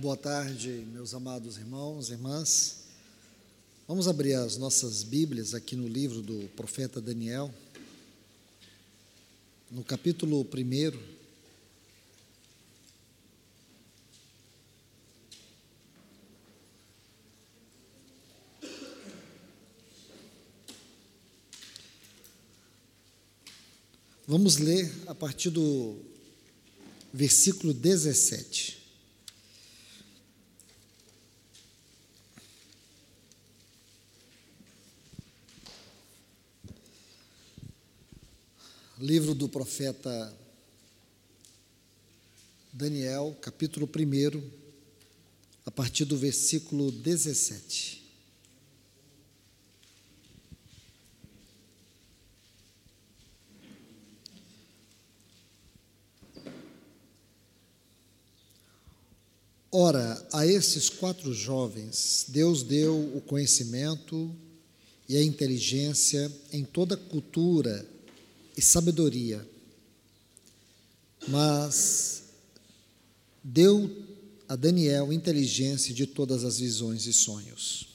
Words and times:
Boa 0.00 0.16
tarde, 0.16 0.86
meus 0.92 1.12
amados 1.12 1.58
irmãos 1.58 2.10
irmãs. 2.10 2.84
Vamos 3.88 4.06
abrir 4.06 4.34
as 4.34 4.56
nossas 4.56 5.02
Bíblias 5.02 5.54
aqui 5.54 5.74
no 5.74 5.88
livro 5.88 6.22
do 6.22 6.48
profeta 6.50 7.00
Daniel, 7.00 7.52
no 9.68 9.82
capítulo 9.82 10.40
1. 10.42 10.96
Vamos 24.28 24.58
ler 24.58 24.94
a 25.08 25.14
partir 25.14 25.50
do 25.50 25.96
versículo 27.12 27.74
17. 27.74 28.77
Livro 39.00 39.32
do 39.32 39.48
profeta 39.48 40.36
Daniel, 42.72 43.38
capítulo 43.40 43.88
1, 43.88 44.42
a 45.64 45.70
partir 45.70 46.04
do 46.04 46.16
versículo 46.16 46.90
17. 46.90 48.02
Ora, 59.70 60.26
a 60.32 60.44
esses 60.44 60.90
quatro 60.90 61.32
jovens, 61.32 62.24
Deus 62.26 62.64
deu 62.64 62.98
o 63.16 63.20
conhecimento 63.20 64.34
e 65.08 65.16
a 65.16 65.22
inteligência 65.22 66.32
em 66.52 66.64
toda 66.64 66.96
cultura 66.96 67.97
e 68.58 68.60
sabedoria, 68.60 69.48
mas 71.28 72.24
deu 73.42 73.88
a 74.48 74.56
Daniel 74.56 75.12
inteligência 75.12 75.94
de 75.94 76.08
todas 76.08 76.42
as 76.42 76.58
visões 76.58 77.06
e 77.06 77.12
sonhos. 77.12 77.86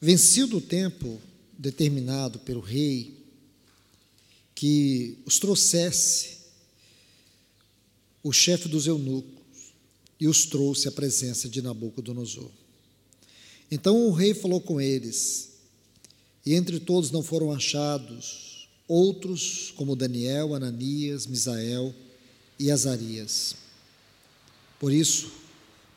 Vencido 0.00 0.58
o 0.58 0.60
tempo 0.60 1.20
determinado 1.58 2.38
pelo 2.38 2.60
rei 2.60 3.26
que 4.54 5.18
os 5.26 5.40
trouxesse 5.40 6.38
o 8.22 8.32
chefe 8.32 8.68
dos 8.68 8.86
eunucos 8.86 9.74
e 10.20 10.28
os 10.28 10.46
trouxe 10.46 10.86
à 10.86 10.92
presença 10.92 11.48
de 11.48 11.60
Nabucodonosor. 11.60 12.52
Então 13.68 14.06
o 14.06 14.12
rei 14.12 14.32
falou 14.32 14.60
com 14.60 14.80
eles, 14.80 15.47
e 16.48 16.54
entre 16.54 16.80
todos 16.80 17.10
não 17.10 17.22
foram 17.22 17.52
achados 17.52 18.66
outros 18.88 19.70
como 19.76 19.94
Daniel, 19.94 20.54
Ananias, 20.54 21.26
Misael 21.26 21.94
e 22.58 22.70
Azarias. 22.70 23.54
Por 24.80 24.90
isso, 24.90 25.30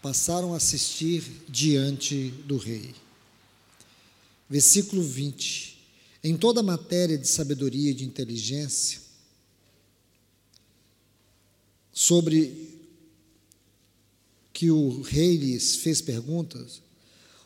passaram 0.02 0.54
a 0.54 0.58
assistir 0.58 1.24
diante 1.48 2.32
do 2.46 2.58
rei. 2.58 2.94
Versículo 4.50 5.02
20. 5.02 5.78
Em 6.22 6.36
toda 6.36 6.62
matéria 6.62 7.18
de 7.18 7.30
sabedoria 7.30 7.92
e 7.92 7.94
de 7.94 8.04
inteligência, 8.04 9.00
sobre 11.94 12.78
que 14.52 14.70
o 14.70 15.02
rei 15.02 15.38
lhes 15.38 15.78
fez 15.78 16.02
perguntas, 16.02 16.82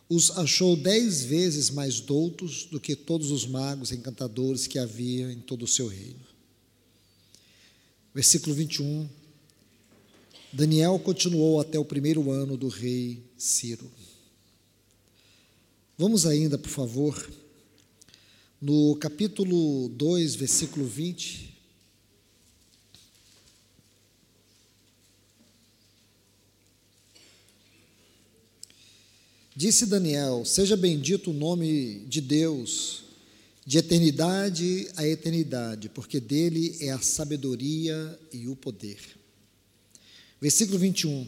os 0.08 0.32
achou 0.32 0.76
dez 0.76 1.24
vezes 1.24 1.70
mais 1.70 2.00
doutos 2.00 2.66
do 2.66 2.80
que 2.80 2.96
todos 2.96 3.32
os 3.32 3.46
magos 3.46 3.92
encantadores 3.92 4.68
que 4.68 4.78
havia 4.78 5.32
em 5.32 5.40
todo 5.40 5.64
o 5.64 5.68
seu 5.68 5.88
reino. 5.88 6.20
Versículo 8.14 8.56
21. 8.56 9.10
Daniel 10.54 10.98
continuou 11.00 11.60
até 11.60 11.78
o 11.78 11.84
primeiro 11.84 12.32
ano 12.32 12.56
do 12.56 12.68
rei 12.68 13.22
Ciro. 13.38 13.92
Vamos 15.98 16.26
ainda, 16.26 16.58
por 16.58 16.70
favor, 16.70 17.32
no 18.62 18.96
capítulo 18.98 19.90
2, 19.90 20.36
versículo 20.36 20.86
20. 20.86 21.55
Disse 29.56 29.86
Daniel: 29.86 30.44
Seja 30.44 30.76
bendito 30.76 31.32
o 31.32 31.34
nome 31.34 32.06
de 32.10 32.20
Deus, 32.20 33.04
de 33.66 33.78
eternidade 33.78 34.90
a 34.98 35.08
eternidade, 35.08 35.88
porque 35.88 36.20
dele 36.20 36.76
é 36.82 36.92
a 36.92 37.00
sabedoria 37.00 38.20
e 38.34 38.50
o 38.50 38.56
poder. 38.56 39.00
Versículo 40.42 40.78
21. 40.78 41.26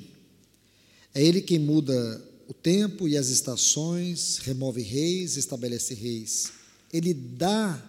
É 1.16 1.24
ele 1.24 1.42
quem 1.42 1.58
muda 1.58 2.22
o 2.48 2.54
tempo 2.54 3.08
e 3.08 3.18
as 3.18 3.30
estações, 3.30 4.40
remove 4.40 4.82
reis, 4.82 5.38
estabelece 5.38 5.94
reis. 5.94 6.52
Ele 6.92 7.14
dá 7.14 7.82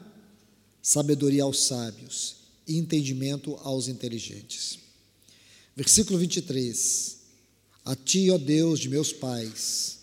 sabedoria 0.80 1.42
aos 1.42 1.64
sábios 1.64 2.36
e 2.66 2.78
entendimento 2.78 3.56
aos 3.56 3.88
inteligentes. 3.88 4.78
Versículo 5.76 6.18
23. 6.18 7.18
A 7.84 7.96
ti, 7.96 8.30
ó 8.30 8.38
Deus 8.38 8.80
de 8.80 8.88
meus 8.88 9.12
pais, 9.12 9.97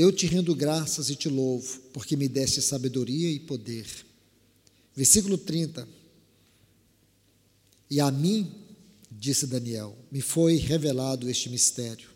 eu 0.00 0.10
te 0.12 0.26
rendo 0.26 0.54
graças 0.54 1.10
e 1.10 1.16
te 1.16 1.28
louvo, 1.28 1.80
porque 1.92 2.16
me 2.16 2.28
deste 2.28 2.62
sabedoria 2.62 3.30
e 3.30 3.38
poder. 3.38 3.86
Versículo 4.96 5.36
30. 5.36 5.86
E 7.90 8.00
a 8.00 8.10
mim, 8.10 8.50
disse 9.10 9.46
Daniel, 9.46 9.96
me 10.10 10.20
foi 10.20 10.56
revelado 10.56 11.28
este 11.28 11.48
mistério. 11.48 12.08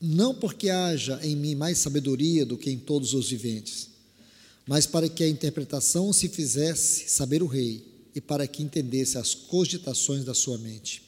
Não 0.00 0.34
porque 0.34 0.68
haja 0.68 1.18
em 1.22 1.34
mim 1.34 1.54
mais 1.54 1.78
sabedoria 1.78 2.44
do 2.44 2.58
que 2.58 2.70
em 2.70 2.78
todos 2.78 3.14
os 3.14 3.30
viventes, 3.30 3.88
mas 4.66 4.86
para 4.86 5.08
que 5.08 5.24
a 5.24 5.28
interpretação 5.28 6.12
se 6.12 6.28
fizesse 6.28 7.08
saber 7.08 7.42
o 7.42 7.46
rei 7.46 7.84
e 8.14 8.20
para 8.20 8.46
que 8.46 8.62
entendesse 8.62 9.18
as 9.18 9.34
cogitações 9.34 10.24
da 10.24 10.34
sua 10.34 10.58
mente. 10.58 11.02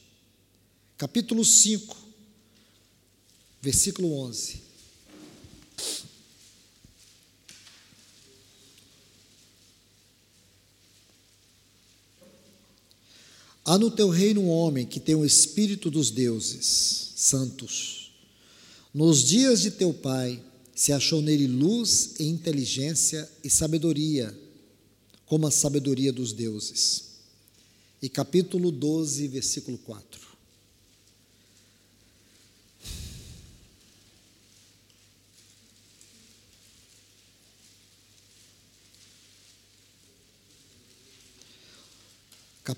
Capítulo 0.97 1.45
5, 1.45 1.95
versículo 3.61 4.11
11. 4.13 4.68
Há 13.69 13.77
no 13.77 13.91
teu 13.91 14.09
reino 14.09 14.41
um 14.41 14.49
homem 14.49 14.83
que 14.83 14.99
tem 14.99 15.13
o 15.13 15.23
espírito 15.23 15.91
dos 15.91 16.09
deuses 16.09 17.13
santos. 17.15 18.11
Nos 18.91 19.23
dias 19.23 19.61
de 19.61 19.69
teu 19.69 19.93
pai 19.93 20.43
se 20.73 20.91
achou 20.91 21.21
nele 21.21 21.45
luz 21.45 22.15
e 22.17 22.23
inteligência 22.23 23.29
e 23.43 23.49
sabedoria, 23.49 24.35
como 25.23 25.45
a 25.45 25.51
sabedoria 25.51 26.11
dos 26.11 26.33
deuses. 26.33 27.19
E 28.01 28.09
capítulo 28.09 28.71
12, 28.71 29.27
versículo 29.27 29.77
4. 29.77 30.19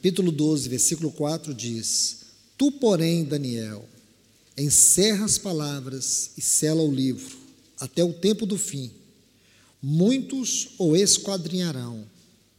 Capítulo 0.02 0.32
12, 0.32 0.68
versículo 0.68 1.12
4 1.12 1.54
diz: 1.54 2.22
Tu, 2.58 2.72
porém, 2.72 3.24
Daniel, 3.24 3.88
encerra 4.58 5.26
as 5.26 5.38
palavras 5.38 6.32
e 6.36 6.42
sela 6.42 6.82
o 6.82 6.92
livro 6.92 7.38
até 7.80 8.04
o 8.04 8.12
tempo 8.12 8.48
do 8.48 8.58
fim. 8.58 8.90
Muitos 9.80 10.70
o 10.80 10.96
esquadrinharão 10.96 12.04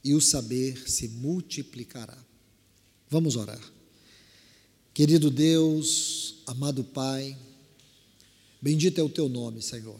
e 0.05 0.15
o 0.15 0.21
saber 0.21 0.89
se 0.89 1.09
multiplicará. 1.09 2.17
Vamos 3.11 3.35
orar. 3.35 3.61
Querido 4.95 5.29
Deus, 5.29 6.37
amado 6.47 6.85
Pai, 6.85 7.37
bendito 8.61 9.01
é 9.01 9.03
o 9.03 9.09
teu 9.09 9.29
nome, 9.29 9.61
Senhor. 9.61 9.99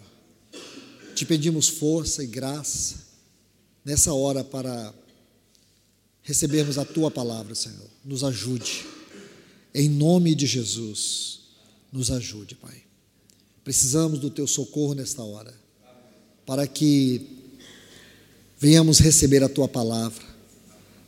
Te 1.17 1.27
pedimos 1.27 1.67
força 1.67 2.23
e 2.23 2.27
graça 2.29 3.05
nessa 3.85 4.15
hora 4.15 4.45
para 4.45 4.95
recebermos 6.23 6.79
a 6.79 6.85
tua 6.85 7.11
palavra, 7.11 7.55
Senhor. 7.55 7.89
Nos 8.05 8.25
ajude. 8.25 8.85
Em 9.75 9.89
nome 9.89 10.35
de 10.35 10.47
Jesus, 10.47 11.41
nos 11.93 12.11
ajude, 12.11 12.55
Pai. 12.55 12.83
Precisamos 13.65 14.19
do 14.19 14.31
teu 14.31 14.47
socorro 14.47 14.95
nesta 14.95 15.23
hora, 15.23 15.55
para 16.45 16.67
que 16.67 17.27
venhamos 18.59 18.99
receber 18.99 19.43
a 19.43 19.49
tua 19.49 19.69
palavra, 19.69 20.25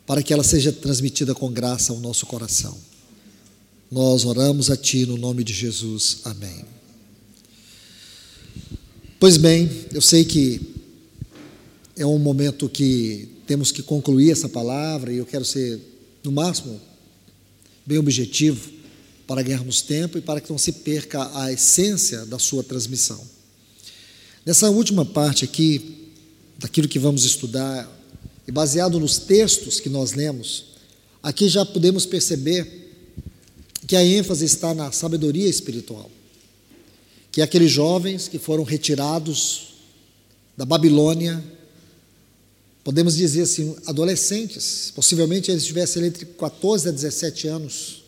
para 0.06 0.22
que 0.22 0.32
ela 0.32 0.44
seja 0.44 0.72
transmitida 0.72 1.34
com 1.34 1.52
graça 1.52 1.92
ao 1.92 2.00
nosso 2.00 2.26
coração. 2.26 2.76
Nós 3.90 4.24
oramos 4.24 4.70
a 4.70 4.76
Ti 4.76 5.06
no 5.06 5.16
nome 5.16 5.44
de 5.44 5.52
Jesus. 5.52 6.20
Amém. 6.24 6.64
Pois 9.20 9.36
bem, 9.36 9.68
eu 9.92 10.00
sei 10.00 10.24
que 10.24 10.60
é 11.96 12.04
um 12.04 12.18
momento 12.18 12.68
que 12.68 13.33
temos 13.46 13.70
que 13.70 13.82
concluir 13.82 14.30
essa 14.30 14.48
palavra 14.48 15.12
e 15.12 15.18
eu 15.18 15.26
quero 15.26 15.44
ser, 15.44 15.80
no 16.22 16.32
máximo, 16.32 16.80
bem 17.84 17.98
objetivo 17.98 18.72
para 19.26 19.42
ganharmos 19.42 19.82
tempo 19.82 20.18
e 20.18 20.20
para 20.20 20.40
que 20.40 20.50
não 20.50 20.58
se 20.58 20.72
perca 20.72 21.30
a 21.38 21.52
essência 21.52 22.24
da 22.26 22.38
sua 22.38 22.62
transmissão. 22.62 23.20
Nessa 24.44 24.70
última 24.70 25.04
parte 25.04 25.44
aqui, 25.44 26.10
daquilo 26.58 26.88
que 26.88 26.98
vamos 26.98 27.24
estudar, 27.24 27.90
e 28.46 28.52
baseado 28.52 29.00
nos 29.00 29.18
textos 29.18 29.80
que 29.80 29.88
nós 29.88 30.12
lemos, 30.12 30.66
aqui 31.22 31.48
já 31.48 31.64
podemos 31.64 32.04
perceber 32.04 32.82
que 33.86 33.96
a 33.96 34.04
ênfase 34.04 34.44
está 34.44 34.74
na 34.74 34.92
sabedoria 34.92 35.48
espiritual, 35.48 36.10
que 37.32 37.40
é 37.40 37.44
aqueles 37.44 37.70
jovens 37.70 38.28
que 38.28 38.38
foram 38.38 38.62
retirados 38.62 39.74
da 40.56 40.64
Babilônia, 40.64 41.42
podemos 42.84 43.16
dizer 43.16 43.42
assim, 43.42 43.74
adolescentes, 43.86 44.92
possivelmente 44.94 45.50
eles 45.50 45.64
tivessem 45.64 46.04
entre 46.04 46.24
14 46.24 46.88
a 46.88 46.92
17 46.92 47.48
anos, 47.48 48.04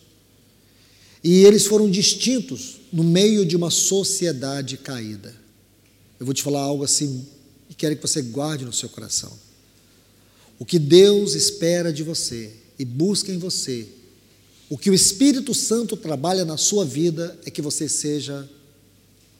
e 1.24 1.44
eles 1.44 1.66
foram 1.66 1.90
distintos 1.90 2.76
no 2.92 3.02
meio 3.02 3.44
de 3.44 3.56
uma 3.56 3.70
sociedade 3.70 4.76
caída. 4.76 5.34
Eu 6.20 6.26
vou 6.26 6.34
te 6.34 6.42
falar 6.42 6.60
algo 6.60 6.84
assim 6.84 7.26
e 7.68 7.74
quero 7.74 7.96
que 7.96 8.02
você 8.02 8.22
guarde 8.22 8.64
no 8.64 8.72
seu 8.72 8.88
coração. 8.88 9.32
O 10.58 10.64
que 10.64 10.78
Deus 10.78 11.34
espera 11.34 11.92
de 11.92 12.04
você 12.04 12.52
e 12.78 12.84
busca 12.84 13.32
em 13.32 13.38
você 13.38 13.88
o 14.68 14.76
que 14.76 14.90
o 14.90 14.94
Espírito 14.94 15.54
Santo 15.54 15.96
trabalha 15.96 16.44
na 16.44 16.56
sua 16.56 16.84
vida 16.84 17.38
é 17.44 17.50
que 17.50 17.62
você 17.62 17.88
seja 17.88 18.48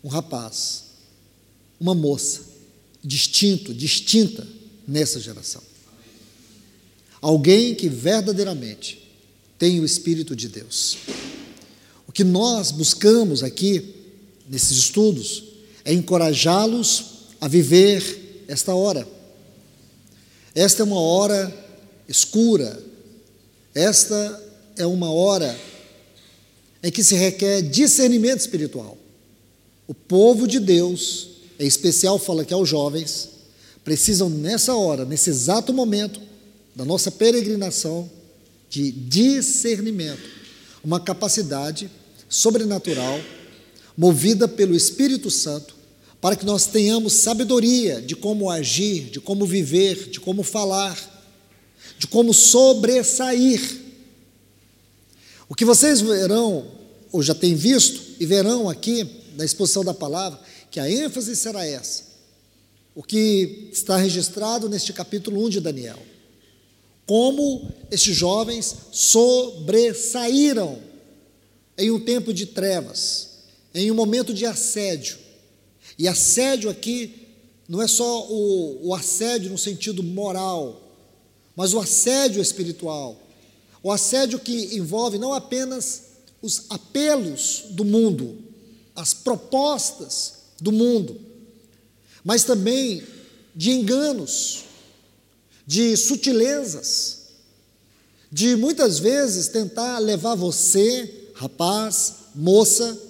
um 0.03 0.09
rapaz, 0.09 0.85
uma 1.81 1.95
moça, 1.95 2.43
distinto, 3.03 3.75
distinta 3.75 4.47
nessa 4.87 5.21
geração. 5.21 5.63
Alguém 7.21 7.75
que 7.75 7.89
verdadeiramente 7.89 9.03
tem 9.59 9.81
o 9.81 9.85
Espírito 9.85 10.37
de 10.37 10.49
Deus. 10.49 10.97
O 12.07 12.13
que 12.13 12.23
nós 12.23 12.71
buscamos 12.71 13.43
aqui, 13.43 13.95
nesses 14.49 14.77
estudos, 14.77 15.45
é 15.85 15.93
encorajá-los 15.93 17.05
a 17.41 17.49
viver 17.49 18.45
esta 18.49 18.75
hora. 18.75 19.07
Esta 20.55 20.83
é 20.83 20.85
uma 20.85 21.01
hora 21.01 21.53
escura, 22.09 22.83
esta 23.75 24.43
é 24.77 24.87
uma 24.87 25.11
hora 25.11 25.59
em 26.83 26.91
que 26.91 27.03
se 27.03 27.15
requer 27.15 27.63
discernimento 27.63 28.41
espiritual. 28.41 28.97
O 29.89 29.95
povo 29.95 30.47
de 30.47 30.59
Deus, 30.59 31.29
em 31.59 31.67
especial 31.67 32.19
fala 32.19 32.45
que 32.45 32.55
aos 32.55 32.69
jovens, 32.69 33.31
precisam 33.87 34.29
nessa 34.29 34.75
hora, 34.75 35.05
nesse 35.05 35.31
exato 35.31 35.73
momento 35.73 36.21
da 36.75 36.85
nossa 36.85 37.09
peregrinação, 37.09 38.11
de 38.69 38.91
discernimento, 38.91 40.29
uma 40.83 40.99
capacidade 40.99 41.89
sobrenatural, 42.29 43.21
movida 43.97 44.49
pelo 44.49 44.75
Espírito 44.75 45.31
Santo, 45.31 45.77
para 46.21 46.35
que 46.35 46.45
nós 46.45 46.67
tenhamos 46.67 47.13
sabedoria 47.13 48.03
de 48.03 48.17
como 48.17 48.51
agir, 48.51 49.05
de 49.05 49.21
como 49.21 49.47
viver, 49.47 50.11
de 50.11 50.19
como 50.19 50.43
falar, 50.43 50.99
de 51.97 52.09
como 52.09 52.35
sobressair 52.35 53.63
o 55.49 55.55
que 55.55 55.65
vocês 55.65 56.01
verão, 56.01 56.67
ou 57.13 57.23
já 57.23 57.37
têm 57.37 57.55
visto, 57.55 58.03
e 58.19 58.27
verão 58.27 58.69
aqui 58.69 59.09
na 59.37 59.45
exposição 59.45 59.85
da 59.85 59.95
palavra, 59.95 60.41
que 60.73 60.81
a 60.81 60.91
ênfase 60.91 61.37
será 61.37 61.65
essa. 61.65 62.06
O 62.97 63.03
que 63.03 63.69
está 63.73 63.97
registrado 63.97 64.69
neste 64.69 64.93
capítulo 64.93 65.45
1 65.45 65.51
de 65.51 65.61
Daniel. 65.61 65.99
Como 67.07 67.71
estes 67.91 68.17
jovens 68.17 68.75
sobressaíram 68.91 70.81
em 71.79 71.93
um 71.93 72.01
tempo 72.01 72.35
de 72.35 72.47
trevas, 72.47 73.45
em 73.73 73.89
um 73.93 73.95
momento 73.95 74.35
de 74.35 74.45
assédio. 74.45 75.19
E 75.97 76.09
assédio 76.09 76.69
aqui 76.69 77.29
não 77.69 77.81
é 77.81 77.87
só 77.87 78.27
o, 78.29 78.89
o 78.89 78.95
assédio 78.95 79.51
no 79.51 79.59
sentido 79.59 80.03
moral, 80.03 80.83
mas 81.55 81.73
o 81.73 81.79
assédio 81.79 82.43
espiritual 82.43 83.27
o 83.87 83.93
assédio 83.93 84.41
que 84.41 84.77
envolve 84.77 85.17
não 85.17 85.33
apenas 85.33 86.03
os 86.43 86.65
apelos 86.71 87.67
do 87.71 87.85
mundo, 87.85 88.37
as 88.97 89.15
propostas 89.15 90.39
do 90.61 90.73
mundo, 90.73 91.21
mas 92.27 92.45
também 92.45 93.03
de 93.55 93.71
enganos, 93.71 94.65
de 95.67 95.97
sutilezas, 95.97 97.29
de 98.31 98.55
muitas 98.55 98.99
vezes 98.99 99.49
tentar 99.49 99.99
levar 99.99 100.35
você, 100.35 101.31
rapaz, 101.33 102.17
moça, 102.35 103.01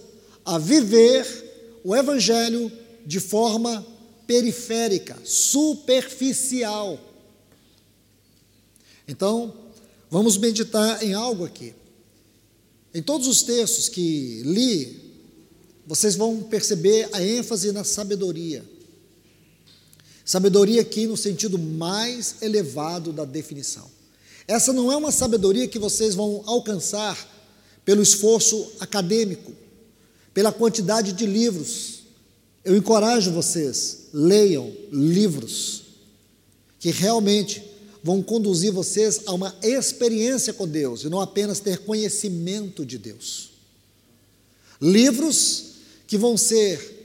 a 0.44 0.56
viver 0.56 1.80
o 1.82 1.96
Evangelho 1.96 2.70
de 3.04 3.18
forma 3.18 3.84
periférica, 4.28 5.16
superficial. 5.24 7.00
Então, 9.08 9.66
Vamos 10.10 10.38
meditar 10.38 11.02
em 11.02 11.14
algo 11.14 11.44
aqui. 11.44 11.74
Em 12.94 13.02
todos 13.02 13.26
os 13.26 13.42
textos 13.42 13.88
que 13.88 14.42
li, 14.44 15.14
vocês 15.86 16.14
vão 16.14 16.42
perceber 16.42 17.08
a 17.12 17.22
ênfase 17.22 17.72
na 17.72 17.84
sabedoria. 17.84 18.64
Sabedoria 20.26 20.82
aqui 20.82 21.06
no 21.06 21.16
sentido 21.16 21.56
mais 21.56 22.42
elevado 22.42 23.12
da 23.12 23.24
definição. 23.24 23.88
Essa 24.48 24.72
não 24.72 24.90
é 24.90 24.96
uma 24.96 25.12
sabedoria 25.12 25.68
que 25.68 25.78
vocês 25.78 26.16
vão 26.16 26.42
alcançar 26.46 27.16
pelo 27.84 28.02
esforço 28.02 28.72
acadêmico, 28.80 29.52
pela 30.34 30.50
quantidade 30.50 31.12
de 31.12 31.24
livros. 31.24 32.00
Eu 32.64 32.76
encorajo 32.76 33.30
vocês, 33.30 34.08
leiam 34.12 34.74
livros 34.90 35.82
que 36.80 36.90
realmente 36.90 37.62
vão 38.02 38.20
conduzir 38.20 38.72
vocês 38.72 39.20
a 39.26 39.32
uma 39.32 39.56
experiência 39.62 40.52
com 40.52 40.66
Deus 40.66 41.04
e 41.04 41.08
não 41.08 41.20
apenas 41.20 41.60
ter 41.60 41.78
conhecimento 41.78 42.84
de 42.84 42.98
Deus. 42.98 43.50
Livros 44.82 45.66
que 46.08 46.18
vão 46.18 46.36
ser 46.36 46.95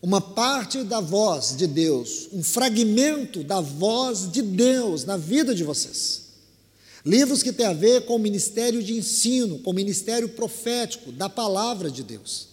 uma 0.00 0.20
parte 0.20 0.84
da 0.84 1.00
voz 1.00 1.56
de 1.56 1.66
Deus, 1.66 2.28
um 2.32 2.42
fragmento 2.42 3.42
da 3.42 3.60
voz 3.60 4.30
de 4.30 4.42
Deus 4.42 5.04
na 5.04 5.16
vida 5.16 5.54
de 5.54 5.64
vocês. 5.64 6.28
Livros 7.04 7.42
que 7.42 7.52
têm 7.52 7.66
a 7.66 7.72
ver 7.72 8.04
com 8.04 8.16
o 8.16 8.18
ministério 8.18 8.82
de 8.82 8.94
ensino, 8.94 9.58
com 9.60 9.70
o 9.70 9.74
ministério 9.74 10.28
profético 10.28 11.10
da 11.10 11.28
palavra 11.28 11.90
de 11.90 12.02
Deus. 12.02 12.48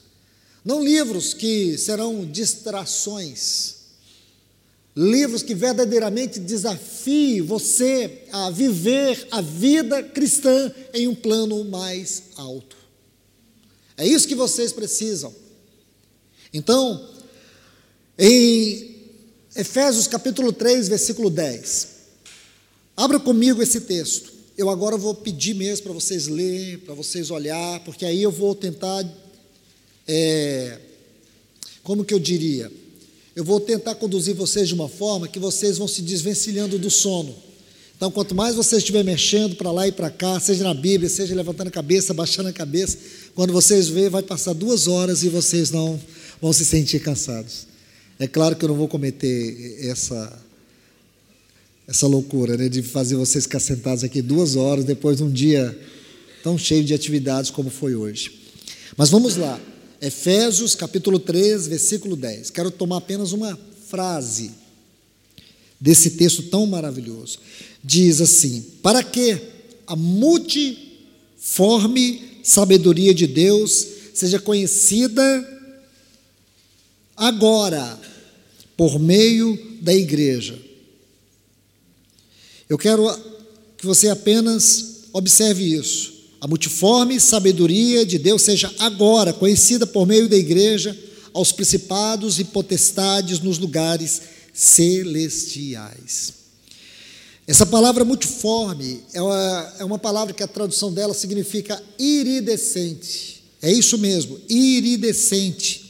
Não 0.64 0.84
livros 0.84 1.34
que 1.34 1.78
serão 1.78 2.26
distrações, 2.26 3.76
livros 4.96 5.44
que 5.44 5.54
verdadeiramente 5.54 6.40
desafiem 6.40 7.42
você 7.42 8.24
a 8.32 8.50
viver 8.50 9.28
a 9.30 9.42
vida 9.42 10.02
cristã 10.02 10.74
em 10.94 11.08
um 11.08 11.14
plano 11.14 11.64
mais 11.66 12.24
alto. 12.36 12.76
É 13.98 14.08
isso 14.08 14.28
que 14.28 14.36
vocês 14.36 14.74
precisam. 14.74 15.34
Então, 16.54 17.15
em 18.18 18.96
Efésios 19.56 20.08
capítulo 20.08 20.52
3, 20.54 20.88
versículo 20.88 21.30
10. 21.30 21.88
Abra 22.96 23.20
comigo 23.20 23.62
esse 23.62 23.82
texto. 23.82 24.34
Eu 24.58 24.70
agora 24.70 24.98
vou 24.98 25.14
pedir 25.14 25.54
mesmo 25.54 25.84
para 25.84 25.94
vocês 25.94 26.28
lerem, 26.28 26.78
para 26.78 26.94
vocês 26.94 27.30
olhar, 27.30 27.80
porque 27.82 28.06
aí 28.06 28.24
eu 28.24 28.32
vou 28.32 28.56
tentar, 28.56 29.04
é, 30.08 30.80
como 31.84 32.06
que 32.06 32.14
eu 32.14 32.20
diria? 32.20 32.72
eu 33.36 33.44
vou 33.44 33.60
tentar 33.60 33.96
conduzir 33.96 34.34
vocês 34.34 34.70
de 34.70 34.74
uma 34.74 34.88
forma 34.88 35.28
que 35.28 35.38
vocês 35.38 35.78
vão 35.78 35.88
se 35.88 36.02
desvencilhando 36.02 36.80
do 36.80 36.90
sono. 36.90 37.36
Então, 37.98 38.10
quanto 38.10 38.34
mais 38.34 38.56
você 38.56 38.78
estiver 38.78 39.04
mexendo 39.04 39.56
para 39.56 39.72
lá 39.72 39.88
e 39.88 39.92
para 39.92 40.10
cá, 40.10 40.40
seja 40.40 40.64
na 40.64 40.74
Bíblia, 40.74 41.10
seja 41.10 41.36
levantando 41.36 41.68
a 41.68 41.72
cabeça, 41.72 42.14
baixando 42.14 42.50
a 42.50 42.54
cabeça, 42.54 42.98
quando 43.34 43.52
vocês 43.52 43.90
verem, 43.90 44.10
vai 44.10 44.24
passar 44.24 44.54
duas 44.54 44.88
horas 44.88 45.24
e 45.24 45.30
vocês 45.30 45.70
não 45.70 46.00
vão 46.42 46.54
se 46.54 46.64
sentir 46.64 47.00
cansados. 47.00 47.68
É 48.18 48.28
claro 48.28 48.56
que 48.56 48.64
eu 48.64 48.70
não 48.70 48.76
vou 48.76 48.88
cometer 48.88 49.78
essa 49.86 50.42
essa 51.88 52.08
loucura, 52.08 52.58
né, 52.58 52.68
de 52.68 52.82
fazer 52.82 53.16
vocês 53.16 53.44
ficar 53.44 53.60
sentados 53.60 54.04
aqui 54.04 54.20
duas 54.20 54.56
horas 54.56 54.84
depois 54.86 55.18
de 55.18 55.24
um 55.24 55.32
dia 55.32 55.80
tão 56.42 56.58
cheio 56.58 56.84
de 56.84 56.96
atividades 56.96 57.52
como 57.52 57.70
foi 57.70 57.94
hoje. 57.94 58.40
Mas 58.98 59.12
vamos 59.12 59.36
lá. 59.36 59.62
Efésios 60.02 60.74
capítulo 60.74 61.20
3, 61.20 61.68
versículo 61.68 62.16
10. 62.16 62.50
Quero 62.50 62.72
tomar 62.72 62.98
apenas 62.98 63.34
uma 63.34 63.56
frase 63.88 64.52
desse 65.80 66.10
texto 66.12 66.44
tão 66.44 66.66
maravilhoso. 66.66 67.38
Diz 67.84 68.22
assim: 68.22 68.66
Para 68.82 69.04
que 69.04 69.38
a 69.86 69.96
multiforme 69.96 70.80
sabedoria 72.44 73.14
de 73.14 73.28
Deus 73.28 73.86
seja 74.14 74.40
conhecida 74.40 75.55
agora 77.16 78.00
por 78.76 79.00
meio 79.00 79.58
da 79.82 79.94
igreja. 79.94 80.60
Eu 82.68 82.78
quero 82.78 83.06
que 83.78 83.86
você 83.86 84.10
apenas 84.10 85.04
observe 85.14 85.64
isso. 85.64 86.14
A 86.42 86.48
multiforme 86.48 87.20
sabedoria 87.20 88.06
de 88.06 88.18
Deus 88.18 88.42
seja 88.42 88.74
agora 88.80 89.32
conhecida 89.32 89.88
por 89.88 90.06
meio 90.06 90.28
da 90.28 90.36
igreja 90.36 90.98
aos 91.34 91.52
principados 91.52 92.40
e 92.40 92.44
potestades 92.44 93.40
nos 93.40 93.58
lugares 93.58 94.22
celestiais. 94.54 96.34
Essa 97.48 97.66
palavra 97.66 98.04
multiforme 98.04 99.04
é 99.14 99.22
uma, 99.22 99.74
é 99.80 99.86
uma 99.86 100.00
palavra 100.00 100.34
que 100.34 100.42
a 100.42 100.48
tradução 100.48 100.92
dela 100.92 101.14
significa 101.14 101.82
iridescente. 102.00 103.44
É 103.62 103.72
isso 103.72 103.98
mesmo, 103.98 104.40
iridescente. 104.50 105.85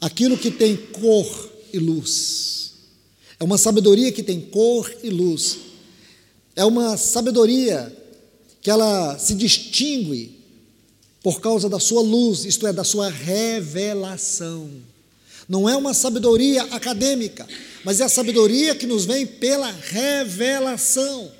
Aquilo 0.00 0.36
que 0.36 0.50
tem 0.50 0.76
cor 0.76 1.50
e 1.72 1.78
luz. 1.78 2.72
É 3.38 3.44
uma 3.44 3.58
sabedoria 3.58 4.12
que 4.12 4.22
tem 4.22 4.40
cor 4.40 4.90
e 5.02 5.10
luz. 5.10 5.58
É 6.54 6.64
uma 6.64 6.96
sabedoria 6.96 7.94
que 8.60 8.70
ela 8.70 9.18
se 9.18 9.34
distingue 9.34 10.36
por 11.22 11.40
causa 11.40 11.68
da 11.68 11.78
sua 11.78 12.02
luz, 12.02 12.44
isto 12.44 12.66
é, 12.66 12.72
da 12.72 12.84
sua 12.84 13.10
revelação. 13.10 14.70
Não 15.48 15.68
é 15.68 15.76
uma 15.76 15.94
sabedoria 15.94 16.62
acadêmica, 16.64 17.46
mas 17.84 18.00
é 18.00 18.04
a 18.04 18.08
sabedoria 18.08 18.74
que 18.74 18.86
nos 18.86 19.04
vem 19.04 19.26
pela 19.26 19.70
revelação. 19.70 21.30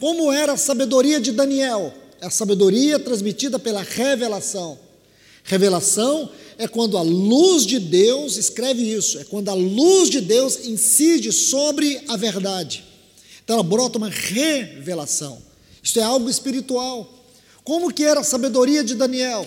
Como 0.00 0.32
era 0.32 0.52
a 0.52 0.56
sabedoria 0.56 1.20
de 1.20 1.32
Daniel? 1.32 1.92
É 2.20 2.26
a 2.26 2.30
sabedoria 2.30 2.98
transmitida 2.98 3.58
pela 3.58 3.82
revelação. 3.82 4.78
Revelação 5.44 6.30
é 6.58 6.66
quando 6.66 6.98
a 6.98 7.02
luz 7.02 7.64
de 7.64 7.78
Deus, 7.78 8.36
escreve 8.36 8.82
isso, 8.82 9.18
é 9.18 9.24
quando 9.24 9.48
a 9.48 9.54
luz 9.54 10.10
de 10.10 10.20
Deus 10.20 10.66
incide 10.66 11.32
sobre 11.32 12.02
a 12.08 12.16
verdade. 12.16 12.84
Então 13.44 13.54
ela 13.54 13.62
brota 13.62 13.96
uma 13.96 14.10
revelação. 14.10 15.40
Isto 15.80 16.00
é 16.00 16.02
algo 16.02 16.28
espiritual. 16.28 17.08
Como 17.62 17.92
que 17.92 18.02
era 18.02 18.20
a 18.20 18.24
sabedoria 18.24 18.82
de 18.82 18.96
Daniel? 18.96 19.46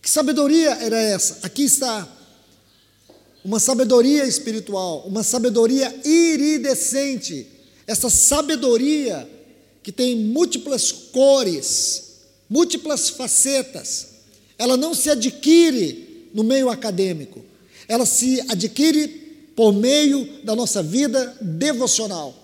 Que 0.00 0.08
sabedoria 0.08 0.70
era 0.70 0.96
essa? 0.96 1.40
Aqui 1.42 1.64
está. 1.64 2.08
Uma 3.44 3.58
sabedoria 3.58 4.24
espiritual, 4.24 5.04
uma 5.06 5.22
sabedoria 5.22 5.92
iridescente. 6.04 7.46
Essa 7.86 8.08
sabedoria 8.08 9.28
que 9.82 9.90
tem 9.90 10.14
múltiplas 10.14 10.92
cores, 10.92 12.20
múltiplas 12.48 13.08
facetas. 13.08 14.09
Ela 14.60 14.76
não 14.76 14.92
se 14.92 15.08
adquire 15.08 16.28
no 16.34 16.44
meio 16.44 16.68
acadêmico. 16.68 17.42
Ela 17.88 18.04
se 18.04 18.42
adquire 18.42 19.08
por 19.56 19.72
meio 19.72 20.44
da 20.44 20.54
nossa 20.54 20.82
vida 20.82 21.34
devocional, 21.40 22.34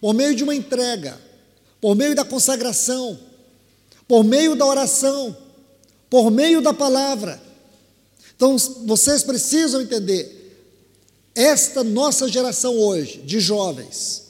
por 0.00 0.14
meio 0.14 0.34
de 0.34 0.42
uma 0.42 0.54
entrega, 0.54 1.20
por 1.78 1.94
meio 1.94 2.14
da 2.14 2.24
consagração, 2.24 3.20
por 4.08 4.24
meio 4.24 4.56
da 4.56 4.64
oração, 4.64 5.36
por 6.08 6.30
meio 6.30 6.62
da 6.62 6.72
palavra. 6.72 7.38
Então, 8.34 8.56
vocês 8.86 9.22
precisam 9.22 9.82
entender, 9.82 10.56
esta 11.34 11.84
nossa 11.84 12.26
geração 12.26 12.74
hoje, 12.78 13.18
de 13.18 13.38
jovens, 13.38 14.28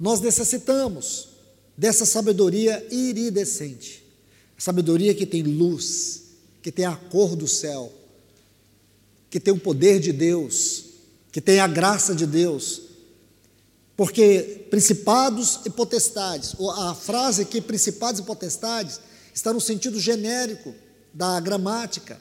nós 0.00 0.20
necessitamos 0.20 1.28
dessa 1.76 2.04
sabedoria 2.04 2.84
iridescente, 2.90 4.05
sabedoria 4.58 5.14
que 5.14 5.26
tem 5.26 5.42
luz, 5.42 6.22
que 6.62 6.72
tem 6.72 6.84
a 6.84 6.96
cor 6.96 7.36
do 7.36 7.46
céu, 7.46 7.92
que 9.30 9.38
tem 9.38 9.52
o 9.52 9.58
poder 9.58 10.00
de 10.00 10.12
Deus, 10.12 10.84
que 11.30 11.40
tem 11.40 11.60
a 11.60 11.66
graça 11.66 12.14
de 12.14 12.26
Deus. 12.26 12.82
Porque 13.96 14.66
principados 14.70 15.60
e 15.64 15.70
potestades, 15.70 16.54
a 16.78 16.94
frase 16.94 17.42
aqui, 17.42 17.60
principados 17.60 18.20
e 18.20 18.24
potestades, 18.24 19.00
está 19.32 19.52
no 19.52 19.60
sentido 19.60 20.00
genérico 20.00 20.74
da 21.12 21.38
gramática, 21.40 22.20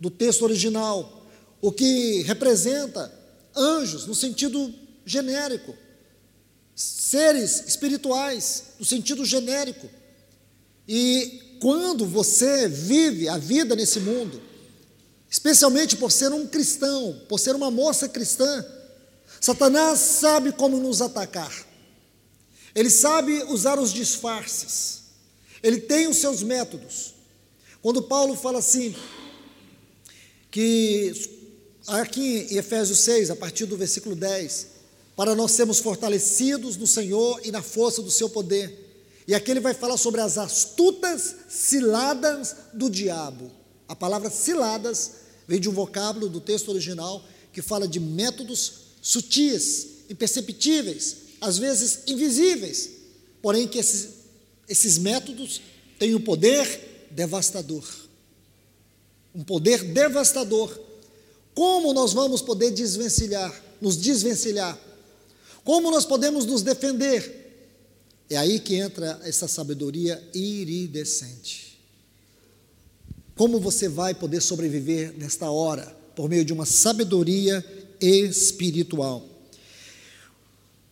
do 0.00 0.10
texto 0.10 0.42
original, 0.42 1.26
o 1.60 1.72
que 1.72 2.22
representa 2.22 3.12
anjos 3.56 4.06
no 4.06 4.14
sentido 4.14 4.72
genérico, 5.04 5.74
seres 6.74 7.66
espirituais 7.66 8.64
no 8.78 8.84
sentido 8.84 9.24
genérico. 9.24 9.88
E 10.86 11.43
quando 11.64 12.04
você 12.04 12.68
vive 12.68 13.26
a 13.26 13.38
vida 13.38 13.74
nesse 13.74 13.98
mundo, 13.98 14.38
especialmente 15.30 15.96
por 15.96 16.12
ser 16.12 16.30
um 16.30 16.46
cristão, 16.46 17.18
por 17.26 17.40
ser 17.40 17.54
uma 17.54 17.70
moça 17.70 18.06
cristã. 18.06 18.62
Satanás 19.40 19.98
sabe 19.98 20.52
como 20.52 20.76
nos 20.76 21.00
atacar. 21.00 21.66
Ele 22.74 22.90
sabe 22.90 23.44
usar 23.44 23.78
os 23.78 23.94
disfarces. 23.94 25.04
Ele 25.62 25.80
tem 25.80 26.06
os 26.06 26.18
seus 26.18 26.42
métodos. 26.42 27.14
Quando 27.80 28.02
Paulo 28.02 28.36
fala 28.36 28.58
assim, 28.58 28.94
que 30.50 31.14
aqui 31.86 32.46
em 32.50 32.58
Efésios 32.58 32.98
6, 32.98 33.30
a 33.30 33.36
partir 33.36 33.64
do 33.64 33.78
versículo 33.78 34.14
10, 34.14 34.66
para 35.16 35.34
nós 35.34 35.52
sermos 35.52 35.78
fortalecidos 35.78 36.76
no 36.76 36.86
Senhor 36.86 37.40
e 37.42 37.50
na 37.50 37.62
força 37.62 38.02
do 38.02 38.10
seu 38.10 38.28
poder. 38.28 38.83
E 39.26 39.34
aqui 39.34 39.50
ele 39.50 39.60
vai 39.60 39.72
falar 39.72 39.96
sobre 39.96 40.20
as 40.20 40.36
astutas 40.36 41.34
ciladas 41.48 42.56
do 42.72 42.90
diabo. 42.90 43.50
A 43.88 43.96
palavra 43.96 44.28
ciladas 44.30 45.12
vem 45.48 45.60
de 45.60 45.68
um 45.68 45.72
vocábulo 45.72 46.28
do 46.28 46.40
texto 46.40 46.68
original 46.70 47.24
que 47.52 47.62
fala 47.62 47.88
de 47.88 48.00
métodos 48.00 48.84
sutis, 49.00 49.86
imperceptíveis, 50.10 51.16
às 51.40 51.58
vezes 51.58 52.00
invisíveis, 52.06 52.90
porém 53.40 53.68
que 53.68 53.78
esses, 53.78 54.08
esses 54.68 54.98
métodos 54.98 55.60
têm 55.98 56.14
um 56.14 56.20
poder 56.20 57.08
devastador. 57.10 57.84
Um 59.34 59.44
poder 59.44 59.84
devastador. 59.84 60.78
Como 61.54 61.92
nós 61.92 62.12
vamos 62.12 62.42
poder 62.42 62.70
desvencilhar, 62.70 63.62
nos 63.80 63.96
desvencilhar? 63.96 64.78
Como 65.62 65.90
nós 65.90 66.04
podemos 66.04 66.44
nos 66.44 66.62
defender? 66.62 67.43
É 68.28 68.36
aí 68.36 68.58
que 68.58 68.74
entra 68.76 69.20
essa 69.24 69.46
sabedoria 69.46 70.22
iridescente. 70.32 71.78
Como 73.36 73.58
você 73.58 73.88
vai 73.88 74.14
poder 74.14 74.40
sobreviver 74.40 75.14
nesta 75.18 75.50
hora? 75.50 75.84
Por 76.14 76.28
meio 76.28 76.44
de 76.44 76.52
uma 76.52 76.64
sabedoria 76.64 77.64
espiritual. 78.00 79.26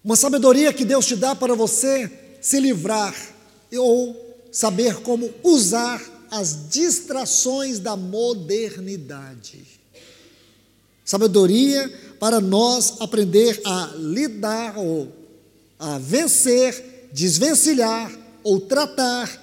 Uma 0.05 0.17
sabedoria 0.17 0.73
que 0.73 0.85
Deus 0.85 1.07
te 1.07 1.15
dá 1.15 1.35
para 1.35 1.55
você 1.55 2.11
se 2.41 2.59
livrar 2.59 3.15
ou 3.73 4.37
saber 4.51 4.97
como 4.97 5.33
usar 5.43 6.03
as 6.31 6.69
distrações 6.69 7.79
da 7.79 7.97
modernidade. 7.97 9.65
Sabedoria 11.05 11.89
para 12.19 12.41
nós 12.41 13.01
aprender 13.01 13.61
a 13.65 13.95
lidar 13.97 14.79
ou 14.79 15.13
a 15.79 15.99
vencer, 15.99 16.92
desvencilhar 17.13 18.11
ou 18.43 18.61
tratar 18.61 19.41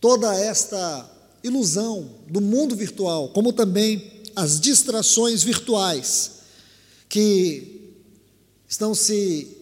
toda 0.00 0.34
esta 0.34 1.10
ilusão 1.42 2.10
do 2.28 2.40
mundo 2.40 2.74
virtual, 2.76 3.30
como 3.30 3.52
também 3.52 4.22
as 4.34 4.60
distrações 4.60 5.42
virtuais 5.42 6.32
que 7.08 7.94
estão 8.68 8.94
se 8.94 9.56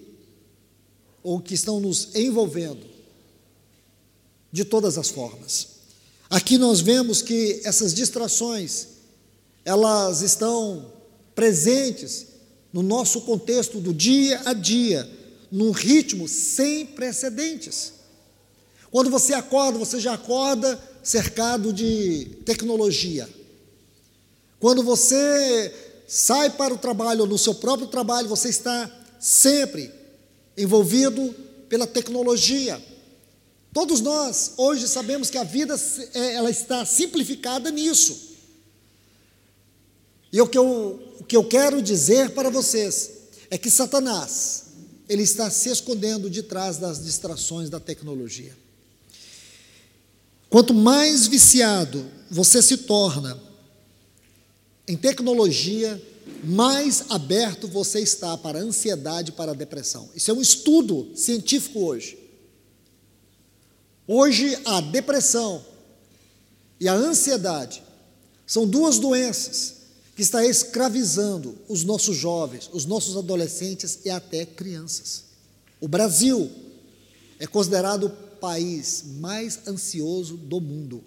ou 1.23 1.41
que 1.41 1.55
estão 1.55 1.81
nos 1.81 2.15
envolvendo 2.15 2.87
de 4.53 4.65
todas 4.65 4.97
as 4.97 5.09
formas. 5.09 5.69
Aqui 6.31 6.59
nós 6.59 6.81
vemos 6.81 7.23
que 7.23 7.61
essas 7.65 7.95
distrações 7.95 8.89
elas 9.65 10.23
estão 10.23 10.93
presentes 11.35 12.27
no 12.73 12.83
nosso 12.83 13.23
contexto 13.23 13.81
do 13.81 13.93
dia 13.93 14.41
a 14.45 14.53
dia, 14.53 15.09
num 15.51 15.71
ritmo 15.71 16.29
sem 16.29 16.87
precedentes. 16.87 17.93
Quando 18.91 19.11
você 19.11 19.35
acorda, 19.35 19.79
você 19.79 20.01
já 20.01 20.15
acorda 20.15 20.81
cercado 21.03 21.73
de 21.73 22.37
tecnologia. 22.45 23.29
Quando 24.61 24.83
você 24.83 25.75
sai 26.07 26.51
para 26.51 26.75
o 26.75 26.79
trabalho, 26.79 27.21
ou 27.21 27.27
no 27.27 27.39
seu 27.39 27.55
próprio 27.55 27.89
trabalho, 27.89 28.29
você 28.29 28.49
está 28.49 28.91
sempre 29.21 29.93
envolvido 30.57 31.35
pela 31.69 31.87
tecnologia. 31.87 32.83
Todos 33.73 34.01
nós 34.01 34.55
hoje 34.57 34.89
sabemos 34.89 35.31
que 35.31 35.39
a 35.39 35.45
vida 35.45 35.79
é, 36.15 36.35
ela 36.35 36.51
está 36.51 36.85
simplificada 36.85 37.71
nisso. 37.71 38.29
E 40.33 40.41
o 40.41 40.47
que, 40.47 40.59
eu, 40.59 41.01
o 41.21 41.25
que 41.25 41.37
eu 41.37 41.45
quero 41.45 41.81
dizer 41.81 42.31
para 42.31 42.51
vocês 42.51 43.11
é 43.51 43.57
que 43.57 43.71
Satanás, 43.71 44.65
ele 45.09 45.23
está 45.23 45.51
se 45.51 45.71
escondendo 45.71 46.29
de 46.29 46.43
trás 46.43 46.77
das 46.77 47.03
distrações 47.03 47.71
da 47.71 47.81
tecnologia. 47.81 48.55
Quanto 50.51 50.75
mais 50.75 51.27
viciado 51.27 52.07
você 52.31 52.63
se 52.63 52.79
torna 52.79 53.39
em 54.87 54.97
tecnologia, 54.97 56.03
mais 56.45 57.05
aberto 57.11 57.67
você 57.67 58.01
está 58.01 58.37
para 58.37 58.59
a 58.59 58.63
ansiedade, 58.63 59.33
para 59.33 59.53
a 59.53 59.55
depressão. 59.55 60.09
Isso 60.15 60.31
é 60.31 60.35
um 60.35 60.41
estudo 60.41 61.11
científico 61.15 61.81
hoje. 61.81 62.19
Hoje, 64.07 64.59
a 64.65 64.81
depressão 64.81 65.65
e 66.81 66.89
a 66.89 66.95
ansiedade 66.95 67.83
são 68.47 68.67
duas 68.67 68.99
doenças 68.99 69.78
que 70.19 70.23
estão 70.23 70.41
escravizando 70.41 71.57
os 71.69 71.85
nossos 71.85 72.17
jovens, 72.17 72.69
os 72.73 72.85
nossos 72.85 73.17
adolescentes 73.17 74.01
e 74.05 74.11
até 74.11 74.45
crianças. 74.45 75.23
O 75.81 75.87
Brasil 75.87 76.51
é 77.39 77.47
considerado 77.47 78.07
o 78.07 78.11
país 78.41 79.05
mais 79.21 79.61
ansioso 79.69 80.37
do 80.37 80.61
mundo. 80.61 81.05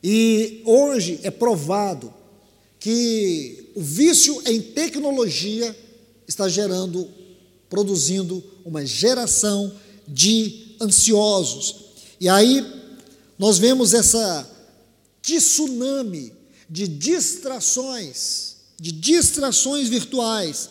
E 0.00 0.62
hoje 0.64 1.18
é 1.24 1.30
provado 1.32 2.14
que 2.78 3.72
o 3.74 3.82
vício 3.82 4.40
em 4.46 4.62
tecnologia 4.62 5.76
está 6.28 6.48
gerando, 6.48 7.08
produzindo 7.68 8.44
uma 8.64 8.86
geração 8.86 9.74
de 10.06 10.76
ansiosos. 10.80 11.86
E 12.20 12.28
aí 12.28 12.64
nós 13.36 13.58
vemos 13.58 13.92
essa 13.92 14.48
tsunami 15.20 16.38
de 16.70 16.86
distrações, 16.86 18.56
de 18.78 18.92
distrações 18.92 19.88
virtuais. 19.88 20.70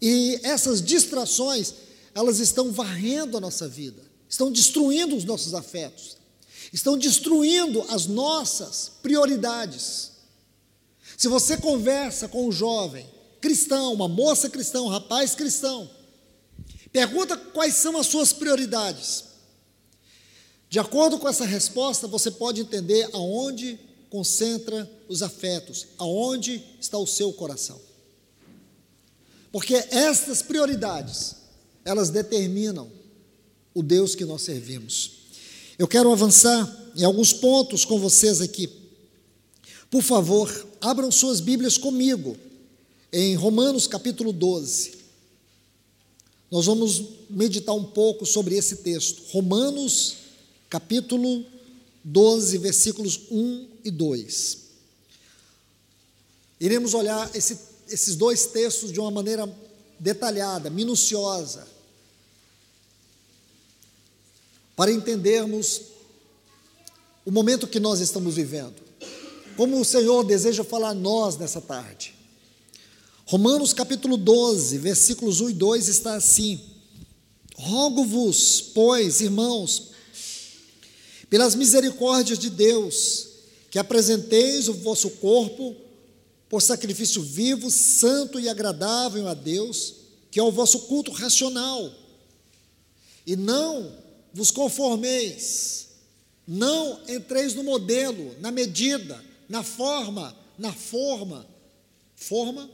E 0.00 0.40
essas 0.42 0.80
distrações, 0.80 1.74
elas 2.14 2.40
estão 2.40 2.72
varrendo 2.72 3.36
a 3.36 3.40
nossa 3.40 3.68
vida, 3.68 4.02
estão 4.26 4.50
destruindo 4.50 5.14
os 5.14 5.24
nossos 5.24 5.52
afetos, 5.52 6.16
estão 6.72 6.96
destruindo 6.96 7.84
as 7.90 8.06
nossas 8.06 8.92
prioridades. 9.02 10.12
Se 11.18 11.28
você 11.28 11.58
conversa 11.58 12.26
com 12.26 12.48
um 12.48 12.52
jovem 12.52 13.06
cristão, 13.40 13.92
uma 13.92 14.08
moça 14.08 14.48
cristã, 14.48 14.80
um 14.80 14.88
rapaz 14.88 15.34
cristão, 15.34 15.90
pergunta 16.90 17.36
quais 17.36 17.74
são 17.74 17.98
as 17.98 18.06
suas 18.06 18.32
prioridades. 18.32 19.24
De 20.70 20.78
acordo 20.78 21.18
com 21.18 21.28
essa 21.28 21.44
resposta, 21.44 22.08
você 22.08 22.30
pode 22.30 22.62
entender 22.62 23.08
aonde 23.12 23.78
concentra 24.14 24.88
os 25.08 25.22
afetos, 25.24 25.88
aonde 25.98 26.62
está 26.80 26.96
o 26.96 27.04
seu 27.04 27.32
coração. 27.32 27.80
Porque 29.50 29.74
estas 29.74 30.40
prioridades, 30.40 31.34
elas 31.84 32.10
determinam 32.10 32.88
o 33.74 33.82
Deus 33.82 34.14
que 34.14 34.24
nós 34.24 34.42
servimos. 34.42 35.14
Eu 35.76 35.88
quero 35.88 36.12
avançar 36.12 36.92
em 36.94 37.02
alguns 37.02 37.32
pontos 37.32 37.84
com 37.84 37.98
vocês 37.98 38.40
aqui. 38.40 38.70
Por 39.90 40.00
favor, 40.00 40.48
abram 40.80 41.10
suas 41.10 41.40
Bíblias 41.40 41.76
comigo 41.76 42.36
em 43.12 43.34
Romanos 43.34 43.88
capítulo 43.88 44.32
12. 44.32 44.92
Nós 46.52 46.66
vamos 46.66 47.02
meditar 47.28 47.74
um 47.74 47.82
pouco 47.82 48.24
sobre 48.24 48.54
esse 48.54 48.76
texto. 48.76 49.24
Romanos 49.32 50.18
capítulo 50.70 51.40
12, 51.40 51.53
versículos 52.04 53.22
1 53.30 53.68
e 53.84 53.90
2. 53.90 54.58
Iremos 56.60 56.92
olhar 56.94 57.30
esse, 57.34 57.58
esses 57.88 58.14
dois 58.14 58.46
textos 58.46 58.92
de 58.92 59.00
uma 59.00 59.10
maneira 59.10 59.50
detalhada, 59.98 60.68
minuciosa, 60.68 61.66
para 64.76 64.92
entendermos 64.92 65.82
o 67.24 67.30
momento 67.30 67.66
que 67.66 67.80
nós 67.80 68.00
estamos 68.00 68.34
vivendo. 68.34 68.82
Como 69.56 69.80
o 69.80 69.84
Senhor 69.84 70.24
deseja 70.24 70.64
falar 70.64 70.90
a 70.90 70.94
nós 70.94 71.38
nessa 71.38 71.60
tarde. 71.60 72.14
Romanos 73.26 73.72
capítulo 73.72 74.16
12, 74.16 74.76
versículos 74.78 75.40
1 75.40 75.50
e 75.50 75.52
2 75.54 75.88
está 75.88 76.16
assim: 76.16 76.60
Rogo-vos, 77.54 78.60
pois, 78.74 79.20
irmãos, 79.20 79.93
pelas 81.28 81.54
misericórdias 81.54 82.38
de 82.38 82.50
Deus, 82.50 83.28
que 83.70 83.78
apresenteis 83.78 84.68
o 84.68 84.74
vosso 84.74 85.10
corpo 85.10 85.74
por 86.48 86.62
sacrifício 86.62 87.22
vivo, 87.22 87.70
santo 87.70 88.38
e 88.38 88.48
agradável 88.48 89.26
a 89.26 89.34
Deus, 89.34 89.94
que 90.30 90.38
é 90.38 90.42
o 90.42 90.52
vosso 90.52 90.80
culto 90.80 91.10
racional. 91.10 91.92
E 93.26 93.34
não 93.34 93.92
vos 94.32 94.50
conformeis, 94.50 95.88
não 96.46 97.00
entreis 97.08 97.54
no 97.54 97.64
modelo, 97.64 98.36
na 98.40 98.50
medida, 98.50 99.24
na 99.48 99.62
forma, 99.62 100.36
na 100.58 100.72
forma, 100.72 101.46
forma, 102.14 102.70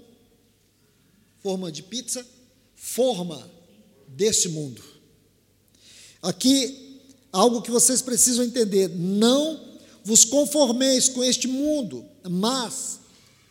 forma 1.38 1.70
de 1.70 1.82
pizza, 1.82 2.26
forma 2.74 3.50
desse 4.08 4.48
mundo. 4.48 4.82
Aqui, 6.22 6.89
algo 7.33 7.62
que 7.62 7.71
vocês 7.71 8.03
precisam 8.03 8.45
entender: 8.45 8.88
não 8.88 9.61
vos 10.05 10.25
conformeis 10.25 11.09
com 11.09 11.23
este 11.23 11.47
mundo, 11.47 12.05
mas 12.29 13.01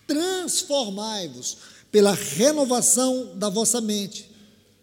transformai-vos 0.08 1.58
pela 1.92 2.14
renovação 2.14 3.36
da 3.36 3.50
vossa 3.50 3.80
mente. 3.82 4.30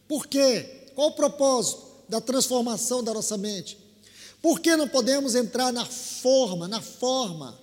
Por 0.09 0.27
quê? 0.27 0.89
Qual 0.95 1.09
o 1.09 1.13
propósito 1.13 1.83
da 2.09 2.21
transformação 2.21 3.03
da 3.03 3.13
nossa 3.13 3.37
mente? 3.37 3.79
Por 4.41 4.61
que 4.61 4.77
não 4.77 4.89
podemos 4.89 5.35
entrar 5.35 5.73
na 5.73 5.85
forma, 5.85 6.69
na 6.69 6.81
forma? 6.81 7.59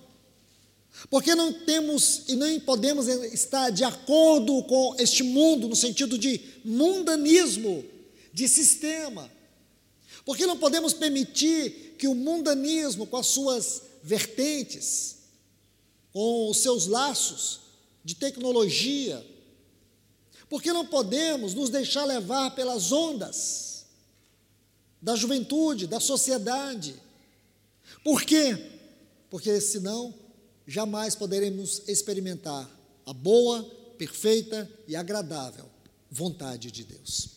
Porque 1.10 1.34
não 1.34 1.52
temos 1.52 2.22
e 2.28 2.36
nem 2.36 2.60
podemos 2.60 3.08
estar 3.08 3.70
de 3.70 3.84
acordo 3.84 4.62
com 4.64 4.94
este 4.98 5.22
mundo, 5.22 5.68
no 5.68 5.76
sentido 5.76 6.16
de 6.18 6.40
mundanismo, 6.64 7.84
de 8.32 8.48
sistema. 8.48 9.30
Porque 10.24 10.46
não 10.46 10.58
podemos 10.58 10.92
permitir 10.92 11.96
que 11.98 12.08
o 12.08 12.14
mundanismo, 12.14 13.06
com 13.06 13.16
as 13.16 13.26
suas 13.26 13.82
vertentes, 14.02 15.16
com 16.12 16.48
os 16.48 16.58
seus 16.58 16.86
laços 16.86 17.60
de 18.04 18.14
tecnologia, 18.14 19.24
porque 20.48 20.72
não 20.72 20.86
podemos 20.86 21.54
nos 21.54 21.70
deixar 21.70 22.04
levar 22.04 22.54
pelas 22.54 22.92
ondas 22.92 23.86
da 25.00 25.16
juventude, 25.16 25.86
da 25.86 26.00
sociedade. 26.00 26.94
Por 28.02 28.22
quê? 28.22 28.56
Porque 29.28 29.60
senão 29.60 30.14
jamais 30.66 31.14
poderemos 31.14 31.82
experimentar 31.86 32.70
a 33.04 33.12
boa, 33.12 33.62
perfeita 33.98 34.70
e 34.88 34.96
agradável 34.96 35.68
vontade 36.10 36.70
de 36.70 36.84
Deus. 36.84 37.30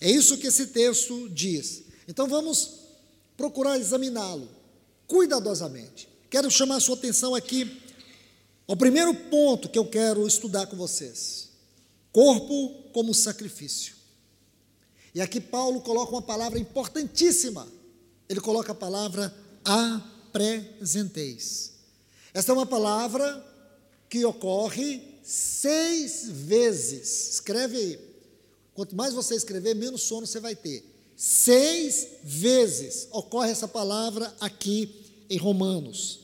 É 0.00 0.10
isso 0.10 0.38
que 0.38 0.46
esse 0.46 0.68
texto 0.68 1.28
diz. 1.28 1.87
Então 2.08 2.26
vamos 2.26 2.70
procurar 3.36 3.78
examiná-lo 3.78 4.48
cuidadosamente. 5.06 6.08
Quero 6.30 6.50
chamar 6.50 6.76
a 6.76 6.80
sua 6.80 6.96
atenção 6.96 7.34
aqui 7.34 7.82
ao 8.66 8.76
primeiro 8.76 9.14
ponto 9.14 9.68
que 9.68 9.78
eu 9.78 9.84
quero 9.84 10.26
estudar 10.26 10.66
com 10.66 10.76
vocês: 10.76 11.50
corpo 12.10 12.88
como 12.92 13.12
sacrifício. 13.12 13.94
E 15.14 15.20
aqui 15.20 15.40
Paulo 15.40 15.82
coloca 15.82 16.12
uma 16.12 16.22
palavra 16.22 16.58
importantíssima. 16.58 17.68
Ele 18.28 18.40
coloca 18.40 18.72
a 18.72 18.74
palavra 18.74 19.34
apresenteis. 19.64 21.72
Esta 22.32 22.52
é 22.52 22.54
uma 22.54 22.66
palavra 22.66 23.44
que 24.08 24.24
ocorre 24.24 25.02
seis 25.22 26.28
vezes. 26.28 27.34
Escreve 27.34 27.76
aí. 27.76 28.08
Quanto 28.74 28.94
mais 28.94 29.12
você 29.12 29.34
escrever, 29.34 29.74
menos 29.74 30.02
sono 30.02 30.26
você 30.26 30.40
vai 30.40 30.54
ter. 30.54 30.84
Seis 31.20 32.06
vezes 32.22 33.08
ocorre 33.10 33.50
essa 33.50 33.66
palavra 33.66 34.32
aqui 34.38 34.88
em 35.28 35.36
Romanos. 35.36 36.20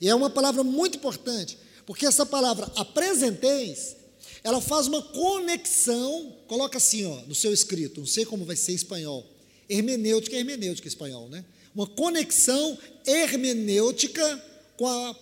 E 0.00 0.08
é 0.08 0.14
uma 0.16 0.28
palavra 0.28 0.64
muito 0.64 0.98
importante, 0.98 1.56
porque 1.86 2.04
essa 2.04 2.26
palavra 2.26 2.68
apresenteis, 2.74 3.94
ela 4.42 4.60
faz 4.60 4.88
uma 4.88 5.00
conexão, 5.00 6.34
coloca 6.48 6.78
assim, 6.78 7.06
ó, 7.06 7.22
no 7.28 7.36
seu 7.36 7.52
escrito, 7.52 8.00
não 8.00 8.06
sei 8.06 8.24
como 8.24 8.44
vai 8.44 8.56
ser 8.56 8.72
em 8.72 8.74
espanhol. 8.74 9.24
Hermenêutica 9.68 10.34
hermenêutica 10.34 10.88
em 10.88 10.90
espanhol, 10.90 11.28
né? 11.28 11.44
Uma 11.72 11.86
conexão 11.86 12.76
hermenêutica 13.06 14.44
com 14.76 14.88
a, 14.88 15.16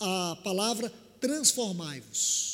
a 0.00 0.36
palavra 0.36 0.90
transformai-vos. 1.20 2.51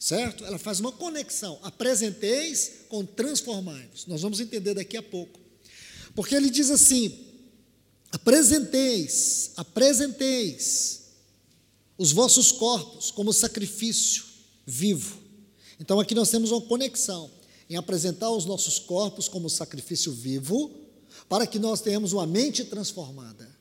Certo? 0.00 0.46
Ela 0.46 0.58
faz 0.58 0.80
uma 0.80 0.90
conexão. 0.90 1.58
Apresenteis 1.62 2.72
com 2.88 3.04
transformai-vos. 3.04 4.06
Nós 4.06 4.22
vamos 4.22 4.40
entender 4.40 4.72
daqui 4.72 4.96
a 4.96 5.02
pouco. 5.02 5.38
Porque 6.14 6.34
ele 6.34 6.48
diz 6.48 6.70
assim: 6.70 7.26
apresenteis, 8.10 9.52
apresenteis 9.58 11.00
os 11.98 12.12
vossos 12.12 12.50
corpos 12.50 13.10
como 13.10 13.30
sacrifício 13.30 14.24
vivo. 14.66 15.18
Então 15.78 16.00
aqui 16.00 16.14
nós 16.14 16.30
temos 16.30 16.50
uma 16.50 16.62
conexão 16.62 17.30
em 17.68 17.76
apresentar 17.76 18.30
os 18.30 18.46
nossos 18.46 18.78
corpos 18.78 19.28
como 19.28 19.50
sacrifício 19.50 20.12
vivo, 20.12 20.70
para 21.28 21.46
que 21.46 21.58
nós 21.58 21.82
tenhamos 21.82 22.14
uma 22.14 22.26
mente 22.26 22.64
transformada. 22.64 23.54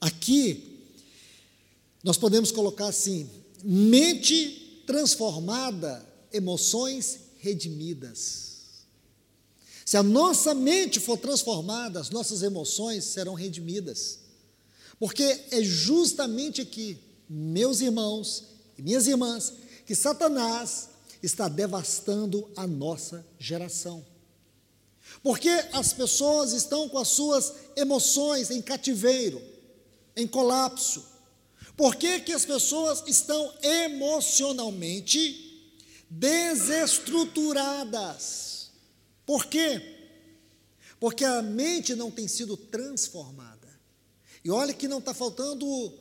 Aqui, 0.00 0.88
nós 2.02 2.16
podemos 2.16 2.50
colocar 2.50 2.86
assim: 2.86 3.28
mente 3.62 4.65
transformada, 4.86 6.06
emoções 6.32 7.18
redimidas. 7.38 8.46
Se 9.84 9.96
a 9.96 10.02
nossa 10.02 10.54
mente 10.54 10.98
for 10.98 11.16
transformada, 11.16 12.00
as 12.00 12.10
nossas 12.10 12.42
emoções 12.42 13.04
serão 13.04 13.34
redimidas. 13.34 14.18
Porque 14.98 15.22
é 15.50 15.62
justamente 15.62 16.60
aqui, 16.60 16.98
meus 17.28 17.80
irmãos 17.80 18.44
e 18.76 18.82
minhas 18.82 19.06
irmãs, 19.06 19.52
que 19.84 19.94
Satanás 19.94 20.88
está 21.22 21.48
devastando 21.48 22.50
a 22.56 22.66
nossa 22.66 23.24
geração. 23.38 24.04
Porque 25.22 25.48
as 25.72 25.92
pessoas 25.92 26.52
estão 26.52 26.88
com 26.88 26.98
as 26.98 27.08
suas 27.08 27.52
emoções 27.76 28.50
em 28.50 28.60
cativeiro, 28.60 29.40
em 30.16 30.26
colapso. 30.26 31.04
Por 31.76 31.96
que, 31.96 32.20
que 32.20 32.32
as 32.32 32.46
pessoas 32.46 33.02
estão 33.06 33.52
emocionalmente 33.62 35.42
desestruturadas? 36.08 38.70
Por 39.26 39.44
quê? 39.46 39.82
Porque 40.98 41.24
a 41.24 41.42
mente 41.42 41.94
não 41.94 42.10
tem 42.10 42.26
sido 42.26 42.56
transformada. 42.56 43.68
E 44.42 44.50
olha 44.50 44.72
que 44.72 44.88
não 44.88 44.96
está 44.98 45.12
faltando 45.12 45.92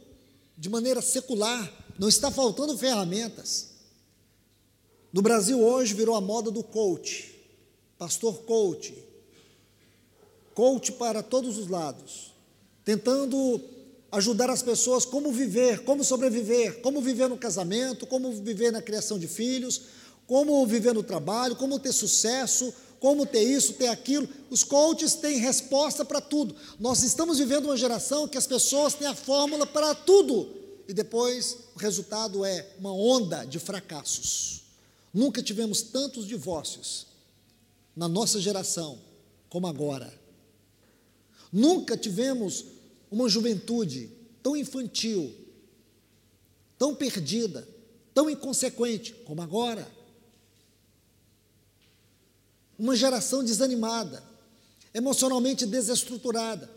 de 0.58 0.70
maneira 0.70 1.02
secular, 1.02 1.70
não 2.00 2.08
está 2.08 2.32
faltando 2.32 2.78
ferramentas. 2.78 3.72
No 5.12 5.22
Brasil 5.22 5.62
hoje 5.62 5.94
virou 5.94 6.16
a 6.16 6.22
moda 6.22 6.50
do 6.52 6.64
coach, 6.64 7.36
pastor 7.98 8.44
coach, 8.44 8.96
coach 10.54 10.94
para 10.94 11.22
todos 11.22 11.58
os 11.58 11.68
lados, 11.68 12.34
tentando 12.84 13.62
ajudar 14.16 14.50
as 14.50 14.62
pessoas 14.62 15.06
como 15.06 15.32
viver, 15.32 15.84
como 15.84 16.04
sobreviver, 16.04 16.82
como 16.82 17.02
viver 17.02 17.28
no 17.28 17.38
casamento, 17.38 18.08
como 18.08 18.32
viver 18.32 18.72
na 18.72 18.82
criação 18.82 19.20
de 19.20 19.28
filhos, 19.28 19.82
como 20.26 20.66
viver 20.66 20.94
no 20.94 21.04
trabalho, 21.04 21.56
como 21.56 21.78
ter 21.80 21.92
sucesso, 21.92 22.74
como 23.00 23.26
ter 23.26 23.44
isso, 23.44 23.74
ter 23.74 23.90
aquilo. 23.90 24.28
Os 24.50 24.64
coaches 24.64 25.16
têm 25.16 25.38
resposta 25.38 26.06
para 26.06 26.22
tudo. 26.22 26.56
Nós 26.80 27.04
estamos 27.04 27.40
vivendo 27.40 27.66
uma 27.66 27.78
geração 27.78 28.28
que 28.28 28.38
as 28.38 28.48
pessoas 28.48 28.94
têm 28.94 29.08
a 29.08 29.14
fórmula 29.14 29.66
para 29.66 29.94
tudo 29.94 30.50
e 30.88 30.94
depois 30.94 31.58
o 31.76 31.80
resultado 31.80 32.46
é 32.46 32.66
uma 32.80 32.94
onda 32.94 33.44
de 33.44 33.60
fracassos. 33.60 34.62
Nunca 35.14 35.44
tivemos 35.44 35.82
tantos 35.82 36.26
divórcios 36.26 37.08
na 37.94 38.08
nossa 38.08 38.40
geração 38.40 38.98
como 39.50 39.68
agora. 39.68 40.12
Nunca 41.52 41.98
tivemos 41.98 42.75
uma 43.16 43.30
juventude 43.30 44.12
tão 44.44 44.58
infantil, 44.58 45.34
tão 46.78 46.94
perdida, 46.94 47.66
tão 48.14 48.30
inconsequente 48.30 49.14
como 49.24 49.42
agora. 49.42 49.90
Uma 52.78 52.94
geração 52.94 53.42
desanimada, 53.42 54.22
emocionalmente 54.94 55.66
desestruturada. 55.66 56.70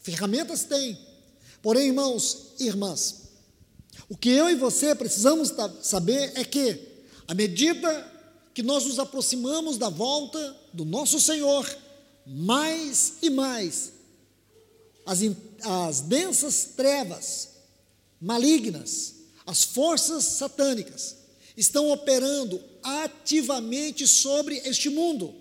Ferramentas 0.00 0.64
tem. 0.64 0.98
Porém, 1.62 1.86
irmãos 1.86 2.54
e 2.58 2.66
irmãs, 2.66 3.28
o 4.08 4.16
que 4.16 4.30
eu 4.30 4.50
e 4.50 4.56
você 4.56 4.96
precisamos 4.96 5.52
saber 5.80 6.32
é 6.34 6.42
que, 6.44 7.04
à 7.28 7.34
medida 7.34 8.12
que 8.52 8.64
nós 8.64 8.84
nos 8.84 8.98
aproximamos 8.98 9.78
da 9.78 9.90
volta 9.90 10.56
do 10.72 10.84
nosso 10.84 11.20
Senhor, 11.20 11.64
mais 12.26 13.18
e 13.22 13.30
mais 13.30 13.94
as, 15.06 15.20
as 15.64 16.00
densas 16.00 16.70
trevas 16.76 17.50
malignas, 18.20 19.14
as 19.46 19.64
forças 19.64 20.24
satânicas, 20.24 21.16
estão 21.56 21.90
operando 21.90 22.60
ativamente 22.82 24.06
sobre 24.06 24.58
este 24.64 24.88
mundo. 24.88 25.34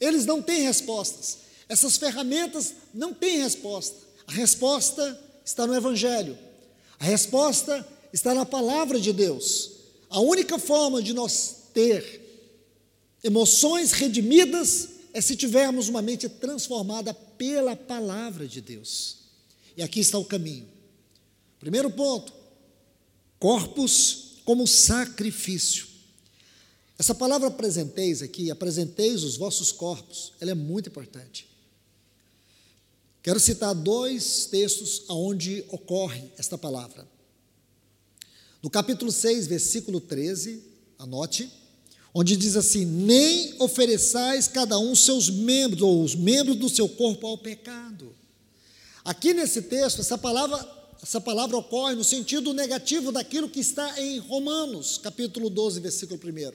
Eles 0.00 0.26
não 0.26 0.42
têm 0.42 0.62
respostas. 0.62 1.38
Essas 1.68 1.96
ferramentas 1.96 2.74
não 2.92 3.12
têm 3.12 3.38
resposta. 3.38 3.96
A 4.26 4.32
resposta 4.32 5.18
está 5.44 5.66
no 5.66 5.74
Evangelho. 5.74 6.36
A 6.98 7.04
resposta 7.04 7.86
está 8.12 8.34
na 8.34 8.44
palavra 8.44 9.00
de 9.00 9.12
Deus. 9.12 9.72
A 10.08 10.20
única 10.20 10.58
forma 10.58 11.02
de 11.02 11.12
nós 11.12 11.56
ter 11.74 12.22
emoções 13.22 13.92
redimidas 13.92 14.88
é 15.12 15.20
se 15.20 15.34
tivermos 15.34 15.88
uma 15.88 16.02
mente 16.02 16.28
transformada 16.28 17.14
pela 17.14 17.74
palavra 17.74 18.46
de 18.46 18.60
Deus. 18.60 19.25
E 19.76 19.82
aqui 19.82 20.00
está 20.00 20.18
o 20.18 20.24
caminho. 20.24 20.68
Primeiro 21.60 21.90
ponto: 21.90 22.32
corpos 23.38 24.36
como 24.44 24.66
sacrifício. 24.66 25.86
Essa 26.98 27.14
palavra 27.14 27.48
apresenteis 27.48 28.22
aqui, 28.22 28.50
apresenteis 28.50 29.22
os 29.22 29.36
vossos 29.36 29.70
corpos, 29.70 30.32
ela 30.40 30.52
é 30.52 30.54
muito 30.54 30.88
importante. 30.88 31.46
Quero 33.22 33.38
citar 33.40 33.74
dois 33.74 34.46
textos 34.46 35.02
onde 35.08 35.64
ocorre 35.68 36.30
esta 36.38 36.56
palavra. 36.56 37.06
No 38.62 38.70
capítulo 38.70 39.12
6, 39.12 39.46
versículo 39.46 40.00
13, 40.00 40.62
anote, 40.98 41.50
onde 42.14 42.36
diz 42.36 42.56
assim: 42.56 42.84
Nem 42.86 43.54
ofereçais 43.58 44.48
cada 44.48 44.78
um 44.78 44.94
seus 44.94 45.28
membros, 45.28 45.82
ou 45.82 46.02
os 46.02 46.14
membros 46.14 46.56
do 46.56 46.68
seu 46.68 46.88
corpo 46.88 47.26
ao 47.26 47.36
pecado. 47.36 48.14
Aqui 49.06 49.32
nesse 49.32 49.62
texto, 49.62 50.00
essa 50.00 50.18
palavra, 50.18 50.58
essa 51.00 51.20
palavra 51.20 51.56
ocorre 51.56 51.94
no 51.94 52.02
sentido 52.02 52.52
negativo 52.52 53.12
daquilo 53.12 53.48
que 53.48 53.60
está 53.60 54.00
em 54.00 54.18
Romanos, 54.18 54.98
capítulo 54.98 55.48
12, 55.48 55.78
versículo 55.78 56.20
1. 56.20 56.52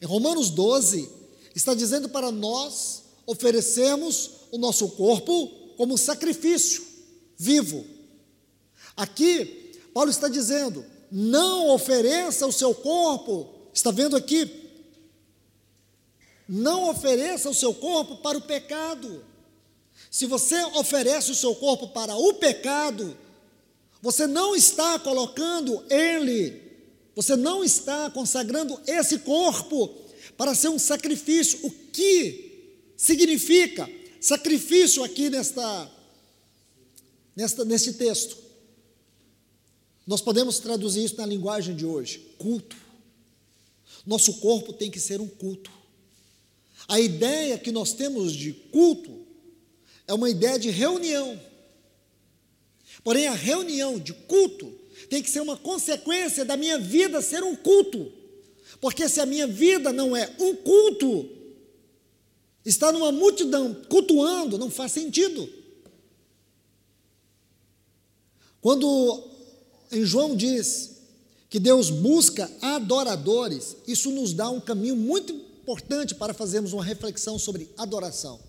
Em 0.00 0.06
Romanos 0.06 0.48
12, 0.50 1.10
está 1.56 1.74
dizendo 1.74 2.08
para 2.08 2.30
nós 2.30 3.02
oferecermos 3.26 4.30
o 4.52 4.58
nosso 4.58 4.90
corpo 4.90 5.48
como 5.76 5.98
sacrifício 5.98 6.84
vivo. 7.36 7.84
Aqui, 8.96 9.72
Paulo 9.92 10.08
está 10.08 10.28
dizendo: 10.28 10.86
não 11.10 11.70
ofereça 11.70 12.46
o 12.46 12.52
seu 12.52 12.72
corpo, 12.76 13.52
está 13.74 13.90
vendo 13.90 14.14
aqui? 14.14 14.48
Não 16.48 16.88
ofereça 16.88 17.50
o 17.50 17.54
seu 17.54 17.74
corpo 17.74 18.18
para 18.18 18.38
o 18.38 18.42
pecado. 18.42 19.24
Se 20.16 20.24
você 20.24 20.64
oferece 20.64 21.30
o 21.30 21.34
seu 21.34 21.54
corpo 21.54 21.88
para 21.88 22.16
o 22.16 22.32
pecado, 22.32 23.14
você 24.00 24.26
não 24.26 24.56
está 24.56 24.98
colocando 24.98 25.84
ele 25.90 26.64
você 27.14 27.36
não 27.36 27.62
está 27.62 28.10
consagrando 28.10 28.80
esse 28.86 29.18
corpo 29.18 29.88
para 30.38 30.54
ser 30.54 30.68
um 30.68 30.78
sacrifício. 30.78 31.66
O 31.66 31.70
que 31.70 32.78
significa 32.96 33.90
sacrifício 34.18 35.04
aqui 35.04 35.28
nesta, 35.28 35.90
nesta, 37.34 37.62
neste 37.66 37.92
texto? 37.92 38.38
Nós 40.06 40.22
podemos 40.22 40.58
traduzir 40.58 41.04
isso 41.04 41.16
na 41.16 41.26
linguagem 41.26 41.76
de 41.76 41.84
hoje: 41.84 42.34
culto. 42.38 42.76
Nosso 44.06 44.34
corpo 44.34 44.72
tem 44.72 44.90
que 44.90 45.00
ser 45.00 45.20
um 45.20 45.28
culto. 45.28 45.70
A 46.88 46.98
ideia 47.00 47.58
que 47.58 47.70
nós 47.70 47.92
temos 47.92 48.32
de 48.34 48.54
culto 48.54 49.25
é 50.06 50.14
uma 50.14 50.30
ideia 50.30 50.58
de 50.58 50.70
reunião. 50.70 51.40
Porém, 53.02 53.26
a 53.26 53.34
reunião 53.34 53.98
de 53.98 54.12
culto 54.12 54.72
tem 55.08 55.22
que 55.22 55.30
ser 55.30 55.40
uma 55.40 55.56
consequência 55.56 56.44
da 56.44 56.56
minha 56.56 56.78
vida 56.78 57.20
ser 57.20 57.42
um 57.42 57.54
culto. 57.54 58.12
Porque 58.80 59.08
se 59.08 59.20
a 59.20 59.26
minha 59.26 59.46
vida 59.46 59.92
não 59.92 60.16
é 60.16 60.34
um 60.38 60.54
culto, 60.56 61.28
estar 62.64 62.92
numa 62.92 63.12
multidão 63.12 63.74
cultuando 63.88 64.58
não 64.58 64.70
faz 64.70 64.92
sentido. 64.92 65.48
Quando 68.60 69.24
em 69.92 70.04
João 70.04 70.34
diz 70.34 70.96
que 71.48 71.60
Deus 71.60 71.90
busca 71.90 72.50
adoradores, 72.60 73.76
isso 73.86 74.10
nos 74.10 74.32
dá 74.32 74.50
um 74.50 74.60
caminho 74.60 74.96
muito 74.96 75.32
importante 75.32 76.14
para 76.14 76.34
fazermos 76.34 76.72
uma 76.72 76.84
reflexão 76.84 77.38
sobre 77.38 77.70
adoração. 77.78 78.40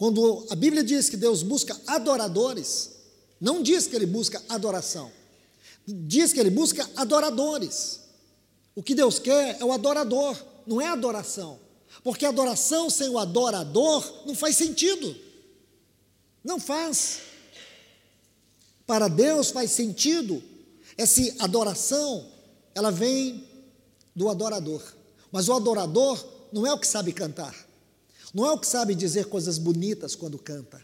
Quando 0.00 0.46
a 0.48 0.54
Bíblia 0.54 0.82
diz 0.82 1.10
que 1.10 1.16
Deus 1.18 1.42
busca 1.42 1.78
adoradores, 1.86 2.92
não 3.38 3.62
diz 3.62 3.86
que 3.86 3.94
ele 3.94 4.06
busca 4.06 4.42
adoração. 4.48 5.12
Diz 5.86 6.32
que 6.32 6.40
ele 6.40 6.48
busca 6.48 6.88
adoradores. 6.96 8.00
O 8.74 8.82
que 8.82 8.94
Deus 8.94 9.18
quer 9.18 9.60
é 9.60 9.62
o 9.62 9.70
adorador, 9.70 10.42
não 10.66 10.80
é 10.80 10.86
adoração. 10.86 11.60
Porque 12.02 12.24
adoração 12.24 12.88
sem 12.88 13.10
o 13.10 13.18
adorador 13.18 14.24
não 14.24 14.34
faz 14.34 14.56
sentido. 14.56 15.14
Não 16.42 16.58
faz. 16.58 17.18
Para 18.86 19.06
Deus 19.06 19.50
faz 19.50 19.70
sentido. 19.70 20.42
Essa 20.96 21.20
adoração, 21.40 22.26
ela 22.74 22.90
vem 22.90 23.46
do 24.16 24.30
adorador. 24.30 24.82
Mas 25.30 25.46
o 25.46 25.52
adorador 25.52 26.26
não 26.50 26.66
é 26.66 26.72
o 26.72 26.78
que 26.78 26.86
sabe 26.86 27.12
cantar. 27.12 27.68
Não 28.32 28.46
é 28.46 28.52
o 28.52 28.58
que 28.58 28.66
sabe 28.66 28.94
dizer 28.94 29.26
coisas 29.26 29.58
bonitas 29.58 30.14
quando 30.14 30.38
canta. 30.38 30.80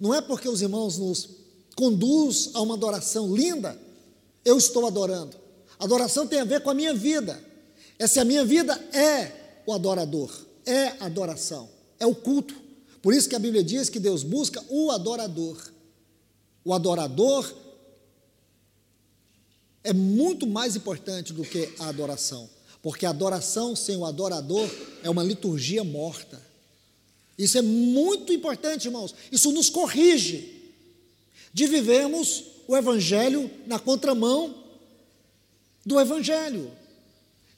Não 0.00 0.14
é 0.14 0.20
porque 0.20 0.48
os 0.48 0.62
irmãos 0.62 0.98
nos 0.98 1.28
conduz 1.74 2.50
a 2.54 2.62
uma 2.62 2.74
adoração 2.74 3.34
linda, 3.34 3.78
eu 4.44 4.56
estou 4.56 4.86
adorando. 4.86 5.36
Adoração 5.78 6.26
tem 6.26 6.40
a 6.40 6.44
ver 6.44 6.62
com 6.62 6.70
a 6.70 6.74
minha 6.74 6.94
vida. 6.94 7.42
Essa 7.98 8.20
é 8.20 8.22
a 8.22 8.24
minha 8.24 8.44
vida 8.44 8.74
é 8.92 9.62
o 9.66 9.72
adorador, 9.72 10.30
é 10.64 10.88
adoração, 11.00 11.68
é 11.98 12.06
o 12.06 12.14
culto. 12.14 12.54
Por 13.02 13.12
isso 13.12 13.28
que 13.28 13.36
a 13.36 13.38
Bíblia 13.38 13.62
diz 13.62 13.88
que 13.88 14.00
Deus 14.00 14.22
busca 14.22 14.62
o 14.68 14.90
adorador. 14.90 15.56
O 16.64 16.72
adorador 16.74 17.52
é 19.84 19.92
muito 19.92 20.46
mais 20.46 20.76
importante 20.76 21.32
do 21.32 21.42
que 21.44 21.72
a 21.78 21.88
adoração, 21.88 22.48
porque 22.82 23.06
a 23.06 23.10
adoração 23.10 23.76
sem 23.76 23.96
o 23.96 24.04
adorador 24.04 24.68
é 25.02 25.08
uma 25.08 25.22
liturgia 25.22 25.84
morta. 25.84 26.45
Isso 27.38 27.58
é 27.58 27.62
muito 27.62 28.32
importante, 28.32 28.86
irmãos. 28.86 29.14
Isso 29.30 29.52
nos 29.52 29.68
corrige 29.68 30.54
de 31.52 31.66
vivermos 31.66 32.44
o 32.66 32.76
Evangelho 32.76 33.50
na 33.66 33.78
contramão 33.78 34.54
do 35.84 36.00
Evangelho. 36.00 36.70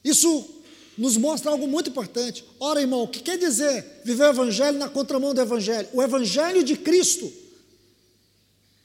Isso 0.04 0.46
nos 0.96 1.16
mostra 1.16 1.50
algo 1.50 1.66
muito 1.68 1.90
importante. 1.90 2.44
Ora, 2.58 2.80
irmão, 2.80 3.04
o 3.04 3.08
que 3.08 3.20
quer 3.20 3.38
dizer 3.38 4.02
viver 4.04 4.24
o 4.24 4.30
Evangelho 4.30 4.78
na 4.78 4.88
contramão 4.88 5.32
do 5.32 5.40
Evangelho? 5.40 5.88
O 5.92 6.02
Evangelho 6.02 6.64
de 6.64 6.76
Cristo. 6.76 7.32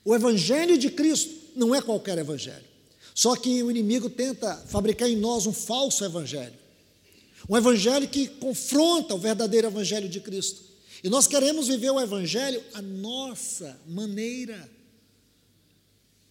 O 0.06 0.14
Evangelho 0.14 0.78
de 0.78 0.92
Cristo 0.92 1.34
não 1.56 1.74
é 1.74 1.82
qualquer 1.82 2.18
Evangelho. 2.18 2.66
Só 3.16 3.36
que 3.36 3.62
o 3.64 3.70
inimigo 3.70 4.10
tenta 4.10 4.56
fabricar 4.68 5.10
em 5.10 5.16
nós 5.16 5.46
um 5.46 5.54
falso 5.54 6.06
Evangelho. 6.06 6.54
Um 7.50 7.58
Evangelho 7.58 8.08
que 8.08 8.28
confronta 8.28 9.16
o 9.16 9.20
verdadeiro 9.20 9.68
Evangelho 9.68 10.08
de 10.08 10.20
Cristo. 10.20 10.73
E 11.04 11.10
nós 11.10 11.28
queremos 11.28 11.68
viver 11.68 11.90
o 11.90 12.00
Evangelho 12.00 12.64
à 12.74 12.82
nossa 12.82 13.78
maneira. 13.86 14.72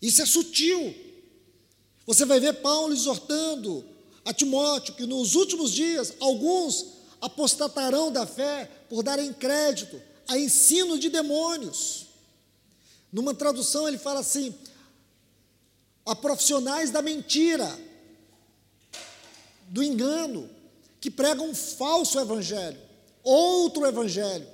Isso 0.00 0.22
é 0.22 0.26
sutil. 0.26 0.94
Você 2.06 2.24
vai 2.24 2.40
ver 2.40 2.54
Paulo 2.54 2.94
exortando 2.94 3.84
a 4.24 4.32
Timóteo 4.32 4.94
que 4.94 5.04
nos 5.04 5.34
últimos 5.34 5.72
dias 5.72 6.14
alguns 6.18 6.86
apostatarão 7.20 8.10
da 8.10 8.26
fé 8.26 8.68
por 8.88 9.02
darem 9.02 9.32
crédito 9.32 10.00
a 10.26 10.38
ensino 10.38 10.98
de 10.98 11.10
demônios. 11.10 12.06
Numa 13.12 13.34
tradução 13.34 13.86
ele 13.86 13.98
fala 13.98 14.20
assim: 14.20 14.54
a 16.06 16.16
profissionais 16.16 16.90
da 16.90 17.02
mentira, 17.02 17.78
do 19.68 19.82
engano, 19.82 20.48
que 20.98 21.10
pregam 21.10 21.50
um 21.50 21.54
falso 21.54 22.18
evangelho, 22.18 22.80
outro 23.22 23.86
evangelho. 23.86 24.51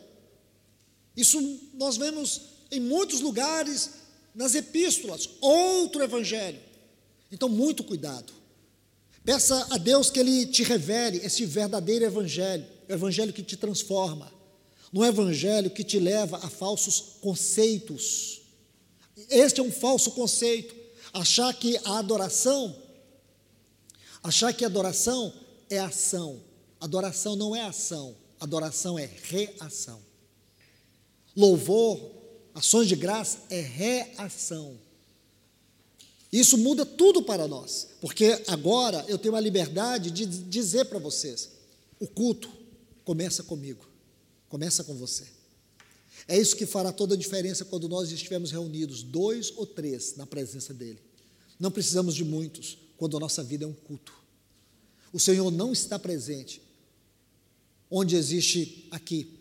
Isso 1.18 1.60
nós 1.74 1.96
vemos 1.96 2.42
em 2.70 2.78
muitos 2.78 3.20
lugares 3.20 3.90
nas 4.32 4.54
epístolas, 4.54 5.28
outro 5.40 6.00
evangelho. 6.00 6.60
Então, 7.32 7.48
muito 7.48 7.82
cuidado. 7.82 8.32
Peça 9.24 9.66
a 9.68 9.78
Deus 9.78 10.10
que 10.10 10.20
Ele 10.20 10.46
te 10.46 10.62
revele 10.62 11.18
esse 11.18 11.44
verdadeiro 11.44 12.04
evangelho, 12.04 12.64
o 12.88 12.92
evangelho 12.92 13.32
que 13.32 13.42
te 13.42 13.56
transforma, 13.56 14.32
no 14.92 15.04
evangelho 15.04 15.70
que 15.70 15.82
te 15.82 15.98
leva 15.98 16.36
a 16.36 16.48
falsos 16.48 17.16
conceitos. 17.20 18.40
Este 19.28 19.58
é 19.58 19.62
um 19.62 19.72
falso 19.72 20.12
conceito 20.12 20.72
achar 21.12 21.52
que 21.52 21.76
a 21.84 21.98
adoração, 21.98 22.80
achar 24.22 24.52
que 24.52 24.64
adoração 24.64 25.34
é 25.68 25.80
ação. 25.80 26.40
Adoração 26.80 27.34
não 27.34 27.56
é 27.56 27.62
ação, 27.62 28.16
adoração 28.38 28.96
é 28.96 29.10
reação. 29.24 30.07
Louvor, 31.38 32.00
ações 32.52 32.88
de 32.88 32.96
graça 32.96 33.38
é 33.48 33.60
reação. 33.60 34.76
Isso 36.32 36.58
muda 36.58 36.84
tudo 36.84 37.22
para 37.22 37.46
nós, 37.46 37.90
porque 38.00 38.42
agora 38.48 39.04
eu 39.06 39.16
tenho 39.16 39.36
a 39.36 39.40
liberdade 39.40 40.10
de 40.10 40.26
dizer 40.26 40.86
para 40.86 40.98
vocês: 40.98 41.50
o 42.00 42.08
culto 42.08 42.50
começa 43.04 43.44
comigo, 43.44 43.88
começa 44.48 44.82
com 44.82 44.96
você. 44.96 45.28
É 46.26 46.36
isso 46.36 46.56
que 46.56 46.66
fará 46.66 46.90
toda 46.90 47.14
a 47.14 47.16
diferença 47.16 47.64
quando 47.64 47.88
nós 47.88 48.10
estivermos 48.10 48.50
reunidos, 48.50 49.04
dois 49.04 49.52
ou 49.56 49.64
três, 49.64 50.16
na 50.16 50.26
presença 50.26 50.74
dEle. 50.74 50.98
Não 51.56 51.70
precisamos 51.70 52.16
de 52.16 52.24
muitos 52.24 52.78
quando 52.96 53.16
a 53.16 53.20
nossa 53.20 53.44
vida 53.44 53.64
é 53.64 53.68
um 53.68 53.72
culto. 53.72 54.12
O 55.12 55.20
Senhor 55.20 55.52
não 55.52 55.72
está 55.72 56.00
presente 56.00 56.60
onde 57.88 58.16
existe 58.16 58.88
aqui 58.90 59.37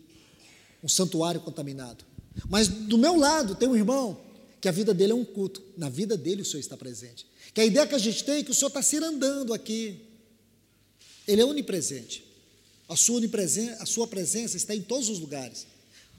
um 0.82 0.88
santuário 0.88 1.40
contaminado. 1.40 2.04
Mas 2.48 2.68
do 2.68 2.98
meu 2.98 3.16
lado 3.16 3.54
tem 3.54 3.68
um 3.68 3.76
irmão 3.76 4.20
que 4.60 4.68
a 4.68 4.72
vida 4.72 4.92
dele 4.92 5.12
é 5.12 5.14
um 5.14 5.24
culto. 5.24 5.62
Na 5.76 5.88
vida 5.88 6.16
dele 6.16 6.42
o 6.42 6.44
Senhor 6.44 6.60
está 6.60 6.76
presente. 6.76 7.26
Que 7.54 7.60
a 7.60 7.64
ideia 7.64 7.86
que 7.86 7.94
a 7.94 7.98
gente 7.98 8.24
tem 8.24 8.36
é 8.36 8.42
que 8.42 8.50
o 8.50 8.54
Senhor 8.54 8.68
está 8.68 8.82
se 8.82 8.96
andando 8.96 9.52
aqui. 9.52 10.00
Ele 11.26 11.42
é 11.42 11.44
onipresente. 11.44 12.24
A 12.88 12.96
sua, 12.96 13.20
a 13.80 13.86
sua 13.86 14.06
presença 14.06 14.56
está 14.56 14.74
em 14.74 14.80
todos 14.80 15.08
os 15.08 15.18
lugares. 15.18 15.66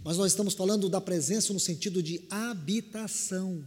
Mas 0.04 0.18
nós 0.18 0.32
estamos 0.32 0.54
falando 0.54 0.88
da 0.88 1.02
presença 1.02 1.52
no 1.52 1.60
sentido 1.60 2.02
de 2.02 2.22
habitação. 2.30 3.64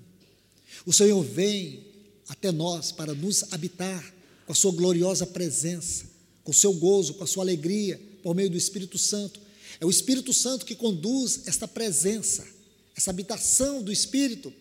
O 0.87 0.93
Senhor 0.93 1.23
vem 1.23 1.85
até 2.29 2.51
nós 2.51 2.93
para 2.93 3.13
nos 3.13 3.53
habitar 3.53 4.15
com 4.47 4.53
a 4.53 4.55
sua 4.55 4.73
gloriosa 4.73 5.27
presença, 5.27 6.07
com 6.43 6.51
o 6.51 6.55
seu 6.55 6.73
gozo, 6.73 7.15
com 7.15 7.25
a 7.25 7.27
sua 7.27 7.45
alegria, 7.45 8.01
por 8.23 8.35
meio 8.35 8.49
do 8.49 8.57
Espírito 8.57 8.97
Santo. 8.97 9.41
É 9.83 9.85
o 9.85 9.91
Espírito 9.91 10.33
Santo 10.33 10.65
que 10.65 10.77
conduz 10.77 11.41
esta 11.45 11.67
presença, 11.67 12.47
essa 12.97 13.11
habitação 13.11 13.83
do 13.83 13.91
Espírito, 13.91 14.55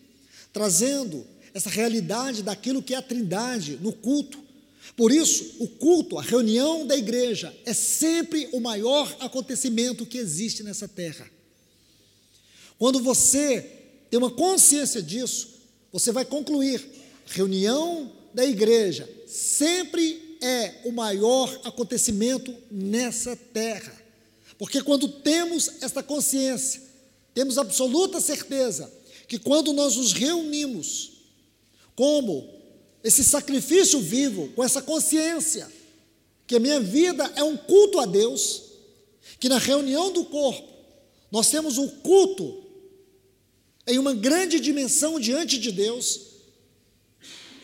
trazendo 0.52 1.24
essa 1.54 1.70
realidade 1.70 2.42
daquilo 2.42 2.82
que 2.82 2.92
é 2.92 2.96
a 2.96 3.02
Trindade 3.02 3.78
no 3.80 3.92
culto. 3.92 4.42
Por 4.96 5.12
isso, 5.12 5.58
o 5.60 5.68
culto, 5.68 6.18
a 6.18 6.22
reunião 6.22 6.84
da 6.84 6.96
igreja, 6.96 7.56
é 7.64 7.72
sempre 7.72 8.48
o 8.52 8.58
maior 8.58 9.16
acontecimento 9.20 10.04
que 10.04 10.18
existe 10.18 10.64
nessa 10.64 10.88
terra. 10.88 11.30
Quando 12.76 13.00
você 13.00 13.60
tem 14.10 14.18
uma 14.18 14.32
consciência 14.32 15.00
disso, 15.00 15.50
você 15.92 16.10
vai 16.10 16.24
concluir: 16.24 16.84
a 17.30 17.32
reunião 17.32 18.10
da 18.34 18.44
igreja 18.44 19.08
sempre 19.28 20.36
é 20.40 20.80
o 20.84 20.90
maior 20.90 21.60
acontecimento 21.62 22.52
nessa 22.72 23.36
terra. 23.36 24.01
Porque 24.62 24.80
quando 24.80 25.08
temos 25.08 25.82
esta 25.82 26.04
consciência, 26.04 26.80
temos 27.34 27.58
absoluta 27.58 28.20
certeza 28.20 28.88
que 29.26 29.36
quando 29.36 29.72
nós 29.72 29.96
nos 29.96 30.12
reunimos 30.12 31.14
como 31.96 32.48
esse 33.02 33.24
sacrifício 33.24 33.98
vivo, 33.98 34.52
com 34.54 34.62
essa 34.62 34.80
consciência, 34.80 35.68
que 36.46 36.54
a 36.54 36.60
minha 36.60 36.78
vida 36.78 37.24
é 37.34 37.42
um 37.42 37.56
culto 37.56 37.98
a 37.98 38.06
Deus, 38.06 38.62
que 39.40 39.48
na 39.48 39.58
reunião 39.58 40.12
do 40.12 40.26
corpo 40.26 40.72
nós 41.28 41.50
temos 41.50 41.76
um 41.76 41.88
culto 41.88 42.64
em 43.84 43.98
uma 43.98 44.14
grande 44.14 44.60
dimensão 44.60 45.18
diante 45.18 45.58
de 45.58 45.72
Deus, 45.72 46.20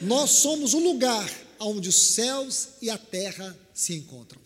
nós 0.00 0.30
somos 0.30 0.74
o 0.74 0.80
lugar 0.80 1.32
onde 1.61 1.90
os 1.90 1.94
céus 1.94 2.70
e 2.82 2.90
a 2.90 2.98
terra 2.98 3.56
se 3.72 3.94
encontram. 3.94 4.40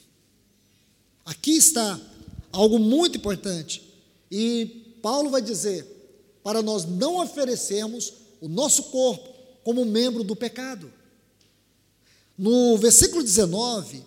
Aqui 1.24 1.52
está 1.52 1.98
algo 2.52 2.78
muito 2.78 3.18
importante. 3.18 3.82
E 4.30 4.98
Paulo 5.02 5.30
vai 5.30 5.42
dizer 5.42 5.86
para 6.42 6.62
nós 6.62 6.84
não 6.84 7.22
oferecermos 7.22 8.12
o 8.40 8.48
nosso 8.48 8.84
corpo 8.84 9.28
como 9.62 9.84
membro 9.84 10.24
do 10.24 10.34
pecado. 10.34 10.92
No 12.36 12.76
versículo 12.76 13.22
19, 13.22 14.02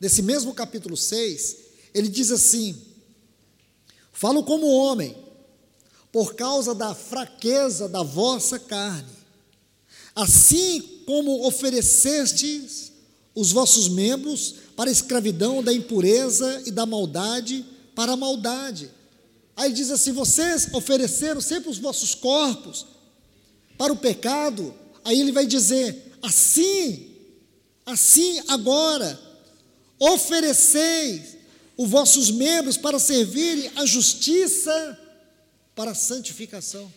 desse 0.00 0.22
mesmo 0.22 0.54
capítulo 0.54 0.96
6, 0.96 1.56
ele 1.94 2.08
diz 2.08 2.30
assim: 2.30 2.76
Falo 4.12 4.42
como 4.42 4.66
homem, 4.66 5.16
por 6.10 6.34
causa 6.34 6.74
da 6.74 6.94
fraqueza 6.94 7.88
da 7.88 8.02
vossa 8.02 8.58
carne. 8.58 9.18
Assim 10.14 10.80
como 11.06 11.46
oferecestes 11.46 12.92
os 13.34 13.52
vossos 13.52 13.88
membros 13.88 14.56
para 14.74 14.90
a 14.90 14.92
escravidão 14.92 15.62
da 15.62 15.72
impureza 15.72 16.62
e 16.66 16.72
da 16.72 16.84
maldade 16.84 17.64
para 17.98 18.12
a 18.12 18.16
maldade. 18.16 18.88
Aí 19.56 19.72
diz 19.72 19.90
assim: 19.90 20.12
vocês 20.12 20.72
ofereceram 20.72 21.40
sempre 21.40 21.68
os 21.68 21.78
vossos 21.78 22.14
corpos 22.14 22.86
para 23.76 23.92
o 23.92 23.96
pecado. 23.96 24.72
Aí 25.02 25.18
ele 25.18 25.32
vai 25.32 25.44
dizer: 25.44 26.16
assim, 26.22 27.10
assim 27.84 28.40
agora, 28.46 29.20
ofereceis 29.98 31.38
os 31.76 31.90
vossos 31.90 32.30
membros 32.30 32.76
para 32.76 33.00
servirem 33.00 33.68
a 33.74 33.84
justiça 33.84 34.96
para 35.74 35.90
a 35.90 35.94
santificação. 35.96 36.92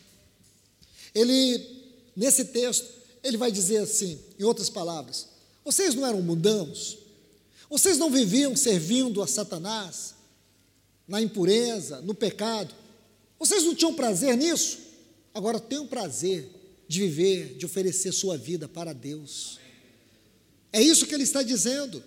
Ele, 1.15 1.67
nesse 2.15 2.45
texto, 2.45 2.87
ele 3.23 3.37
vai 3.37 3.51
dizer 3.51 3.77
assim, 3.77 4.19
em 4.37 4.43
outras 4.43 4.69
palavras: 4.69 5.29
vocês 5.65 5.95
não 5.95 6.05
eram 6.05 6.21
mundanos? 6.21 6.99
Vocês 7.71 7.97
não 7.97 8.11
viviam 8.11 8.55
servindo 8.55 9.19
a 9.23 9.25
Satanás? 9.25 10.20
Na 11.11 11.21
impureza, 11.21 11.99
no 12.01 12.15
pecado. 12.15 12.73
Vocês 13.37 13.65
não 13.65 13.75
tinham 13.75 13.93
prazer 13.93 14.37
nisso? 14.37 14.79
Agora 15.33 15.59
tenham 15.59 15.85
prazer 15.85 16.49
de 16.87 17.01
viver, 17.01 17.57
de 17.57 17.65
oferecer 17.65 18.13
sua 18.13 18.37
vida 18.37 18.65
para 18.65 18.93
Deus. 18.93 19.59
É 20.71 20.81
isso 20.81 21.05
que 21.05 21.13
ele 21.13 21.23
está 21.23 21.43
dizendo. 21.43 22.01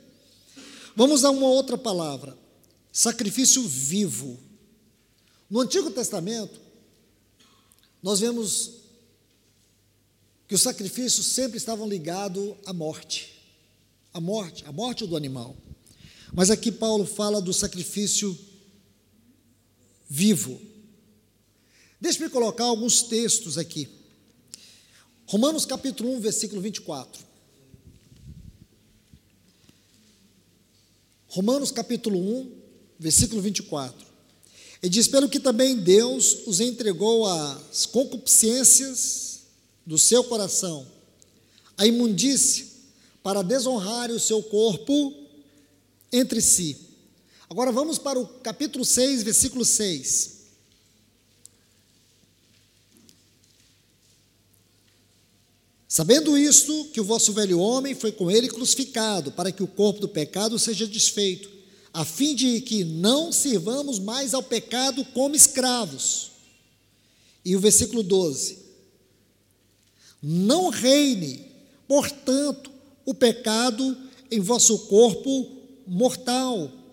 Vamos 0.96 1.22
a 1.22 1.30
uma 1.30 1.48
outra 1.48 1.76
palavra: 1.76 2.34
sacrifício 2.90 3.62
vivo. 3.68 4.38
No 5.50 5.60
Antigo 5.60 5.90
Testamento, 5.90 6.58
nós 8.02 8.20
vemos 8.20 8.70
que 10.48 10.54
os 10.54 10.62
sacrifícios 10.62 11.26
sempre 11.26 11.58
estavam 11.58 11.86
ligados 11.86 12.54
à 12.64 12.72
morte, 12.72 13.34
à 14.14 14.20
morte, 14.20 14.64
à 14.64 14.72
morte 14.72 15.06
do 15.06 15.14
animal. 15.14 15.54
Mas 16.32 16.50
aqui 16.50 16.72
Paulo 16.72 17.04
fala 17.04 17.42
do 17.42 17.52
sacrifício 17.52 18.32
vivo. 18.32 18.53
Deixe-me 22.00 22.28
colocar 22.28 22.64
alguns 22.64 23.02
textos 23.02 23.58
aqui. 23.58 23.88
Romanos 25.26 25.66
capítulo 25.66 26.12
1, 26.12 26.20
versículo 26.20 26.60
24. 26.60 27.20
Romanos 31.26 31.72
capítulo 31.72 32.16
1, 32.16 32.52
versículo 32.96 33.42
24. 33.42 34.06
Ele 34.80 34.88
diz: 34.88 35.08
Pelo 35.08 35.28
que 35.28 35.40
também 35.40 35.78
Deus 35.78 36.46
os 36.46 36.60
entregou 36.60 37.26
às 37.26 37.84
concupiscências 37.84 39.40
do 39.84 39.98
seu 39.98 40.22
coração, 40.22 40.86
a 41.76 41.86
imundície, 41.86 42.68
para 43.20 43.42
desonrar 43.42 44.12
o 44.12 44.20
seu 44.20 44.40
corpo 44.44 45.12
entre 46.12 46.40
si. 46.40 46.93
Agora 47.48 47.70
vamos 47.70 47.98
para 47.98 48.18
o 48.18 48.26
capítulo 48.26 48.84
6, 48.84 49.22
versículo 49.22 49.64
6. 49.64 50.44
Sabendo 55.86 56.36
isto, 56.36 56.86
que 56.86 57.00
o 57.00 57.04
vosso 57.04 57.32
velho 57.32 57.60
homem 57.60 57.94
foi 57.94 58.10
com 58.10 58.30
ele 58.30 58.48
crucificado, 58.48 59.30
para 59.30 59.52
que 59.52 59.62
o 59.62 59.66
corpo 59.68 60.00
do 60.00 60.08
pecado 60.08 60.58
seja 60.58 60.86
desfeito, 60.86 61.48
a 61.92 62.04
fim 62.04 62.34
de 62.34 62.60
que 62.62 62.82
não 62.82 63.30
sirvamos 63.30 64.00
mais 64.00 64.34
ao 64.34 64.42
pecado 64.42 65.04
como 65.14 65.36
escravos. 65.36 66.32
E 67.44 67.54
o 67.54 67.60
versículo 67.60 68.02
12: 68.02 68.58
Não 70.20 70.70
reine, 70.70 71.46
portanto, 71.86 72.72
o 73.04 73.14
pecado 73.14 73.96
em 74.30 74.40
vosso 74.40 74.78
corpo 74.86 75.46
mortal. 75.86 76.83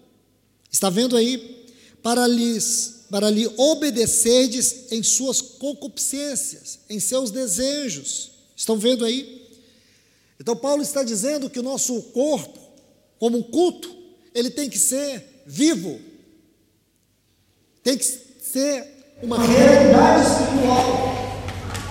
Está 0.72 0.90
vendo 0.90 1.18
aí? 1.18 1.68
Para 2.02 2.26
lhes 2.28 3.02
para 3.12 3.30
lhe 3.30 3.46
obedecerdes 3.58 4.90
em 4.90 5.04
suas 5.04 5.42
concupiscências, 5.42 6.80
em 6.90 6.98
seus 6.98 7.30
desejos 7.30 8.32
Estão 8.62 8.78
vendo 8.78 9.04
aí? 9.04 9.42
Então, 10.40 10.56
Paulo 10.56 10.84
está 10.84 11.02
dizendo 11.02 11.50
que 11.50 11.60
o 11.60 11.64
nosso 11.64 12.00
corpo, 12.14 12.60
como 13.18 13.40
um 13.40 13.42
culto, 13.42 13.90
ele 14.36 14.52
tem 14.52 14.70
que 14.70 14.78
ser 14.78 15.44
vivo, 15.48 16.00
tem 17.82 17.98
que 17.98 18.04
ser 18.06 19.18
uma 19.24 19.44
realidade 19.44 20.28
espiritual. 20.30 20.86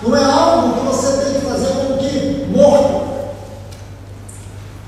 Não 0.01 0.15
é 0.15 0.23
algo 0.23 0.79
que 0.79 0.85
você 0.85 1.25
tem 1.25 1.41
que 1.41 1.45
fazer 1.45 1.73
como 1.73 1.97
que 1.97 2.57
morto, 2.57 3.35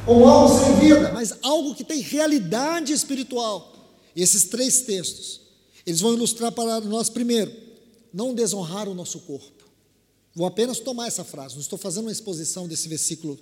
ou 0.07 0.25
algo 0.25 0.57
sem 0.57 0.75
vida, 0.79 1.11
mas 1.11 1.33
algo 1.41 1.75
que 1.75 1.83
tem 1.83 1.99
realidade 1.99 2.93
espiritual. 2.93 3.72
E 4.15 4.21
esses 4.21 4.45
três 4.45 4.81
textos, 4.81 5.41
eles 5.85 6.01
vão 6.01 6.13
ilustrar 6.13 6.51
para 6.51 6.79
nós, 6.81 7.09
primeiro, 7.09 7.51
não 8.13 8.33
desonrar 8.33 8.87
o 8.87 8.93
nosso 8.93 9.19
corpo. 9.21 9.63
Vou 10.35 10.47
apenas 10.47 10.79
tomar 10.79 11.07
essa 11.07 11.23
frase, 11.23 11.55
não 11.55 11.61
estou 11.61 11.77
fazendo 11.77 12.05
uma 12.05 12.11
exposição 12.11 12.67
desse 12.67 12.87
versículo 12.87 13.39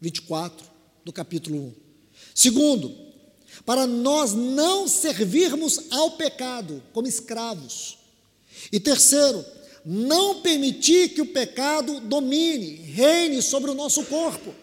24 0.00 0.66
do 1.04 1.12
capítulo 1.12 1.58
1. 1.58 1.74
Segundo, 2.34 2.94
para 3.64 3.86
nós 3.86 4.32
não 4.32 4.86
servirmos 4.88 5.80
ao 5.90 6.12
pecado 6.12 6.82
como 6.92 7.08
escravos. 7.08 7.98
E 8.70 8.80
terceiro, 8.80 9.44
não 9.84 10.42
permitir 10.42 11.10
que 11.10 11.22
o 11.22 11.32
pecado 11.32 12.00
domine, 12.00 12.74
reine 12.74 13.40
sobre 13.40 13.70
o 13.70 13.74
nosso 13.74 14.04
corpo. 14.04 14.54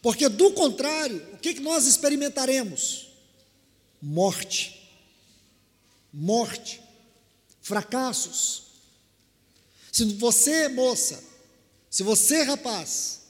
Porque, 0.00 0.28
do 0.28 0.52
contrário, 0.52 1.26
o 1.32 1.38
que 1.38 1.58
nós 1.60 1.86
experimentaremos? 1.86 3.07
Morte. 4.00 4.90
Morte. 6.12 6.80
Fracassos 7.60 8.68
se 9.98 10.04
você, 10.14 10.68
moça, 10.68 11.24
se 11.90 12.04
você, 12.04 12.42
rapaz, 12.42 13.22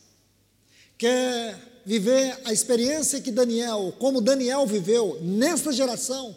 quer 0.98 1.82
viver 1.86 2.38
a 2.44 2.52
experiência 2.52 3.22
que 3.22 3.30
Daniel, 3.30 3.94
como 3.98 4.20
Daniel 4.20 4.66
viveu 4.66 5.18
nesta 5.22 5.72
geração, 5.72 6.36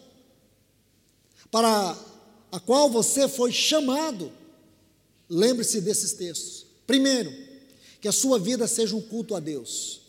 para 1.52 1.98
a 2.50 2.62
qual 2.62 2.90
você 2.90 3.28
foi 3.28 3.52
chamado, 3.52 4.32
lembre-se 5.30 5.82
desses 5.82 6.14
textos. 6.14 6.66
Primeiro, 6.88 7.34
que 8.00 8.08
a 8.08 8.14
sua 8.14 8.40
vida 8.40 8.68
seja 8.68 8.96
um 8.96 9.02
culto 9.02 9.36
a 9.36 9.40
Deus. 9.42 10.00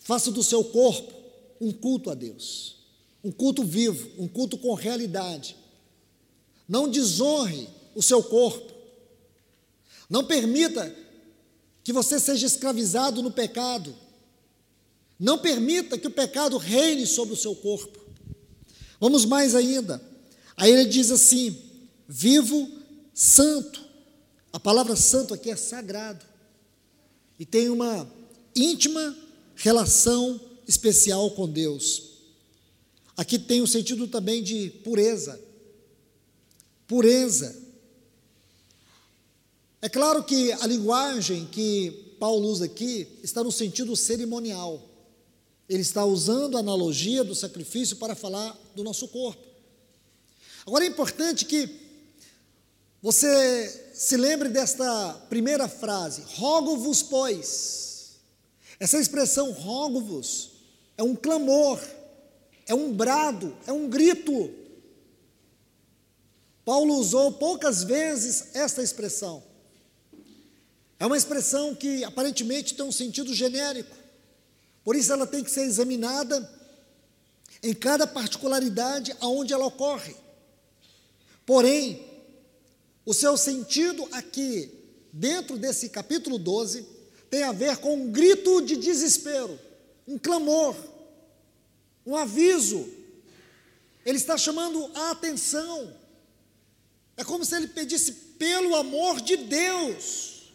Faça 0.00 0.32
do 0.32 0.42
seu 0.42 0.64
corpo 0.64 1.14
um 1.60 1.70
culto 1.72 2.10
a 2.10 2.14
Deus. 2.14 2.77
Um 3.22 3.32
culto 3.32 3.64
vivo, 3.64 4.08
um 4.18 4.28
culto 4.28 4.56
com 4.58 4.74
realidade. 4.74 5.56
Não 6.68 6.88
desonre 6.88 7.68
o 7.94 8.02
seu 8.02 8.22
corpo. 8.22 8.72
Não 10.08 10.24
permita 10.24 10.94
que 11.82 11.92
você 11.92 12.20
seja 12.20 12.46
escravizado 12.46 13.22
no 13.22 13.30
pecado. 13.30 13.94
Não 15.18 15.38
permita 15.38 15.98
que 15.98 16.06
o 16.06 16.12
pecado 16.12 16.56
reine 16.56 17.06
sobre 17.06 17.34
o 17.34 17.36
seu 17.36 17.54
corpo. 17.56 17.98
Vamos 19.00 19.24
mais 19.24 19.54
ainda. 19.54 20.00
Aí 20.56 20.70
ele 20.70 20.84
diz 20.84 21.10
assim: 21.10 21.56
vivo 22.06 22.68
santo. 23.12 23.86
A 24.52 24.60
palavra 24.60 24.96
santo 24.96 25.34
aqui 25.34 25.50
é 25.50 25.56
sagrado. 25.56 26.24
E 27.38 27.44
tem 27.44 27.68
uma 27.68 28.10
íntima 28.54 29.16
relação 29.54 30.40
especial 30.66 31.30
com 31.32 31.48
Deus. 31.48 32.07
Aqui 33.18 33.36
tem 33.36 33.60
o 33.60 33.66
sentido 33.66 34.06
também 34.06 34.44
de 34.44 34.70
pureza. 34.84 35.40
Pureza. 36.86 37.60
É 39.82 39.88
claro 39.88 40.22
que 40.22 40.52
a 40.52 40.64
linguagem 40.68 41.44
que 41.46 42.14
Paulo 42.20 42.46
usa 42.46 42.66
aqui 42.66 43.08
está 43.20 43.42
no 43.42 43.50
sentido 43.50 43.96
cerimonial. 43.96 44.80
Ele 45.68 45.82
está 45.82 46.04
usando 46.04 46.56
a 46.56 46.60
analogia 46.60 47.24
do 47.24 47.34
sacrifício 47.34 47.96
para 47.96 48.14
falar 48.14 48.56
do 48.76 48.84
nosso 48.84 49.08
corpo. 49.08 49.44
Agora 50.64 50.84
é 50.84 50.86
importante 50.86 51.44
que 51.44 51.68
você 53.02 53.90
se 53.94 54.16
lembre 54.16 54.48
desta 54.48 55.26
primeira 55.28 55.66
frase: 55.66 56.22
rogo-vos, 56.36 57.02
pois. 57.02 58.12
Essa 58.78 59.00
expressão 59.00 59.50
rogo-vos 59.50 60.52
é 60.96 61.02
um 61.02 61.16
clamor, 61.16 61.80
é 62.68 62.74
um 62.74 62.92
brado, 62.92 63.56
é 63.66 63.72
um 63.72 63.88
grito. 63.88 64.54
Paulo 66.64 66.94
usou 66.96 67.32
poucas 67.32 67.82
vezes 67.82 68.54
esta 68.54 68.82
expressão. 68.82 69.42
É 71.00 71.06
uma 71.06 71.16
expressão 71.16 71.74
que 71.74 72.04
aparentemente 72.04 72.74
tem 72.74 72.84
um 72.84 72.92
sentido 72.92 73.32
genérico, 73.32 73.96
por 74.84 74.94
isso 74.94 75.12
ela 75.12 75.26
tem 75.26 75.42
que 75.42 75.50
ser 75.50 75.62
examinada 75.62 76.48
em 77.62 77.72
cada 77.72 78.06
particularidade 78.06 79.16
aonde 79.20 79.52
ela 79.52 79.66
ocorre. 79.66 80.14
Porém, 81.46 82.04
o 83.06 83.14
seu 83.14 83.36
sentido 83.36 84.06
aqui, 84.12 84.70
dentro 85.12 85.56
desse 85.56 85.88
capítulo 85.88 86.38
12, 86.38 86.86
tem 87.30 87.42
a 87.42 87.52
ver 87.52 87.78
com 87.78 87.94
um 87.94 88.10
grito 88.10 88.60
de 88.60 88.76
desespero, 88.76 89.58
um 90.06 90.18
clamor, 90.18 90.76
um 92.08 92.16
aviso. 92.16 92.88
Ele 94.04 94.16
está 94.16 94.38
chamando 94.38 94.90
a 94.94 95.10
atenção. 95.10 95.94
É 97.18 97.22
como 97.22 97.44
se 97.44 97.54
ele 97.54 97.68
pedisse 97.68 98.12
pelo 98.38 98.74
amor 98.74 99.20
de 99.20 99.36
Deus. 99.36 100.54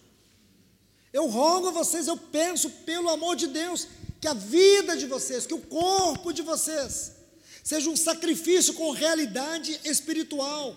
Eu 1.13 1.27
rogo 1.27 1.67
a 1.67 1.71
vocês, 1.71 2.07
eu 2.07 2.17
penso, 2.17 2.71
pelo 2.87 3.07
amor 3.07 3.35
de 3.35 3.45
Deus, 3.45 3.87
que 4.19 4.27
a 4.27 4.33
vida 4.33 4.97
de 4.97 5.05
vocês, 5.05 5.45
que 5.45 5.53
o 5.53 5.61
corpo 5.61 6.33
de 6.33 6.41
vocês, 6.41 7.11
seja 7.63 7.87
um 7.87 7.95
sacrifício 7.95 8.73
com 8.73 8.89
realidade 8.89 9.79
espiritual, 9.85 10.75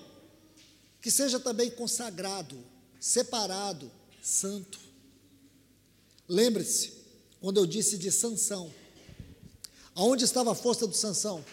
que 1.01 1.11
seja 1.11 1.41
também 1.41 1.70
consagrado, 1.70 2.62
separado, 3.01 3.91
santo. 4.20 4.79
Lembre-se, 6.29 6.93
quando 7.41 7.57
eu 7.57 7.64
disse 7.64 7.97
de 7.97 8.12
Sansão, 8.12 8.70
aonde 9.97 10.24
estava 10.24 10.53
a 10.53 10.55
força 10.55 10.86
do 10.86 10.94
Sansão? 10.94 11.44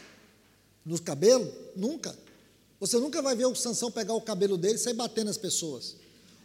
No 0.85 1.01
cabelo? 1.01 1.51
Nunca. 1.75 2.15
Você 2.79 2.99
nunca 2.99 3.21
vai 3.21 3.35
ver 3.35 3.45
o 3.45 3.55
Sansão 3.55 3.89
pegar 3.89 4.13
o 4.13 4.21
cabelo 4.21 4.57
dele 4.57 4.75
e 4.75 4.77
sair 4.77 4.93
batendo 4.93 5.27
nas 5.27 5.37
pessoas. 5.37 5.95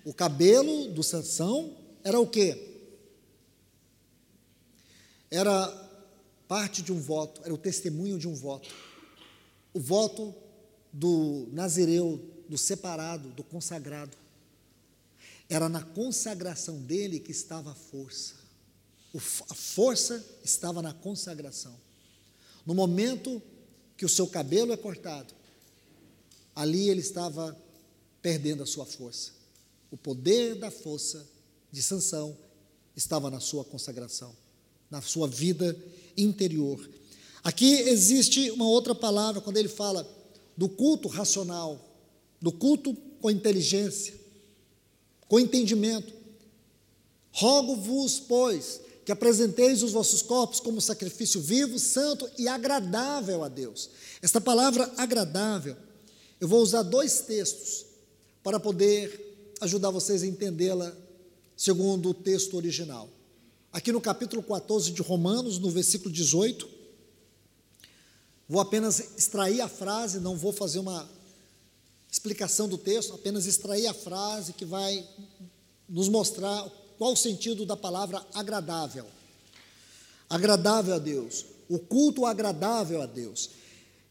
O 0.04 0.14
cabelo 0.14 0.88
do 0.92 1.02
Sansão 1.02 1.76
era 2.04 2.18
o 2.18 2.26
quê? 2.26 2.76
Era 5.30 5.68
parte 6.46 6.80
de 6.80 6.92
um 6.92 7.00
voto, 7.00 7.40
era 7.44 7.52
o 7.52 7.58
testemunho 7.58 8.18
de 8.18 8.28
um 8.28 8.34
voto. 8.34 8.72
O 9.74 9.80
voto 9.80 10.34
do 10.92 11.48
nazireu, 11.52 12.20
do 12.48 12.56
separado, 12.56 13.28
do 13.30 13.42
consagrado. 13.42 14.16
Era 15.48 15.68
na 15.68 15.82
consagração 15.82 16.80
dele 16.80 17.18
que 17.20 17.32
estava 17.32 17.72
a 17.72 17.74
força. 17.74 18.34
a 19.50 19.54
força 19.54 20.24
estava 20.44 20.80
na 20.80 20.94
consagração. 20.94 21.87
No 22.68 22.74
momento 22.74 23.40
que 23.96 24.04
o 24.04 24.08
seu 24.10 24.26
cabelo 24.26 24.74
é 24.74 24.76
cortado, 24.76 25.32
ali 26.54 26.90
ele 26.90 27.00
estava 27.00 27.58
perdendo 28.20 28.62
a 28.62 28.66
sua 28.66 28.84
força. 28.84 29.30
O 29.90 29.96
poder 29.96 30.54
da 30.54 30.70
força 30.70 31.26
de 31.72 31.82
Sansão 31.82 32.36
estava 32.94 33.30
na 33.30 33.40
sua 33.40 33.64
consagração, 33.64 34.36
na 34.90 35.00
sua 35.00 35.26
vida 35.26 35.74
interior. 36.14 36.78
Aqui 37.42 37.72
existe 37.72 38.50
uma 38.50 38.68
outra 38.68 38.94
palavra 38.94 39.40
quando 39.40 39.56
ele 39.56 39.68
fala 39.68 40.06
do 40.54 40.68
culto 40.68 41.08
racional, 41.08 41.82
do 42.38 42.52
culto 42.52 42.94
com 43.18 43.30
inteligência, 43.30 44.14
com 45.26 45.40
entendimento. 45.40 46.12
Rogo-vos, 47.32 48.20
pois, 48.20 48.82
que 49.08 49.12
apresenteis 49.12 49.82
os 49.82 49.92
vossos 49.92 50.20
corpos 50.20 50.60
como 50.60 50.82
sacrifício 50.82 51.40
vivo, 51.40 51.78
santo 51.78 52.30
e 52.36 52.46
agradável 52.46 53.42
a 53.42 53.48
Deus. 53.48 53.88
Esta 54.20 54.38
palavra 54.38 54.92
agradável, 54.98 55.74
eu 56.38 56.46
vou 56.46 56.60
usar 56.60 56.82
dois 56.82 57.20
textos 57.20 57.86
para 58.42 58.60
poder 58.60 59.56
ajudar 59.62 59.88
vocês 59.88 60.22
a 60.22 60.26
entendê-la 60.26 60.94
segundo 61.56 62.10
o 62.10 62.12
texto 62.12 62.54
original. 62.54 63.08
Aqui 63.72 63.90
no 63.92 63.98
capítulo 63.98 64.42
14 64.42 64.90
de 64.90 65.00
Romanos, 65.00 65.58
no 65.58 65.70
versículo 65.70 66.12
18, 66.12 66.68
vou 68.46 68.60
apenas 68.60 69.00
extrair 69.16 69.62
a 69.62 69.68
frase, 69.68 70.20
não 70.20 70.36
vou 70.36 70.52
fazer 70.52 70.80
uma 70.80 71.08
explicação 72.12 72.68
do 72.68 72.76
texto, 72.76 73.14
apenas 73.14 73.46
extrair 73.46 73.86
a 73.86 73.94
frase 73.94 74.52
que 74.52 74.66
vai 74.66 75.02
nos 75.88 76.10
mostrar 76.10 76.62
qual 76.98 77.12
o 77.12 77.16
sentido 77.16 77.64
da 77.64 77.76
palavra 77.76 78.24
agradável. 78.34 79.06
Agradável 80.28 80.94
a 80.94 80.98
Deus, 80.98 81.46
o 81.68 81.78
culto 81.78 82.26
agradável 82.26 83.00
a 83.00 83.06
Deus. 83.06 83.50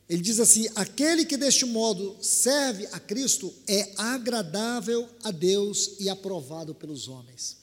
Ele 0.09 0.21
diz 0.21 0.39
assim: 0.39 0.67
aquele 0.75 1.25
que 1.25 1.37
deste 1.37 1.65
modo 1.65 2.15
serve 2.21 2.87
a 2.91 2.99
Cristo 2.99 3.53
é 3.67 3.93
agradável 3.97 5.07
a 5.23 5.31
Deus 5.31 5.95
e 5.99 6.09
aprovado 6.09 6.73
pelos 6.73 7.07
homens. 7.07 7.57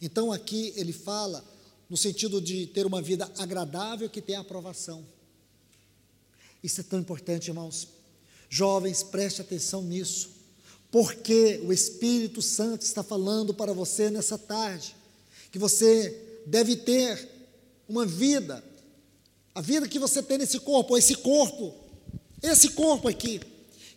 Então 0.00 0.32
aqui 0.32 0.72
ele 0.74 0.92
fala 0.92 1.44
no 1.88 1.96
sentido 1.96 2.40
de 2.40 2.66
ter 2.66 2.86
uma 2.86 3.02
vida 3.02 3.30
agradável 3.36 4.08
que 4.08 4.22
tem 4.22 4.36
aprovação. 4.36 5.04
Isso 6.62 6.80
é 6.80 6.84
tão 6.84 6.98
importante, 6.98 7.48
irmãos. 7.48 7.88
Jovens, 8.48 9.02
preste 9.02 9.40
atenção 9.40 9.82
nisso, 9.82 10.30
porque 10.90 11.60
o 11.64 11.72
Espírito 11.72 12.42
Santo 12.42 12.82
está 12.82 13.02
falando 13.02 13.54
para 13.54 13.72
você 13.72 14.10
nessa 14.10 14.36
tarde? 14.36 14.96
Que 15.52 15.58
você 15.58 16.42
deve 16.46 16.76
ter 16.76 17.28
uma 17.88 18.04
vida, 18.04 18.64
a 19.54 19.60
vida 19.60 19.88
que 19.88 19.98
você 19.98 20.22
tem 20.22 20.38
nesse 20.38 20.58
corpo, 20.60 20.96
esse 20.96 21.14
corpo, 21.16 21.74
esse 22.42 22.70
corpo 22.70 23.08
aqui, 23.08 23.40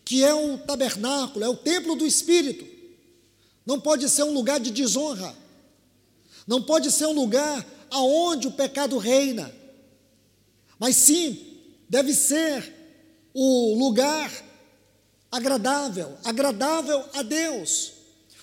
que 0.05 0.23
é 0.23 0.33
um 0.33 0.57
tabernáculo, 0.57 1.43
é 1.43 1.49
o 1.49 1.55
templo 1.55 1.95
do 1.95 2.05
Espírito, 2.05 2.65
não 3.65 3.79
pode 3.79 4.07
ser 4.09 4.23
um 4.23 4.33
lugar 4.33 4.59
de 4.59 4.71
desonra, 4.71 5.35
não 6.45 6.61
pode 6.61 6.91
ser 6.91 7.05
um 7.05 7.13
lugar 7.13 7.65
aonde 7.89 8.47
o 8.47 8.51
pecado 8.51 8.97
reina, 8.97 9.53
mas 10.77 10.95
sim 10.95 11.39
deve 11.87 12.13
ser 12.13 12.73
o 13.33 13.75
lugar 13.77 14.31
agradável, 15.35 16.15
agradável 16.23 17.03
a 17.13 17.23
Deus. 17.23 17.93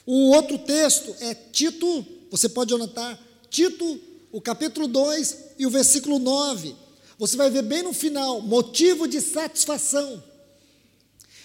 O 0.04 0.30
outro 0.30 0.58
texto 0.58 1.14
é 1.20 1.34
Tito, 1.34 2.04
você 2.30 2.48
pode 2.48 2.74
anotar, 2.74 3.16
Tito, 3.48 4.00
o 4.32 4.40
capítulo 4.40 4.88
2 4.88 5.36
e 5.58 5.66
o 5.66 5.70
versículo 5.70 6.18
9. 6.18 6.74
Você 7.16 7.36
vai 7.36 7.48
ver 7.48 7.62
bem 7.62 7.82
no 7.82 7.92
final, 7.92 8.42
motivo 8.42 9.06
de 9.06 9.20
satisfação. 9.20 10.22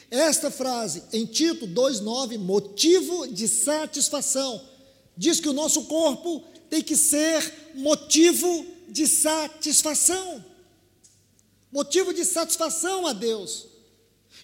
Esta 0.10 0.50
frase 0.50 1.04
em 1.14 1.26
Tito 1.26 1.68
2:9, 1.68 2.38
motivo 2.38 3.28
de 3.28 3.48
satisfação, 3.48 4.60
diz 5.16 5.39
que 5.39 5.50
o 5.50 5.54
nosso 5.54 5.84
corpo 5.84 6.43
tem 6.70 6.82
que 6.82 6.96
ser 6.96 7.72
motivo 7.76 8.66
de 8.89 9.06
satisfação 9.06 10.43
motivo 11.76 12.14
de 12.14 12.24
satisfação 12.24 13.06
a 13.06 13.12
Deus. 13.12 13.68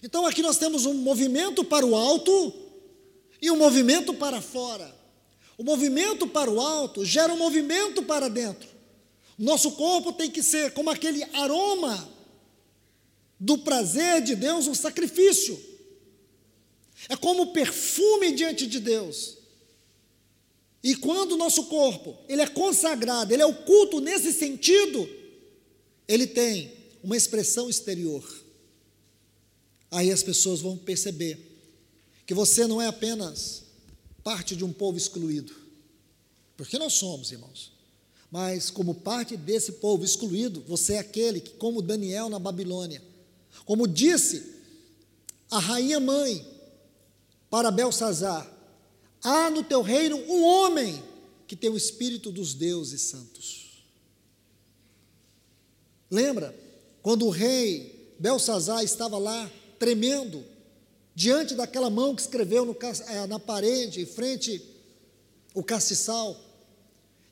Então 0.02 0.26
aqui 0.26 0.42
nós 0.42 0.58
temos 0.58 0.84
um 0.84 0.94
movimento 0.94 1.64
para 1.64 1.86
o 1.86 1.94
alto 1.94 2.52
e 3.40 3.50
um 3.50 3.56
movimento 3.56 4.12
para 4.14 4.40
fora. 4.40 4.92
O 5.56 5.62
movimento 5.62 6.26
para 6.26 6.50
o 6.50 6.60
alto 6.60 7.04
gera 7.04 7.32
um 7.32 7.36
movimento 7.38 8.02
para 8.02 8.28
dentro. 8.28 8.68
Nosso 9.38 9.72
corpo 9.72 10.12
tem 10.12 10.30
que 10.30 10.42
ser 10.42 10.72
como 10.72 10.90
aquele 10.90 11.22
aroma 11.32 12.10
do 13.38 13.58
prazer 13.58 14.22
de 14.22 14.34
Deus, 14.34 14.66
um 14.66 14.74
sacrifício. 14.74 15.58
É 17.08 17.16
como 17.16 17.52
perfume 17.52 18.32
diante 18.32 18.66
de 18.66 18.80
Deus. 18.80 19.38
E 20.82 20.96
quando 20.96 21.32
o 21.32 21.36
nosso 21.36 21.64
corpo, 21.64 22.16
ele 22.28 22.42
é 22.42 22.46
consagrado, 22.46 23.32
ele 23.32 23.42
é 23.42 23.46
o 23.46 23.54
culto 23.54 24.00
nesse 24.00 24.32
sentido, 24.32 25.08
ele 26.08 26.26
tem 26.26 26.72
uma 27.02 27.16
expressão 27.16 27.70
exterior. 27.70 28.41
Aí 29.92 30.10
as 30.10 30.22
pessoas 30.22 30.62
vão 30.62 30.76
perceber 30.76 31.38
que 32.26 32.32
você 32.32 32.66
não 32.66 32.80
é 32.80 32.86
apenas 32.86 33.64
parte 34.24 34.56
de 34.56 34.64
um 34.64 34.72
povo 34.72 34.96
excluído, 34.96 35.54
porque 36.56 36.78
nós 36.78 36.94
somos, 36.94 37.30
irmãos, 37.30 37.72
mas 38.30 38.70
como 38.70 38.94
parte 38.94 39.36
desse 39.36 39.72
povo 39.72 40.02
excluído, 40.02 40.64
você 40.66 40.94
é 40.94 40.98
aquele 40.98 41.40
que, 41.40 41.50
como 41.50 41.82
Daniel 41.82 42.30
na 42.30 42.38
Babilônia, 42.38 43.02
como 43.66 43.86
disse 43.86 44.54
a 45.50 45.58
rainha 45.58 46.00
mãe 46.00 46.46
para 47.50 47.70
Belsazar, 47.70 48.50
há 49.22 49.50
no 49.50 49.62
teu 49.62 49.82
reino 49.82 50.16
um 50.16 50.42
homem 50.42 51.02
que 51.46 51.54
tem 51.54 51.68
o 51.68 51.76
espírito 51.76 52.32
dos 52.32 52.54
deuses 52.54 53.02
santos. 53.02 53.84
Lembra? 56.10 56.58
Quando 57.02 57.26
o 57.26 57.30
rei 57.30 58.14
Belsazar 58.18 58.82
estava 58.82 59.18
lá 59.18 59.50
tremendo, 59.82 60.44
diante 61.12 61.56
daquela 61.56 61.90
mão 61.90 62.14
que 62.14 62.22
escreveu 62.22 62.64
no, 62.64 62.76
eh, 62.80 63.26
na 63.26 63.40
parede, 63.40 64.00
em 64.00 64.06
frente 64.06 64.62
o 65.52 65.60
castiçal, 65.60 66.36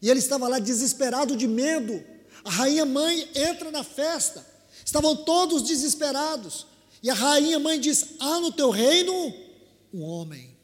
e 0.02 0.10
ele 0.10 0.18
estava 0.18 0.48
lá 0.48 0.58
desesperado 0.58 1.36
de 1.36 1.46
medo. 1.46 2.02
A 2.44 2.50
rainha 2.50 2.84
mãe 2.84 3.28
entra 3.36 3.70
na 3.70 3.84
festa, 3.84 4.44
estavam 4.84 5.14
todos 5.14 5.62
desesperados, 5.62 6.66
e 7.00 7.08
a 7.08 7.14
rainha 7.14 7.60
mãe 7.60 7.78
diz: 7.78 8.16
Há 8.18 8.40
no 8.40 8.50
teu 8.50 8.70
reino 8.70 9.32
um 9.94 10.02
homem. 10.02 10.56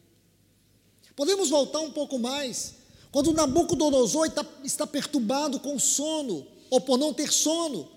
Podemos 1.14 1.50
voltar 1.50 1.78
um 1.78 1.92
pouco 1.92 2.18
mais. 2.18 2.74
Quando 3.12 3.32
Nabucodonosor 3.32 4.26
está, 4.26 4.44
está 4.64 4.86
perturbado 4.88 5.60
com 5.60 5.78
sono, 5.78 6.48
ou 6.68 6.80
por 6.80 6.98
não 6.98 7.14
ter 7.14 7.32
sono, 7.32 7.88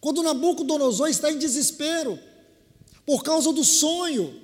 quando 0.00 0.20
Nabucodonosor 0.20 1.08
está 1.08 1.30
em 1.30 1.38
desespero 1.38 2.18
por 3.08 3.22
causa 3.22 3.50
do 3.54 3.64
sonho, 3.64 4.38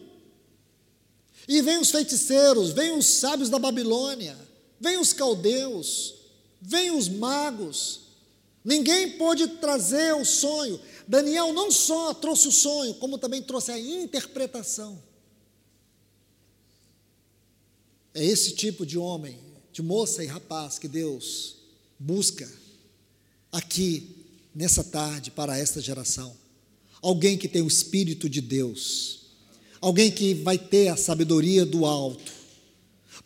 e 1.47 1.61
vem 1.61 1.77
os 1.77 1.91
feiticeiros, 1.91 2.71
vem 2.71 2.97
os 2.97 3.05
sábios 3.05 3.51
da 3.51 3.59
Babilônia, 3.59 4.35
vem 4.81 4.97
os 4.97 5.13
caldeus, 5.13 6.15
vem 6.63 6.91
os 6.91 7.07
magos, 7.07 8.01
ninguém 8.65 9.19
pôde 9.19 9.47
trazer 9.47 10.15
o 10.15 10.25
sonho. 10.25 10.81
Daniel 11.07 11.53
não 11.53 11.71
só 11.71 12.15
trouxe 12.15 12.49
o 12.49 12.53
sonho, 12.53 12.95
como 12.95 13.19
também 13.19 13.43
trouxe 13.43 13.71
a 13.71 13.79
interpretação. 13.79 14.99
É 18.15 18.25
esse 18.25 18.53
tipo 18.53 18.87
de 18.87 18.97
homem, 18.97 19.39
de 19.75 19.83
moça 19.83 20.25
e 20.25 20.27
rapaz 20.27 20.79
que 20.79 20.89
Deus 20.89 21.57
busca 21.99 22.51
aqui 23.53 24.25
nessa 24.55 24.83
tarde 24.83 25.31
para 25.31 25.59
esta 25.59 25.83
geração. 25.83 26.44
Alguém 27.05 27.37
que 27.37 27.47
tem 27.47 27.61
o 27.61 27.67
Espírito 27.67 28.31
de 28.31 28.41
Deus, 28.41 29.27
alguém 29.79 30.11
que 30.11 30.33
vai 30.33 30.57
ter 30.57 30.89
a 30.89 30.97
sabedoria 30.97 31.67
do 31.67 31.85
alto. 31.85 32.33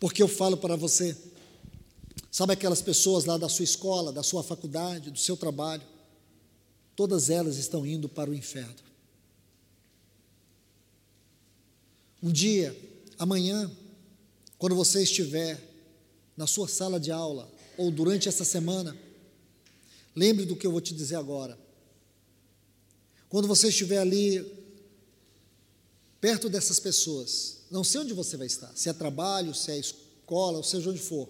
Porque 0.01 0.21
eu 0.21 0.27
falo 0.27 0.57
para 0.57 0.75
você, 0.75 1.15
sabe 2.29 2.51
aquelas 2.51 2.81
pessoas 2.81 3.23
lá 3.23 3.37
da 3.37 3.47
sua 3.47 3.63
escola, 3.63 4.11
da 4.11 4.21
sua 4.21 4.43
faculdade, 4.43 5.09
do 5.09 5.17
seu 5.17 5.37
trabalho, 5.37 5.81
todas 6.93 7.29
elas 7.29 7.55
estão 7.55 7.85
indo 7.85 8.09
para 8.09 8.29
o 8.29 8.35
inferno. 8.35 8.75
Um 12.21 12.33
dia, 12.33 12.77
amanhã, 13.17 13.71
quando 14.57 14.75
você 14.75 15.03
estiver 15.03 15.57
na 16.35 16.45
sua 16.45 16.67
sala 16.67 16.99
de 16.99 17.11
aula 17.11 17.49
ou 17.77 17.89
durante 17.89 18.27
essa 18.27 18.43
semana, 18.43 18.93
lembre 20.13 20.43
do 20.43 20.57
que 20.57 20.67
eu 20.67 20.71
vou 20.73 20.81
te 20.81 20.93
dizer 20.93 21.15
agora. 21.15 21.68
Quando 23.29 23.47
você 23.47 23.69
estiver 23.69 23.99
ali 23.99 24.43
perto 26.19 26.49
dessas 26.49 26.79
pessoas, 26.79 27.59
não 27.69 27.83
sei 27.83 28.01
onde 28.01 28.13
você 28.13 28.35
vai 28.35 28.47
estar, 28.47 28.75
se 28.75 28.89
é 28.89 28.93
trabalho, 28.93 29.53
se 29.53 29.71
é 29.71 29.77
escola, 29.77 30.57
ou 30.57 30.63
seja 30.63 30.89
onde 30.89 30.99
for, 30.99 31.29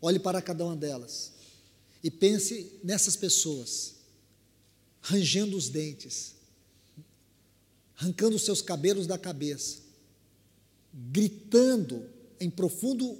olhe 0.00 0.20
para 0.20 0.40
cada 0.40 0.64
uma 0.64 0.76
delas 0.76 1.32
e 2.02 2.10
pense 2.10 2.78
nessas 2.84 3.16
pessoas, 3.16 3.96
rangendo 5.00 5.56
os 5.56 5.68
dentes, 5.68 6.34
arrancando 7.96 8.36
os 8.36 8.44
seus 8.44 8.62
cabelos 8.62 9.06
da 9.06 9.18
cabeça, 9.18 9.78
gritando 10.94 12.08
em 12.38 12.48
profundo 12.48 13.18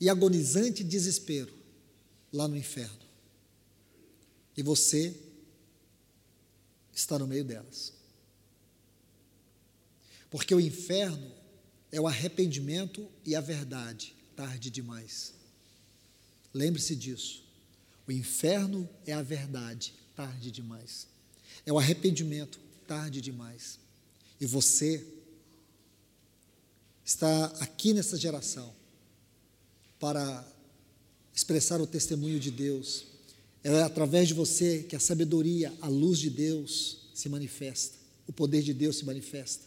e 0.00 0.08
agonizante 0.08 0.84
desespero 0.84 1.52
lá 2.32 2.46
no 2.46 2.56
inferno. 2.56 3.04
E 4.56 4.62
você 4.62 5.16
está 6.94 7.18
no 7.18 7.26
meio 7.26 7.44
delas. 7.44 7.92
Porque 10.30 10.54
o 10.54 10.60
inferno 10.60 11.32
é 11.90 12.00
o 12.00 12.06
arrependimento 12.06 13.08
e 13.24 13.36
a 13.36 13.40
verdade, 13.40 14.14
tarde 14.34 14.70
demais. 14.70 15.32
Lembre-se 16.52 16.96
disso. 16.96 17.44
O 18.06 18.12
inferno 18.12 18.88
é 19.06 19.12
a 19.12 19.22
verdade, 19.22 19.94
tarde 20.14 20.50
demais. 20.50 21.06
É 21.64 21.72
o 21.72 21.78
arrependimento, 21.78 22.58
tarde 22.86 23.20
demais. 23.20 23.78
E 24.40 24.46
você 24.46 25.06
está 27.04 27.46
aqui 27.60 27.92
nessa 27.92 28.16
geração 28.16 28.74
para 29.98 30.46
expressar 31.34 31.80
o 31.80 31.86
testemunho 31.86 32.38
de 32.38 32.50
Deus. 32.50 33.06
É 33.64 33.82
através 33.82 34.28
de 34.28 34.34
você 34.34 34.84
que 34.84 34.94
a 34.94 35.00
sabedoria, 35.00 35.72
a 35.80 35.88
luz 35.88 36.18
de 36.18 36.30
Deus 36.30 36.98
se 37.14 37.28
manifesta, 37.28 37.96
o 38.26 38.32
poder 38.32 38.62
de 38.62 38.72
Deus 38.72 38.96
se 38.98 39.04
manifesta. 39.04 39.64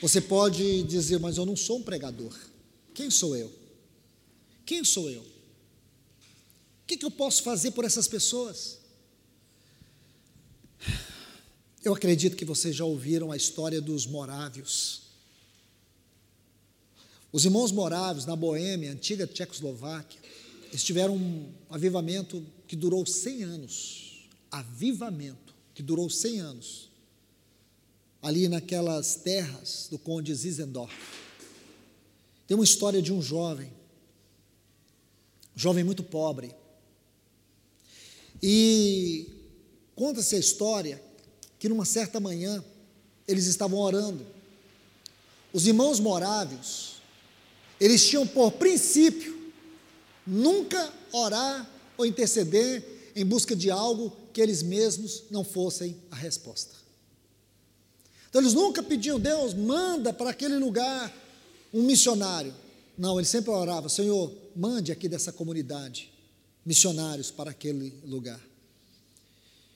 Você 0.00 0.20
pode 0.20 0.84
dizer, 0.84 1.18
mas 1.18 1.36
eu 1.36 1.46
não 1.46 1.56
sou 1.56 1.78
um 1.78 1.82
pregador. 1.82 2.38
Quem 2.94 3.10
sou 3.10 3.34
eu? 3.34 3.50
Quem 4.64 4.84
sou 4.84 5.10
eu? 5.10 5.24
que, 6.88 6.96
que 6.96 7.04
eu 7.04 7.10
posso 7.10 7.42
fazer 7.42 7.72
por 7.72 7.84
essas 7.84 8.08
pessoas? 8.08 8.78
Eu 11.84 11.92
acredito 11.92 12.34
que 12.34 12.46
vocês 12.46 12.74
já 12.74 12.84
ouviram 12.84 13.30
a 13.30 13.36
história 13.36 13.78
dos 13.78 14.06
morávios. 14.06 15.02
Os 17.30 17.44
irmãos 17.44 17.70
morávios 17.70 18.24
na 18.24 18.34
Boêmia, 18.34 18.90
antiga 18.90 19.26
Tchecoslováquia, 19.26 20.18
eles 20.70 20.82
tiveram 20.82 21.14
um 21.14 21.52
avivamento 21.68 22.44
que 22.68 22.76
durou 22.76 23.04
100 23.04 23.42
anos. 23.42 24.28
Avivamento 24.50 25.54
que 25.74 25.82
durou 25.82 26.08
100 26.08 26.40
anos. 26.40 26.90
Ali 28.22 28.46
naquelas 28.46 29.16
terras 29.16 29.88
do 29.90 29.98
conde 29.98 30.34
Zizendorf. 30.34 30.94
Tem 32.46 32.54
uma 32.54 32.64
história 32.64 33.02
de 33.02 33.12
um 33.12 33.20
jovem, 33.20 33.72
um 35.56 35.58
jovem 35.58 35.84
muito 35.84 36.02
pobre, 36.02 36.54
e 38.42 39.26
conta-se 39.94 40.34
a 40.34 40.38
história 40.38 41.02
que 41.58 41.68
numa 41.68 41.84
certa 41.84 42.18
manhã 42.18 42.64
eles 43.26 43.46
estavam 43.46 43.78
orando. 43.78 44.24
Os 45.52 45.66
irmãos 45.66 46.00
morávios, 46.00 46.96
eles 47.80 48.06
tinham 48.06 48.26
por 48.26 48.52
princípio 48.52 49.52
nunca 50.26 50.92
orar 51.12 51.68
ou 51.98 52.06
interceder 52.06 52.82
em 53.14 53.26
busca 53.26 53.54
de 53.56 53.70
algo 53.70 54.16
que 54.32 54.40
eles 54.40 54.62
mesmos 54.62 55.24
não 55.30 55.42
fossem 55.42 55.96
a 56.10 56.16
resposta. 56.16 56.74
Então 58.30 58.40
eles 58.40 58.54
nunca 58.54 58.82
pediam, 58.82 59.18
Deus, 59.18 59.52
manda 59.52 60.12
para 60.12 60.30
aquele 60.30 60.56
lugar 60.56 61.12
um 61.74 61.82
missionário. 61.82 62.54
Não, 62.96 63.18
eles 63.18 63.28
sempre 63.28 63.50
oravam, 63.50 63.88
Senhor, 63.88 64.32
mande 64.54 64.92
aqui 64.92 65.08
dessa 65.08 65.32
comunidade 65.32 66.12
missionários 66.64 67.30
para 67.30 67.50
aquele 67.50 67.94
lugar. 68.04 68.40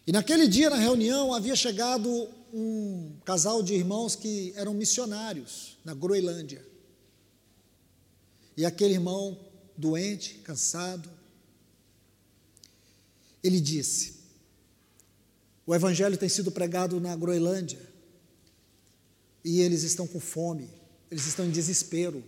E 0.06 0.12
naquele 0.12 0.46
dia, 0.46 0.68
na 0.68 0.76
reunião, 0.76 1.32
havia 1.32 1.56
chegado 1.56 2.28
um 2.52 3.12
casal 3.24 3.62
de 3.62 3.74
irmãos 3.74 4.14
que 4.14 4.52
eram 4.56 4.74
missionários 4.74 5.78
na 5.84 5.94
Groenlândia. 5.94 6.64
E 8.56 8.66
aquele 8.66 8.94
irmão, 8.94 9.38
doente, 9.76 10.34
cansado, 10.44 11.08
ele 13.42 13.60
disse: 13.60 14.14
O 15.66 15.74
evangelho 15.74 16.16
tem 16.16 16.28
sido 16.28 16.50
pregado 16.50 17.00
na 17.00 17.14
Groenlândia 17.16 17.80
e 19.44 19.60
eles 19.60 19.82
estão 19.82 20.06
com 20.06 20.20
fome, 20.20 20.68
eles 21.10 21.26
estão 21.26 21.44
em 21.46 21.50
desespero. 21.50 22.22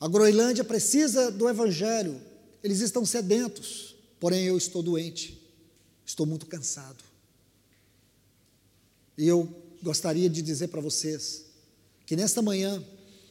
A 0.00 0.06
Groenlândia 0.06 0.62
precisa 0.62 1.30
do 1.30 1.48
evangelho, 1.48 2.20
eles 2.62 2.80
estão 2.80 3.04
sedentos, 3.04 3.96
porém 4.20 4.44
eu 4.44 4.56
estou 4.56 4.82
doente, 4.82 5.40
estou 6.06 6.24
muito 6.24 6.46
cansado. 6.46 7.02
E 9.16 9.26
eu 9.26 9.48
gostaria 9.82 10.30
de 10.30 10.40
dizer 10.40 10.68
para 10.68 10.80
vocês 10.80 11.44
que 12.06 12.14
nesta 12.14 12.40
manhã 12.40 12.82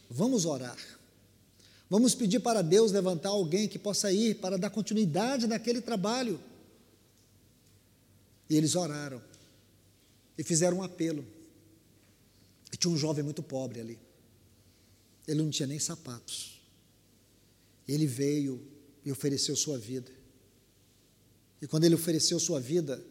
vamos 0.10 0.46
orar. 0.46 0.78
Vamos 1.90 2.14
pedir 2.14 2.40
para 2.40 2.62
Deus 2.62 2.92
levantar 2.92 3.30
alguém 3.30 3.68
que 3.68 3.80
possa 3.80 4.12
ir 4.12 4.36
para 4.36 4.58
dar 4.58 4.70
continuidade 4.70 5.48
naquele 5.48 5.82
trabalho. 5.82 6.40
E 8.50 8.56
eles 8.56 8.76
oraram 8.76 9.22
e 10.38 10.44
fizeram 10.44 10.78
um 10.78 10.84
apelo. 10.84 11.26
E 12.72 12.78
tinha 12.78 12.94
um 12.94 12.98
jovem 12.98 13.24
muito 13.24 13.42
pobre 13.42 13.80
ali. 13.80 14.00
Ele 15.28 15.42
não 15.42 15.50
tinha 15.50 15.68
nem 15.68 15.80
sapatos. 15.80 16.62
Ele 17.88 18.06
veio 18.06 18.62
e 19.06 19.12
ofereceu 19.12 19.56
sua 19.56 19.78
vida. 19.78 20.12
E 21.62 21.68
quando 21.68 21.86
ele 21.86 21.96
ofereceu 21.96 22.40
sua 22.40 22.60
vida, 22.60 23.04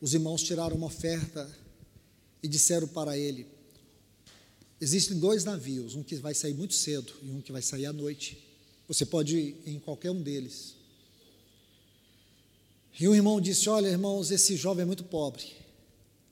os 0.00 0.14
irmãos 0.14 0.42
tiraram 0.42 0.76
uma 0.76 0.86
oferta 0.86 1.50
e 2.42 2.48
disseram 2.48 2.88
para 2.88 3.16
ele: 3.16 3.46
Existem 4.82 5.16
dois 5.16 5.44
navios, 5.44 5.94
um 5.94 6.02
que 6.02 6.16
vai 6.16 6.34
sair 6.34 6.54
muito 6.54 6.74
cedo 6.74 7.12
e 7.22 7.30
um 7.30 7.40
que 7.40 7.52
vai 7.52 7.62
sair 7.62 7.86
à 7.86 7.92
noite. 7.92 8.36
Você 8.88 9.06
pode 9.06 9.38
ir 9.38 9.56
em 9.64 9.78
qualquer 9.78 10.10
um 10.10 10.20
deles. 10.20 10.74
E 12.98 13.06
um 13.06 13.14
irmão 13.14 13.40
disse: 13.40 13.68
Olha, 13.68 13.86
irmãos, 13.86 14.32
esse 14.32 14.56
jovem 14.56 14.82
é 14.82 14.84
muito 14.84 15.04
pobre. 15.04 15.44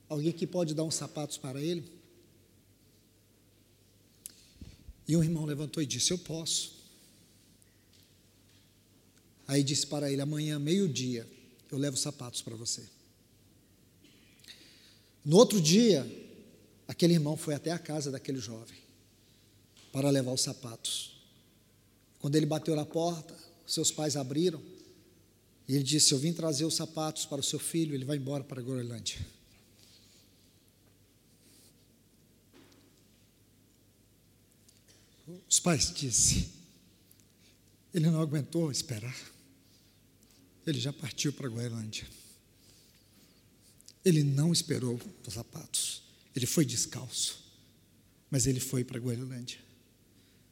Alguém 0.09 0.33
que 0.33 0.45
pode 0.45 0.73
dar 0.73 0.83
uns 0.83 0.95
sapatos 0.95 1.37
para 1.37 1.61
ele? 1.61 1.89
E 5.07 5.15
um 5.15 5.23
irmão 5.23 5.45
levantou 5.45 5.81
e 5.81 5.85
disse: 5.85 6.11
Eu 6.11 6.17
posso. 6.17 6.73
Aí 9.47 9.63
disse 9.63 9.87
para 9.87 10.11
ele: 10.11 10.21
amanhã, 10.21 10.59
meio-dia, 10.59 11.25
eu 11.71 11.77
levo 11.77 11.95
sapatos 11.95 12.41
para 12.41 12.57
você. 12.57 12.83
No 15.23 15.37
outro 15.37 15.61
dia, 15.61 16.05
aquele 16.91 17.13
irmão 17.13 17.37
foi 17.37 17.53
até 17.53 17.71
a 17.71 17.79
casa 17.79 18.11
daquele 18.11 18.39
jovem 18.39 18.77
para 19.93 20.09
levar 20.09 20.33
os 20.33 20.41
sapatos. 20.41 21.15
Quando 22.19 22.35
ele 22.35 22.45
bateu 22.45 22.75
na 22.75 22.85
porta, 22.85 23.33
seus 23.65 23.91
pais 23.91 24.17
abriram 24.17 24.61
e 25.69 25.75
ele 25.75 25.85
disse: 25.85 26.13
Eu 26.13 26.19
vim 26.19 26.33
trazer 26.33 26.65
os 26.65 26.75
sapatos 26.75 27.25
para 27.25 27.39
o 27.39 27.43
seu 27.43 27.57
filho, 27.57 27.95
ele 27.95 28.03
vai 28.03 28.17
embora 28.17 28.43
para 28.43 28.59
a 28.59 28.63
Groenlândia. 28.63 29.25
Os 35.49 35.61
pais 35.61 35.93
disse: 35.93 36.49
Ele 37.93 38.09
não 38.09 38.19
aguentou 38.19 38.69
esperar. 38.69 39.17
Ele 40.67 40.79
já 40.79 40.91
partiu 40.91 41.31
para 41.31 41.47
a 41.47 41.49
Groenlândia. 41.49 42.05
Ele 44.03 44.23
não 44.23 44.51
esperou 44.51 44.99
os 45.25 45.33
sapatos. 45.33 46.00
Ele 46.35 46.45
foi 46.45 46.65
descalço. 46.65 47.41
Mas 48.29 48.47
ele 48.47 48.59
foi 48.59 48.83
para 48.83 48.99
Groenlândia. 48.99 49.59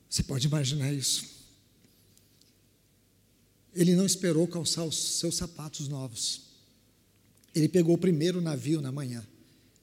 Você 0.09 0.23
pode 0.23 0.47
imaginar 0.47 0.91
isso. 0.91 1.25
Ele 3.73 3.95
não 3.95 4.05
esperou 4.05 4.47
calçar 4.47 4.83
os 4.83 5.19
seus 5.19 5.35
sapatos 5.35 5.87
novos. 5.87 6.41
Ele 7.53 7.69
pegou 7.69 7.95
o 7.95 7.97
primeiro 7.97 8.41
navio 8.41 8.81
na 8.81 8.91
manhã 8.91 9.25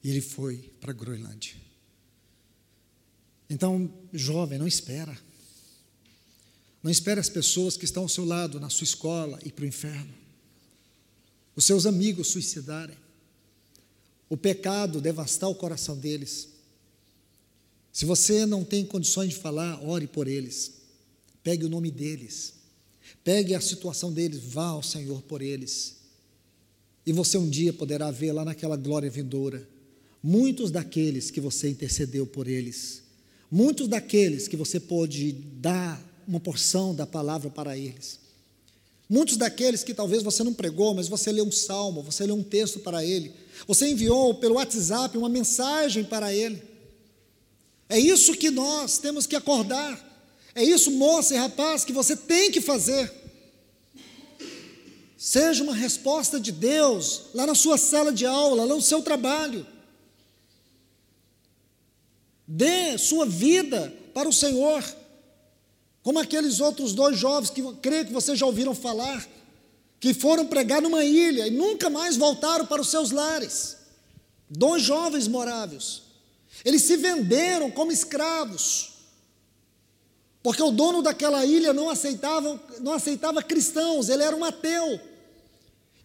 e 0.03 0.09
ele 0.09 0.21
foi 0.21 0.57
para 0.79 0.93
Groenlândia. 0.93 1.55
Então, 3.49 3.91
jovem, 4.13 4.59
não 4.59 4.67
espera. 4.67 5.17
Não 6.83 6.91
espere 6.91 7.19
as 7.19 7.29
pessoas 7.29 7.75
que 7.75 7.85
estão 7.85 8.03
ao 8.03 8.09
seu 8.09 8.25
lado, 8.25 8.59
na 8.59 8.69
sua 8.69 8.85
escola, 8.85 9.39
ir 9.43 9.51
para 9.51 9.63
o 9.63 9.67
inferno. 9.67 10.13
Os 11.55 11.65
seus 11.65 11.85
amigos 11.85 12.27
suicidarem. 12.27 12.97
O 14.29 14.35
pecado 14.35 15.01
devastar 15.01 15.49
o 15.49 15.55
coração 15.55 15.97
deles. 15.97 16.49
Se 17.91 18.05
você 18.05 18.45
não 18.45 18.63
tem 18.63 18.85
condições 18.85 19.29
de 19.29 19.35
falar, 19.35 19.81
ore 19.83 20.07
por 20.07 20.27
eles. 20.27 20.73
Pegue 21.43 21.65
o 21.65 21.69
nome 21.69 21.89
deles. 21.89 22.53
Pegue 23.23 23.55
a 23.55 23.61
situação 23.61 24.11
deles, 24.11 24.39
vá 24.39 24.67
ao 24.67 24.83
Senhor 24.83 25.21
por 25.21 25.41
eles. 25.41 25.97
E 27.05 27.13
você 27.13 27.37
um 27.37 27.49
dia 27.49 27.71
poderá 27.71 28.11
ver 28.11 28.33
lá 28.33 28.43
naquela 28.43 28.75
glória 28.75 29.09
vindoura 29.09 29.67
muitos 30.21 30.71
daqueles 30.71 31.31
que 31.31 31.39
você 31.39 31.69
intercedeu 31.69 32.25
por 32.25 32.47
eles, 32.47 33.03
muitos 33.49 33.87
daqueles 33.87 34.47
que 34.47 34.57
você 34.57 34.79
pôde 34.79 35.31
dar 35.31 36.03
uma 36.27 36.39
porção 36.39 36.93
da 36.93 37.05
palavra 37.05 37.49
para 37.49 37.77
eles. 37.77 38.19
Muitos 39.09 39.37
daqueles 39.37 39.83
que 39.83 39.93
talvez 39.93 40.21
você 40.21 40.43
não 40.43 40.53
pregou, 40.53 40.93
mas 40.93 41.07
você 41.07 41.31
leu 41.31 41.45
um 41.45 41.51
salmo, 41.51 42.01
você 42.01 42.25
leu 42.25 42.35
um 42.35 42.43
texto 42.43 42.79
para 42.79 43.05
ele, 43.05 43.33
você 43.65 43.87
enviou 43.89 44.35
pelo 44.35 44.55
WhatsApp 44.55 45.17
uma 45.17 45.29
mensagem 45.29 46.03
para 46.03 46.33
ele. 46.33 46.61
É 47.87 47.97
isso 47.97 48.35
que 48.35 48.51
nós 48.51 48.97
temos 48.97 49.25
que 49.25 49.35
acordar. 49.35 50.05
É 50.53 50.63
isso, 50.63 50.91
moça 50.91 51.35
e 51.35 51.37
rapaz, 51.37 51.85
que 51.85 51.93
você 51.93 52.15
tem 52.15 52.51
que 52.51 52.59
fazer. 52.59 53.11
Seja 55.17 55.63
uma 55.63 55.73
resposta 55.73 56.39
de 56.39 56.51
Deus 56.51 57.23
lá 57.33 57.45
na 57.45 57.55
sua 57.55 57.77
sala 57.77 58.11
de 58.11 58.25
aula, 58.25 58.65
lá 58.65 58.75
no 58.75 58.81
seu 58.81 59.01
trabalho. 59.01 59.65
Dê 62.47 62.97
sua 62.97 63.25
vida 63.25 63.93
para 64.13 64.27
o 64.27 64.33
Senhor, 64.33 64.83
como 66.07 66.19
aqueles 66.19 66.61
outros 66.61 66.93
dois 66.93 67.17
jovens 67.19 67.49
que 67.49 67.61
creio 67.81 68.05
que 68.05 68.13
vocês 68.13 68.39
já 68.39 68.45
ouviram 68.45 68.73
falar, 68.73 69.27
que 69.99 70.13
foram 70.13 70.45
pregar 70.45 70.81
numa 70.81 71.03
ilha 71.03 71.45
e 71.45 71.51
nunca 71.51 71.89
mais 71.89 72.15
voltaram 72.15 72.65
para 72.65 72.81
os 72.81 72.87
seus 72.87 73.11
lares. 73.11 73.75
Dois 74.49 74.83
jovens 74.83 75.27
moráveis. 75.27 76.03
Eles 76.63 76.83
se 76.83 76.95
venderam 76.95 77.69
como 77.69 77.91
escravos. 77.91 78.93
Porque 80.41 80.63
o 80.63 80.71
dono 80.71 81.01
daquela 81.01 81.43
ilha 81.43 81.73
não 81.73 81.89
aceitava, 81.89 82.57
não 82.79 82.93
aceitava 82.93 83.43
cristãos, 83.43 84.07
ele 84.07 84.23
era 84.23 84.33
um 84.33 84.45
ateu. 84.45 85.01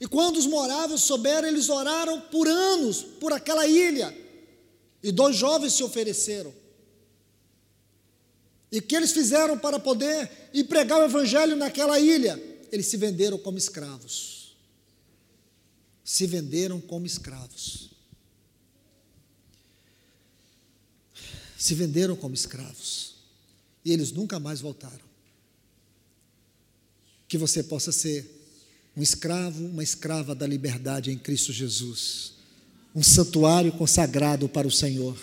E 0.00 0.06
quando 0.08 0.36
os 0.36 0.46
moráveis 0.46 1.02
souberam, 1.02 1.46
eles 1.46 1.68
oraram 1.68 2.20
por 2.22 2.48
anos 2.48 3.04
por 3.20 3.32
aquela 3.32 3.68
ilha. 3.68 4.12
E 5.00 5.12
dois 5.12 5.36
jovens 5.36 5.74
se 5.74 5.84
ofereceram. 5.84 6.52
E 8.72 8.78
o 8.78 8.82
que 8.82 8.96
eles 8.96 9.12
fizeram 9.12 9.58
para 9.58 9.78
poder 9.78 10.30
ir 10.54 10.64
pregar 10.64 10.98
o 10.98 11.04
evangelho 11.04 11.54
naquela 11.54 12.00
ilha? 12.00 12.42
Eles 12.72 12.86
se 12.86 12.96
venderam 12.96 13.36
como 13.36 13.58
escravos. 13.58 14.56
Se 16.02 16.26
venderam 16.26 16.80
como 16.80 17.04
escravos. 17.04 17.90
Se 21.58 21.74
venderam 21.74 22.16
como 22.16 22.34
escravos. 22.34 23.16
E 23.84 23.92
eles 23.92 24.10
nunca 24.10 24.40
mais 24.40 24.62
voltaram. 24.62 25.12
Que 27.28 27.36
você 27.36 27.62
possa 27.62 27.92
ser 27.92 28.26
um 28.96 29.02
escravo, 29.02 29.66
uma 29.66 29.82
escrava 29.82 30.34
da 30.34 30.46
liberdade 30.46 31.10
em 31.10 31.18
Cristo 31.18 31.52
Jesus. 31.52 32.32
Um 32.94 33.02
santuário 33.02 33.70
consagrado 33.72 34.48
para 34.48 34.66
o 34.66 34.72
Senhor. 34.72 35.16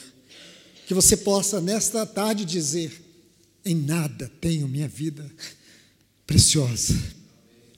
Que 0.86 0.93
você 0.93 1.18
possa, 1.18 1.60
nesta 1.60 2.06
tarde, 2.06 2.45
dizer: 2.45 3.09
em 3.64 3.76
nada 3.76 4.32
tenho 4.39 4.68
minha 4.68 4.88
vida 4.88 5.30
preciosa 6.26 6.93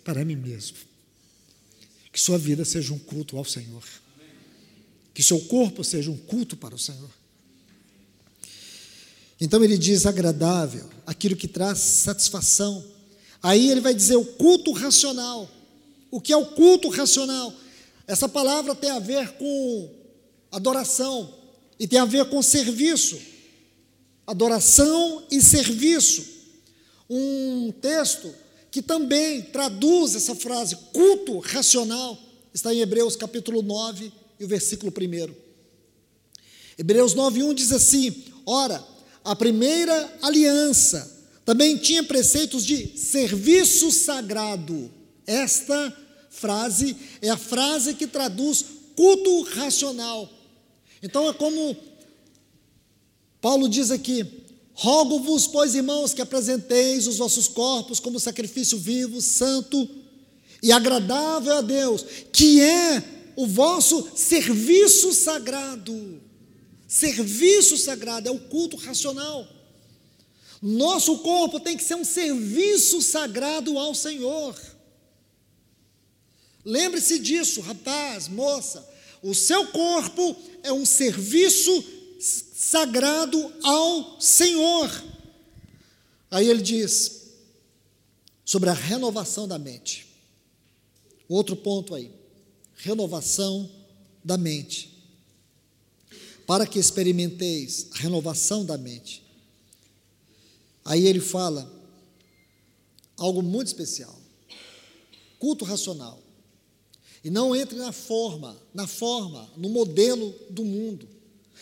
para 0.04 0.26
mim 0.26 0.36
mesmo. 0.36 0.78
Que 2.12 2.20
sua 2.20 2.38
vida 2.38 2.66
seja 2.66 2.94
um 2.94 3.00
culto 3.00 3.38
ao 3.38 3.46
Senhor. 3.46 3.84
Que 5.14 5.24
seu 5.24 5.40
corpo 5.42 5.84
seja 5.84 6.12
um 6.12 6.18
culto 6.18 6.58
para 6.58 6.76
o 6.76 6.80
Senhor. 6.80 7.10
Então 9.40 9.64
ele 9.64 9.78
diz 9.78 10.06
agradável, 10.06 10.88
aquilo 11.06 11.36
que 11.36 11.48
traz 11.48 11.80
satisfação. 11.80 12.86
Aí 13.42 13.72
ele 13.72 13.82
vai 13.82 13.94
dizer 13.94 14.16
o 14.16 14.26
culto 14.26 14.72
racional. 14.72 15.50
O 16.12 16.22
que 16.22 16.34
é 16.34 16.38
o 16.38 16.46
culto 16.46 16.90
racional? 16.90 17.54
Essa 18.06 18.28
palavra 18.28 18.76
tem 18.76 18.92
a 18.92 19.00
ver 19.00 19.32
com 19.34 19.90
adoração 20.52 21.34
e 21.80 21.88
tem 21.88 21.98
a 21.98 22.06
ver 22.06 22.26
com 22.26 22.42
serviço. 22.42 23.18
Adoração 24.32 25.24
e 25.30 25.42
serviço. 25.42 26.26
Um 27.10 27.70
texto 27.82 28.34
que 28.72 28.82
também 28.82 29.42
traduz 29.42 30.16
essa 30.16 30.34
frase, 30.34 30.78
culto 30.94 31.40
racional, 31.40 32.18
está 32.54 32.74
em 32.74 32.80
Hebreus 32.80 33.18
capítulo 33.18 33.62
9 33.62 34.10
e 34.40 34.46
o 34.46 34.48
versículo 34.48 34.90
1. 34.90 35.34
Hebreus 36.78 37.14
9:1 37.14 37.54
diz 37.54 37.74
assim: 37.74 38.24
Ora, 38.46 38.82
a 39.22 39.36
primeira 39.36 40.18
aliança 40.22 41.28
também 41.44 41.76
tinha 41.76 42.02
preceitos 42.02 42.66
de 42.66 42.98
serviço 42.98 43.92
sagrado. 43.92 44.90
Esta 45.28 45.94
frase 46.30 46.96
é 47.22 47.30
a 47.30 47.36
frase 47.36 47.96
que 47.96 48.08
traduz 48.08 48.64
culto 48.96 49.42
racional. 49.42 50.30
Então 51.04 51.28
é 51.28 51.34
como 51.34 51.76
Paulo 53.42 53.68
diz 53.68 53.90
aqui: 53.90 54.26
Rogo-vos, 54.74 55.48
pois, 55.48 55.76
irmãos, 55.76 56.14
que 56.14 56.22
apresenteis 56.22 57.08
os 57.08 57.18
vossos 57.18 57.48
corpos 57.48 58.00
como 58.00 58.20
sacrifício 58.20 58.78
vivo, 58.78 59.22
santo 59.22 59.90
e 60.62 60.72
agradável 60.72 61.58
a 61.58 61.62
Deus, 61.62 62.06
que 62.32 62.62
é 62.62 63.04
o 63.36 63.48
vosso 63.48 64.08
serviço 64.16 65.12
sagrado. 65.14 66.22
Serviço 66.88 67.78
sagrado 67.78 68.28
é 68.28 68.32
o 68.32 68.40
culto 68.40 68.78
racional. 68.78 69.48
Nosso 70.62 71.18
corpo 71.20 71.60
tem 71.60 71.76
que 71.76 71.84
ser 71.84 71.96
um 71.96 72.06
serviço 72.06 73.02
sagrado 73.02 73.80
ao 73.80 73.96
Senhor. 73.96 74.56
Lembre-se 76.64 77.18
disso, 77.18 77.62
rapaz, 77.62 78.28
moça. 78.28 78.88
O 79.24 79.34
seu 79.34 79.68
corpo 79.68 80.36
é 80.62 80.72
um 80.72 80.86
serviço 80.86 81.84
sagrado 82.62 83.52
ao 83.64 84.22
Senhor. 84.22 84.88
Aí 86.30 86.48
ele 86.48 86.62
diz 86.62 87.32
sobre 88.46 88.70
a 88.70 88.74
renovação 88.74 89.48
da 89.48 89.58
mente. 89.58 90.06
Outro 91.28 91.56
ponto 91.56 91.96
aí. 91.96 92.12
Renovação 92.76 93.68
da 94.24 94.38
mente. 94.38 95.04
Para 96.46 96.68
que 96.68 96.78
experimenteis 96.78 97.88
a 97.94 97.98
renovação 97.98 98.64
da 98.64 98.78
mente. 98.78 99.24
Aí 100.86 101.08
ele 101.08 101.20
fala 101.20 101.68
algo 103.18 103.42
muito 103.42 103.68
especial. 103.68 104.22
Culto 105.40 105.66
racional. 105.66 106.22
E 107.24 107.32
não 107.32 107.56
entre 107.56 107.76
na 107.76 107.92
forma, 107.92 108.56
na 108.72 108.86
forma, 108.86 109.50
no 109.58 109.68
modelo 109.68 110.32
do 110.52 110.64
mundo. 110.64 111.10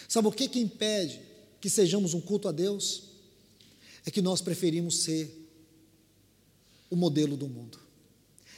Sabe 0.10 0.28
o 0.28 0.32
que, 0.32 0.50
que 0.50 0.60
impede 0.60 1.22
que 1.62 1.70
sejamos 1.70 2.16
um 2.16 2.20
culto 2.20 2.48
a 2.48 2.52
Deus? 2.52 3.04
É 4.04 4.10
que 4.10 4.24
nós 4.24 4.42
preferimos 4.42 5.04
ser 5.04 5.32
o 6.90 6.96
modelo 6.96 7.38
do 7.38 7.48
mundo. 7.48 7.80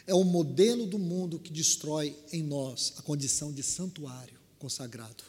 É 0.08 0.16
o 0.16 0.24
modelo 0.24 0.88
do 0.88 0.98
mundo 0.98 1.38
que 1.38 1.52
destrói 1.52 2.16
em 2.32 2.42
nós 2.42 2.94
a 2.96 3.02
condição 3.02 3.52
de 3.52 3.62
santuário 3.62 4.40
consagrado. 4.58 5.26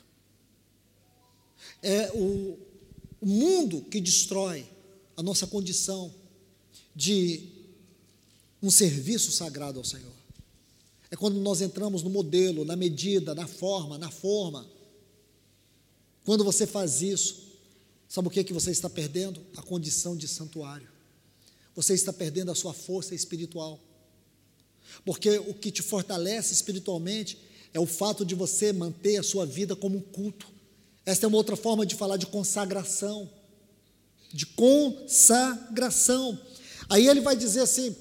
É 1.83 2.13
o, 2.13 2.57
o 3.21 3.27
mundo 3.27 3.83
que 3.83 4.01
destrói 4.01 4.65
a 5.17 5.23
nossa 5.25 5.47
condição 5.47 6.15
de 6.95 7.49
um 8.63 8.71
serviço 8.71 9.33
sagrado 9.33 9.81
ao 9.81 9.85
Senhor. 9.85 10.13
É 11.11 11.17
quando 11.17 11.41
nós 11.41 11.61
entramos 11.61 12.05
no 12.05 12.11
modelo, 12.11 12.65
na 12.65 12.77
medida, 12.77 13.35
na 13.35 13.49
forma, 13.49 13.99
na 13.99 14.11
forma. 14.11 14.65
Quando 16.25 16.45
você 16.45 16.67
faz 16.67 17.03
isso, 17.03 17.43
sabe 18.09 18.29
o 18.29 18.31
que, 18.31 18.41
é 18.41 18.45
que 18.45 18.53
você 18.53 18.71
está 18.71 18.89
perdendo? 18.89 19.41
A 19.57 19.63
condição 19.63 20.17
de 20.17 20.29
santuário. 20.29 20.89
Você 21.75 21.95
está 21.95 22.13
perdendo 22.13 22.51
a 22.51 22.55
sua 22.55 22.73
força 22.73 23.15
espiritual. 23.15 23.81
Porque 25.05 25.39
o 25.39 25.55
que 25.55 25.71
te 25.71 25.83
fortalece 25.83 26.53
espiritualmente 26.53 27.39
é 27.73 27.81
o 27.81 27.87
fato 27.87 28.25
de 28.25 28.35
você 28.35 28.73
manter 28.73 29.17
a 29.17 29.23
sua 29.23 29.47
vida 29.47 29.75
como 29.75 29.99
um 29.99 30.03
culto. 30.03 30.47
Esta 31.05 31.27
é 31.27 31.29
uma 31.29 31.39
outra 31.39 31.57
forma 31.57 31.85
de 31.85 31.95
falar 31.95 32.17
de 32.17 32.27
consagração. 32.27 33.29
De 34.33 34.47
consagração. 34.47 36.39
Aí 36.89 37.09
ele 37.09 37.21
vai 37.21 37.35
dizer 37.35 37.61
assim: 37.61 37.97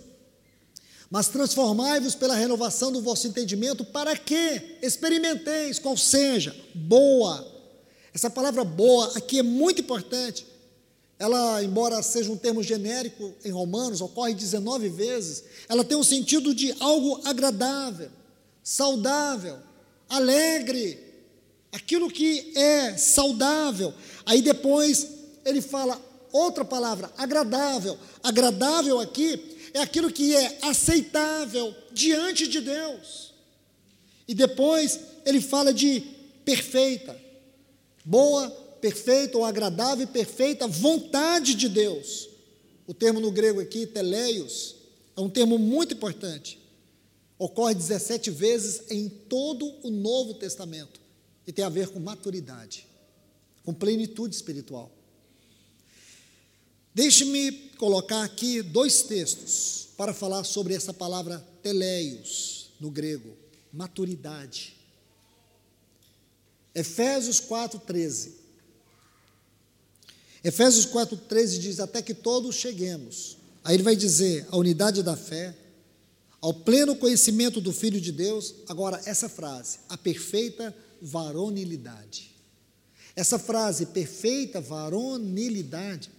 mas 1.12 1.28
transformai-vos 1.28 2.16
pela 2.16 2.36
renovação 2.36 2.90
do 2.90 3.02
vosso 3.02 3.28
entendimento, 3.28 3.84
para 3.84 4.18
que 4.18 4.78
experimenteis 4.82 5.78
qual 5.78 5.98
seja 5.98 6.56
boa. 6.74 7.51
Essa 8.14 8.30
palavra 8.30 8.64
boa 8.64 9.18
aqui 9.18 9.40
é 9.40 9.44
muito 9.44 9.82
importante. 9.82 10.46
Ela, 11.18 11.64
embora 11.64 12.02
seja 12.02 12.32
um 12.32 12.38
termo 12.38 12.64
genérico 12.64 13.34
em 13.46 13.52
Romanos, 13.52 14.02
ocorre 14.02 14.34
19 14.34 14.90
vezes, 14.90 15.44
ela 15.70 15.84
tem 15.84 15.96
um 15.96 16.04
sentido 16.04 16.54
de 16.54 16.74
algo 16.80 17.22
agradável, 17.24 18.10
saudável, 18.64 19.60
alegre, 20.10 21.00
aquilo 21.72 22.10
que 22.10 22.52
é 22.58 22.98
saudável. 22.98 23.94
Aí 24.26 24.42
depois 24.42 25.08
ele 25.46 25.62
fala 25.62 26.02
outra 26.32 26.66
palavra, 26.66 27.12
agradável. 27.18 27.98
Agradável 28.24 29.00
aqui 29.00 29.70
é 29.74 29.80
aquilo 29.80 30.12
que 30.12 30.36
é 30.36 30.58
aceitável 30.64 31.74
diante 31.92 32.48
de 32.48 32.62
Deus. 32.62 33.32
E 34.28 34.34
depois 34.34 35.00
ele 35.26 35.40
fala 35.40 35.74
de 35.74 36.02
perfeita, 36.44 37.16
boa, 38.04 38.50
perfeita 38.82 39.38
ou 39.38 39.46
agradável 39.46 40.04
e 40.04 40.08
perfeita 40.08 40.68
vontade 40.68 41.56
de 41.56 41.70
Deus. 41.70 42.30
O 42.88 42.94
termo 42.94 43.20
no 43.20 43.32
grego 43.32 43.62
aqui, 43.62 43.86
teleios, 43.86 44.76
é 45.16 45.22
um 45.22 45.30
termo 45.30 45.58
muito 45.58 45.94
importante. 45.94 46.60
Ocorre 47.38 47.74
17 47.74 48.30
vezes 48.30 48.92
em 48.92 49.10
todo 49.10 49.66
o 49.84 49.90
Novo 49.90 50.36
Testamento 50.36 51.00
e 51.46 51.52
tem 51.52 51.66
a 51.66 51.70
ver 51.70 51.90
com 51.90 52.00
maturidade, 52.00 52.88
com 53.64 53.74
plenitude 53.74 54.36
espiritual. 54.36 54.92
Deixe-me 56.94 57.52
colocar 57.78 58.24
aqui 58.24 58.62
dois 58.62 59.04
textos 59.04 59.88
para 59.96 60.14
falar 60.14 60.44
sobre 60.44 60.74
essa 60.74 60.94
palavra 60.94 61.40
teleios 61.64 62.72
no 62.80 62.92
grego, 62.92 63.38
maturidade. 63.72 64.81
Efésios 66.74 67.40
4:13. 67.42 68.32
Efésios 70.44 70.86
4:13 70.86 71.60
diz 71.60 71.80
até 71.80 72.02
que 72.02 72.14
todos 72.14 72.56
cheguemos. 72.56 73.38
Aí 73.64 73.76
ele 73.76 73.84
vai 73.84 73.96
dizer 73.96 74.48
a 74.50 74.58
unidade 74.58 75.04
da 75.04 75.16
fé, 75.16 75.56
ao 76.40 76.54
pleno 76.54 76.96
conhecimento 76.96 77.62
do 77.62 77.72
filho 77.72 78.02
de 78.02 78.12
Deus. 78.12 78.56
Agora 78.68 79.02
essa 79.06 79.30
frase, 79.30 79.80
a 79.88 79.98
perfeita 79.98 80.76
varonilidade. 81.02 82.32
Essa 83.16 83.38
frase 83.38 83.88
perfeita 83.88 84.62
varonilidade 84.62 86.10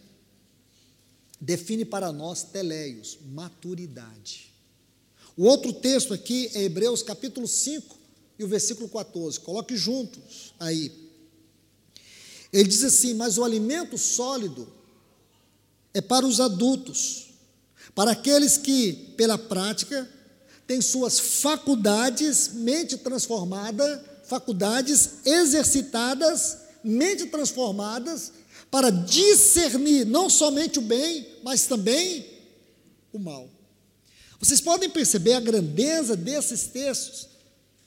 define 1.41 1.85
para 1.85 2.13
nós 2.13 2.45
teleios, 2.45 3.19
maturidade. 3.33 4.53
O 5.37 5.45
outro 5.45 5.73
texto 5.73 6.13
aqui 6.13 6.51
é 6.55 6.63
Hebreus 6.63 7.03
capítulo 7.03 7.49
5 7.49 8.02
e 8.43 8.45
o 8.45 8.49
versículo 8.49 8.89
14. 8.89 9.41
Coloque 9.41 9.77
juntos 9.77 10.55
aí. 10.59 10.93
Ele 12.53 12.69
diz 12.69 12.85
assim: 12.85 13.15
Mas 13.15 13.39
o 13.39 13.45
alimento 13.45 13.97
sólido 13.97 14.69
é 15.95 16.01
para 16.01 16.27
os 16.27 16.41
adultos, 16.41 17.29
para 17.95 18.11
aqueles 18.13 18.57
que, 18.57 18.93
pela 19.17 19.39
prática, 19.39 20.11
têm 20.67 20.81
suas 20.81 21.19
faculdades, 21.19 22.51
mente 22.55 22.97
transformada, 22.97 24.05
faculdades 24.25 25.25
exercitadas, 25.25 26.59
mente 26.83 27.27
transformadas 27.27 28.33
para 28.71 28.91
discernir 28.91 30.07
não 30.07 30.31
somente 30.31 30.79
o 30.79 30.83
bem, 30.83 31.27
mas 31.45 31.67
também 31.67 32.27
o 33.13 33.19
mal. 33.19 33.49
Vocês 34.41 34.61
podem 34.61 34.91
perceber 34.91 35.35
a 35.35 35.41
grandeza 35.41 36.17
desses 36.17 36.65
textos, 36.65 37.29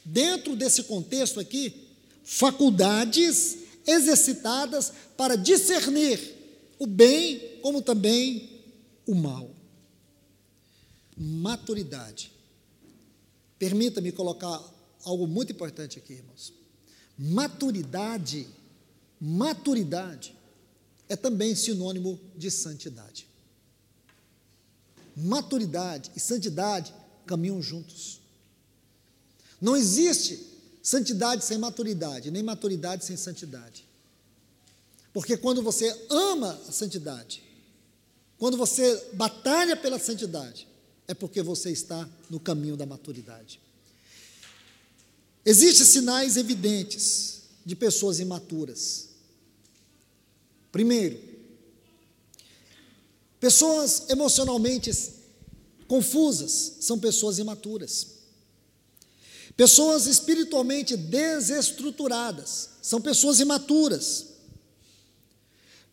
dentro 0.06 0.56
desse 0.56 0.84
contexto 0.84 1.40
aqui, 1.40 1.74
faculdades 2.24 3.58
exercitadas 3.86 4.94
para 5.18 5.36
discernir 5.36 6.20
o 6.78 6.86
bem 6.86 7.60
como 7.62 7.82
também 7.82 8.62
o 9.06 9.16
mal. 9.16 9.50
Maturidade. 11.18 12.32
Permita-me 13.58 14.12
colocar 14.12 14.62
algo 15.04 15.28
muito 15.28 15.52
importante 15.52 15.98
aqui, 15.98 16.14
irmãos. 16.14 16.54
Maturidade, 17.18 18.48
maturidade 19.20 20.36
é 21.08 21.16
também 21.16 21.56
sinônimo 21.56 22.20
de 22.36 22.52
santidade. 22.52 23.28
Maturidade 25.16 26.12
e 26.16 26.20
santidade 26.20 26.94
caminham 27.26 27.62
juntos. 27.62 28.20
Não 29.66 29.76
existe 29.76 30.40
santidade 30.84 31.44
sem 31.44 31.58
maturidade, 31.58 32.30
nem 32.30 32.44
maturidade 32.44 33.04
sem 33.04 33.18
santidade. 33.18 33.84
Porque 35.12 35.36
quando 35.36 35.64
você 35.64 35.90
ama 36.08 36.52
a 36.70 36.72
santidade, 36.72 37.42
quando 38.38 38.58
você 38.58 39.10
batalha 39.14 39.76
pela 39.76 39.98
santidade, 39.98 40.68
é 41.08 41.16
porque 41.16 41.42
você 41.42 41.72
está 41.72 42.08
no 42.30 42.40
caminho 42.40 42.78
da 42.78 42.86
maturidade. 42.86 43.60
Existem 45.44 45.84
sinais 45.84 46.38
evidentes 46.38 47.42
de 47.66 47.76
pessoas 47.76 48.20
imaturas. 48.20 49.10
Primeiro, 50.72 51.20
pessoas 53.40 54.12
emocionalmente 54.12 54.92
confusas 55.88 56.74
são 56.82 57.00
pessoas 57.00 57.40
imaturas. 57.40 58.15
Pessoas 59.56 60.06
espiritualmente 60.06 60.98
desestruturadas 60.98 62.70
são 62.82 63.00
pessoas 63.00 63.40
imaturas. 63.40 64.28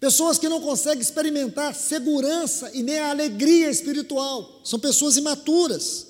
Pessoas 0.00 0.36
que 0.36 0.48
não 0.48 0.60
conseguem 0.60 1.00
experimentar 1.00 1.76
segurança 1.76 2.72
e 2.74 2.82
nem 2.82 2.98
a 2.98 3.10
alegria 3.10 3.70
espiritual 3.70 4.60
são 4.64 4.80
pessoas 4.80 5.16
imaturas. 5.16 6.08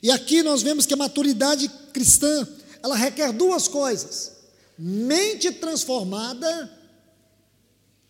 E 0.00 0.12
aqui 0.12 0.42
nós 0.42 0.62
vemos 0.62 0.86
que 0.86 0.94
a 0.94 0.96
maturidade 0.96 1.68
cristã, 1.92 2.46
ela 2.82 2.94
requer 2.94 3.32
duas 3.32 3.66
coisas: 3.66 4.32
mente 4.78 5.50
transformada 5.50 6.70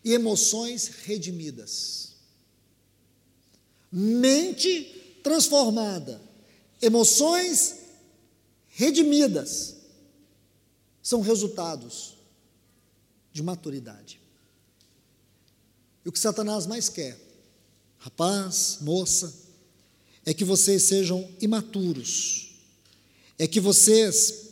e 0.05 0.13
emoções 0.13 0.91
redimidas. 1.03 2.11
Mente 3.91 5.19
transformada, 5.23 6.21
emoções 6.81 7.75
redimidas 8.69 9.75
são 11.01 11.21
resultados 11.21 12.17
de 13.31 13.41
maturidade. 13.41 14.19
E 16.05 16.09
o 16.09 16.11
que 16.11 16.19
Satanás 16.19 16.65
mais 16.65 16.89
quer, 16.89 17.19
rapaz, 17.97 18.77
moça, 18.81 19.33
é 20.25 20.33
que 20.33 20.43
vocês 20.43 20.83
sejam 20.83 21.29
imaturos, 21.39 22.55
é 23.37 23.47
que 23.47 23.59
vocês 23.59 24.49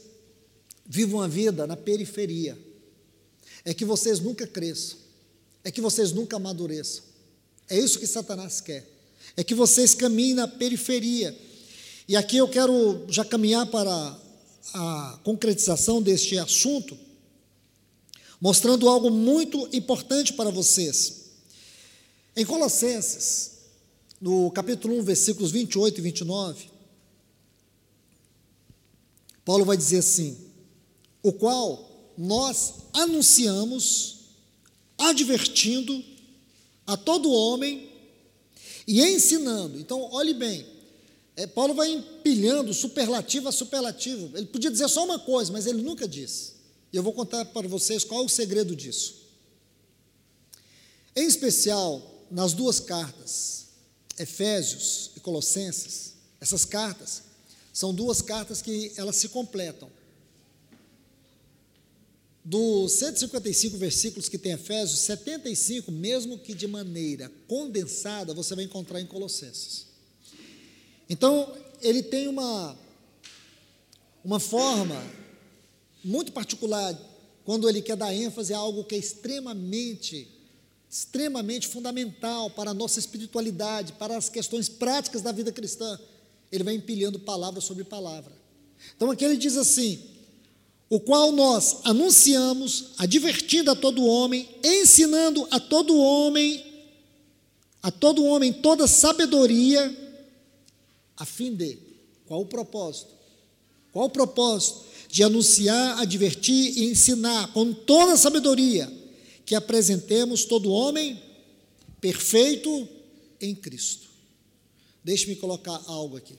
vivam 0.86 1.21
a 1.21 1.27
vida 1.27 1.67
na 1.67 1.77
periferia, 1.77 2.57
é 3.63 3.73
que 3.73 3.86
vocês 3.86 4.19
nunca 4.19 4.47
cresçam, 4.47 4.97
é 5.63 5.71
que 5.71 5.82
vocês 5.82 6.11
nunca 6.11 6.38
amadureçam. 6.38 7.03
É 7.69 7.77
isso 7.77 7.99
que 7.99 8.07
Satanás 8.07 8.59
quer. 8.59 8.88
É 9.38 9.43
que 9.43 9.53
vocês 9.53 9.93
caminhem 9.93 10.34
na 10.34 10.47
periferia. 10.47 11.38
E 12.10 12.16
aqui 12.16 12.38
eu 12.38 12.47
quero 12.47 13.05
já 13.07 13.24
caminhar 13.24 13.68
para 13.68 14.20
a 14.74 15.20
concretização 15.24 16.01
deste 16.01 16.39
assunto, 16.39 16.97
mostrando 18.41 18.89
algo 18.89 19.12
muito 19.12 19.70
importante 19.72 20.34
para 20.34 20.49
vocês. 20.49 21.26
Em 22.36 22.43
Colossenses, 22.43 23.60
no 24.20 24.49
capítulo 24.49 24.97
1, 24.97 25.03
versículos 25.03 25.51
28 25.51 25.99
e 25.99 26.01
29, 26.01 26.70
Paulo 29.45 29.64
vai 29.64 29.78
dizer 29.78 29.99
assim: 29.99 30.36
o 31.22 31.32
qual 31.32 32.12
nós 32.18 32.74
anunciamos 32.91 34.22
advertindo 34.97 36.03
a 36.88 36.97
todo 36.97 37.32
homem 37.32 37.88
e 38.88 38.99
ensinando. 38.99 39.80
Então, 39.80 40.10
olhe 40.12 40.34
bem, 40.34 40.78
é, 41.39 41.47
Paulo 41.47 41.73
vai 41.73 41.89
empilhando 41.89 42.73
superlativo 42.73 43.47
a 43.47 43.51
superlativo. 43.51 44.37
Ele 44.37 44.45
podia 44.47 44.69
dizer 44.69 44.89
só 44.89 45.05
uma 45.05 45.17
coisa, 45.17 45.53
mas 45.53 45.65
ele 45.65 45.81
nunca 45.81 46.05
disse. 46.05 46.53
E 46.91 46.97
eu 46.97 47.03
vou 47.03 47.13
contar 47.13 47.45
para 47.45 47.67
vocês 47.67 48.03
qual 48.03 48.23
é 48.23 48.25
o 48.25 48.29
segredo 48.29 48.75
disso. 48.75 49.15
Em 51.15 51.25
especial, 51.25 52.01
nas 52.29 52.51
duas 52.51 52.81
cartas, 52.81 53.67
Efésios 54.17 55.11
e 55.15 55.21
Colossenses, 55.21 56.15
essas 56.41 56.65
cartas 56.65 57.23
são 57.71 57.93
duas 57.93 58.21
cartas 58.21 58.61
que 58.61 58.91
elas 58.97 59.15
se 59.15 59.29
completam 59.29 59.89
dos 62.43 62.93
155 62.93 63.77
versículos 63.77 64.27
que 64.27 64.37
tem 64.37 64.53
Efésios, 64.53 65.01
75, 65.01 65.91
mesmo 65.91 66.39
que 66.39 66.53
de 66.53 66.65
maneira 66.67 67.31
condensada, 67.47 68.33
você 68.33 68.55
vai 68.55 68.65
encontrar 68.65 68.99
em 68.99 69.05
Colossenses. 69.05 69.88
Então, 71.10 71.51
ele 71.82 72.03
tem 72.03 72.28
uma, 72.28 72.78
uma 74.24 74.39
forma 74.39 75.01
muito 76.03 76.32
particular 76.32 76.95
quando 77.43 77.68
ele 77.68 77.82
quer 77.82 77.97
dar 77.97 78.14
ênfase 78.14 78.53
a 78.53 78.57
algo 78.60 78.84
que 78.84 78.93
é 78.93 78.97
extremamente, 78.97 80.28
extremamente 80.88 81.68
fundamental 81.68 82.51
para 82.51 82.72
a 82.72 82.74
nossa 82.74 82.99
espiritualidade, 82.99 83.93
para 83.93 84.16
as 84.16 84.30
questões 84.30 84.70
práticas 84.70 85.24
da 85.24 85.32
vida 85.32 85.51
cristã. 85.51 85.99
Ele 86.51 86.64
vai 86.64 86.76
empilhando 86.76 87.18
palavra 87.20 87.60
sobre 87.60 87.84
palavra. 87.84 88.32
Então, 88.95 89.10
aqui 89.10 89.26
ele 89.26 89.36
diz 89.36 89.57
assim: 89.57 89.99
o 90.89 90.99
qual 90.99 91.32
nós 91.32 91.82
anunciamos, 91.84 92.91
advertindo 92.97 93.72
a 93.72 93.76
todo 93.76 94.05
homem, 94.05 94.47
ensinando 94.64 95.47
a 95.51 95.60
todo 95.60 95.97
homem, 95.97 96.64
a 97.82 97.91
todo 97.91 98.26
homem 98.26 98.51
toda 98.53 98.88
sabedoria, 98.88 100.09
a 101.20 101.26
fim 101.26 101.53
de 101.53 101.78
qual 102.26 102.41
o 102.41 102.45
propósito? 102.45 103.11
Qual 103.91 104.05
o 104.05 104.09
propósito? 104.09 104.86
De 105.09 105.24
anunciar, 105.24 105.99
advertir 105.99 106.78
e 106.78 106.86
ensinar 106.86 107.51
com 107.53 107.74
toda 107.74 108.15
sabedoria 108.15 108.91
que 109.45 109.55
apresentemos 109.55 110.45
todo 110.45 110.72
homem 110.72 111.22
perfeito 111.99 112.88
em 113.41 113.53
Cristo. 113.53 114.07
Deixe-me 115.03 115.36
colocar 115.36 115.82
algo 115.88 116.17
aqui. 116.17 116.38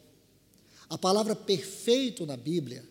A 0.89 0.97
palavra 0.97 1.35
perfeito 1.35 2.25
na 2.25 2.37
Bíblia, 2.37 2.85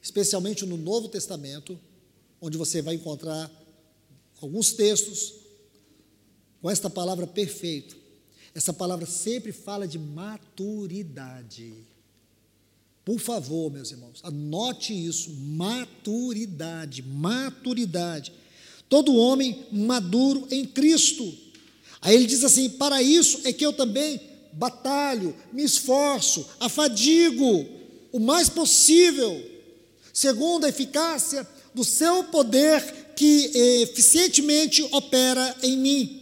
especialmente 0.00 0.64
no 0.64 0.76
Novo 0.76 1.08
Testamento, 1.08 1.78
onde 2.40 2.56
você 2.56 2.82
vai 2.82 2.94
encontrar 2.94 3.50
alguns 4.40 4.72
textos 4.72 5.34
com 6.60 6.70
esta 6.70 6.88
palavra 6.88 7.26
perfeito. 7.26 8.01
Essa 8.54 8.72
palavra 8.72 9.06
sempre 9.06 9.52
fala 9.52 9.88
de 9.88 9.98
maturidade. 9.98 11.74
Por 13.04 13.18
favor, 13.18 13.70
meus 13.70 13.90
irmãos, 13.90 14.20
anote 14.22 14.92
isso: 14.92 15.30
maturidade, 15.32 17.02
maturidade. 17.02 18.32
Todo 18.88 19.16
homem 19.16 19.66
maduro 19.72 20.46
em 20.50 20.64
Cristo. 20.64 21.32
Aí 22.00 22.14
ele 22.14 22.26
diz 22.26 22.44
assim: 22.44 22.68
para 22.70 23.02
isso 23.02 23.40
é 23.44 23.52
que 23.52 23.64
eu 23.64 23.72
também 23.72 24.20
batalho, 24.52 25.34
me 25.52 25.64
esforço, 25.64 26.46
afadigo 26.60 27.66
o 28.12 28.20
mais 28.20 28.48
possível, 28.48 29.42
segundo 30.12 30.66
a 30.66 30.68
eficácia 30.68 31.48
do 31.74 31.82
seu 31.82 32.24
poder 32.24 33.14
que 33.16 33.50
eficientemente 33.82 34.82
opera 34.92 35.56
em 35.62 35.78
mim. 35.78 36.21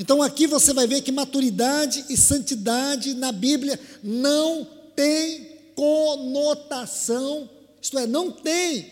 Então 0.00 0.22
aqui 0.22 0.46
você 0.46 0.72
vai 0.72 0.86
ver 0.86 1.02
que 1.02 1.12
maturidade 1.12 2.06
e 2.08 2.16
santidade 2.16 3.12
na 3.12 3.30
Bíblia 3.30 3.78
não 4.02 4.66
tem 4.96 5.46
conotação, 5.74 7.50
isto 7.82 7.98
é, 7.98 8.06
não 8.06 8.32
tem 8.32 8.90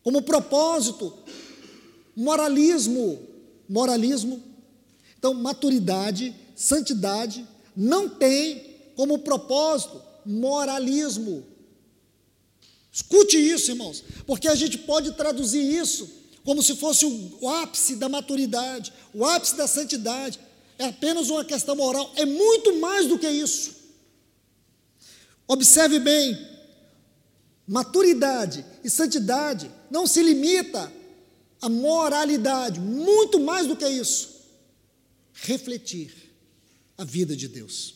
como 0.00 0.22
propósito 0.22 1.12
moralismo, 2.14 3.20
moralismo. 3.68 4.40
Então, 5.18 5.34
maturidade, 5.34 6.32
santidade 6.54 7.44
não 7.76 8.08
tem 8.08 8.76
como 8.94 9.18
propósito 9.18 10.00
moralismo. 10.24 11.44
Escute 12.92 13.36
isso, 13.36 13.72
irmãos, 13.72 14.04
porque 14.24 14.46
a 14.46 14.54
gente 14.54 14.78
pode 14.78 15.10
traduzir 15.14 15.62
isso 15.62 16.08
como 16.44 16.62
se 16.62 16.76
fosse 16.76 17.04
o 17.04 17.48
ápice 17.48 17.96
da 17.96 18.08
maturidade, 18.08 18.92
o 19.12 19.24
ápice 19.24 19.56
da 19.56 19.66
santidade. 19.66 20.38
É 20.78 20.86
apenas 20.86 21.28
uma 21.28 21.44
questão 21.44 21.74
moral, 21.74 22.12
é 22.16 22.24
muito 22.24 22.76
mais 22.76 23.06
do 23.06 23.18
que 23.18 23.28
isso. 23.28 23.76
Observe 25.46 25.98
bem, 25.98 26.38
maturidade 27.66 28.64
e 28.84 28.90
santidade 28.90 29.70
não 29.90 30.06
se 30.06 30.22
limita 30.22 30.92
à 31.60 31.68
moralidade, 31.68 32.78
muito 32.78 33.40
mais 33.40 33.66
do 33.66 33.76
que 33.76 33.88
isso. 33.88 34.38
Refletir 35.32 36.12
a 36.96 37.04
vida 37.04 37.34
de 37.34 37.48
Deus. 37.48 37.94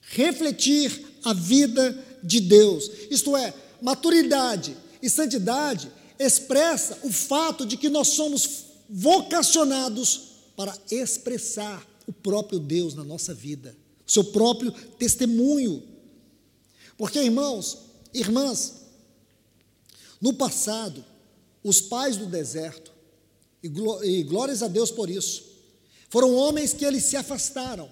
Refletir 0.00 1.04
a 1.24 1.32
vida 1.32 2.04
de 2.22 2.40
Deus. 2.40 2.90
Isto 3.10 3.36
é, 3.36 3.52
maturidade 3.80 4.76
e 5.02 5.10
santidade 5.10 5.90
expressa 6.18 6.98
o 7.02 7.12
fato 7.12 7.66
de 7.66 7.76
que 7.76 7.88
nós 7.88 8.08
somos 8.08 8.64
vocacionados 8.88 10.32
para 10.56 10.76
expressar 10.90 11.86
o 12.06 12.12
próprio 12.12 12.58
Deus 12.58 12.94
na 12.94 13.04
nossa 13.04 13.34
vida 13.34 13.76
seu 14.06 14.22
próprio 14.24 14.70
testemunho. 14.70 15.82
Porque, 16.96 17.18
irmãos, 17.18 17.78
irmãs, 18.14 18.74
no 20.20 20.32
passado, 20.32 21.04
os 21.62 21.80
pais 21.80 22.16
do 22.16 22.26
deserto, 22.26 22.92
e, 23.62 23.68
e 24.04 24.22
glórias 24.22 24.62
a 24.62 24.68
Deus 24.68 24.90
por 24.90 25.10
isso, 25.10 25.44
foram 26.08 26.34
homens 26.34 26.72
que 26.72 26.84
eles 26.84 27.04
se 27.04 27.16
afastaram. 27.16 27.90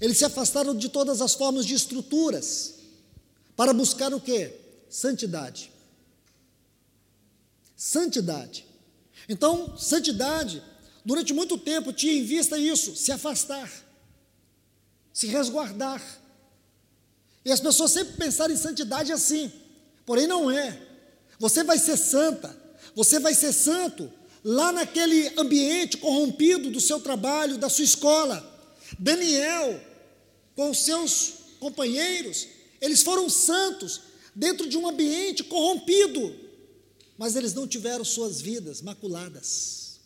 Eles 0.00 0.18
se 0.18 0.24
afastaram 0.24 0.76
de 0.76 0.88
todas 0.88 1.20
as 1.20 1.34
formas 1.34 1.64
de 1.64 1.74
estruturas 1.74 2.74
para 3.56 3.72
buscar 3.72 4.12
o 4.12 4.20
que? 4.20 4.52
Santidade. 4.88 5.72
Santidade. 7.80 8.66
Então, 9.28 9.76
santidade, 9.78 10.62
durante 11.04 11.32
muito 11.32 11.56
tempo 11.56 11.92
tinha 11.92 12.12
em 12.12 12.24
vista 12.24 12.58
isso, 12.58 12.94
se 12.94 13.10
afastar 13.10 13.70
se 15.12 15.26
resguardar. 15.26 16.02
E 17.44 17.52
as 17.52 17.60
pessoas 17.60 17.92
sempre 17.92 18.14
pensaram 18.14 18.54
em 18.54 18.56
santidade 18.56 19.12
assim, 19.12 19.52
porém 20.06 20.26
não 20.26 20.50
é. 20.50 20.80
Você 21.38 21.64
vai 21.64 21.78
ser 21.78 21.96
santa, 21.96 22.54
você 22.94 23.18
vai 23.18 23.34
ser 23.34 23.52
santo 23.52 24.10
lá 24.44 24.72
naquele 24.72 25.28
ambiente 25.38 25.96
corrompido 25.96 26.70
do 26.70 26.80
seu 26.80 27.00
trabalho, 27.00 27.58
da 27.58 27.68
sua 27.68 27.84
escola. 27.84 28.46
Daniel, 28.98 29.80
com 30.54 30.72
seus 30.74 31.34
companheiros, 31.58 32.46
eles 32.80 33.02
foram 33.02 33.28
santos 33.28 34.00
dentro 34.34 34.68
de 34.68 34.76
um 34.76 34.88
ambiente 34.88 35.44
corrompido, 35.44 36.34
mas 37.20 37.36
eles 37.36 37.52
não 37.52 37.68
tiveram 37.68 38.02
suas 38.02 38.40
vidas 38.40 38.80
maculadas. 38.80 40.00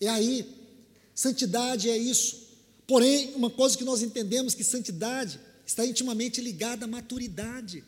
E 0.00 0.06
aí, 0.06 0.46
santidade 1.12 1.90
é 1.90 1.98
isso. 1.98 2.46
Porém, 2.86 3.34
uma 3.34 3.50
coisa 3.50 3.76
que 3.76 3.82
nós 3.82 4.02
entendemos 4.02 4.54
que 4.54 4.62
santidade 4.62 5.40
está 5.66 5.84
intimamente 5.84 6.40
ligada 6.40 6.84
à 6.84 6.88
maturidade. 6.88 7.82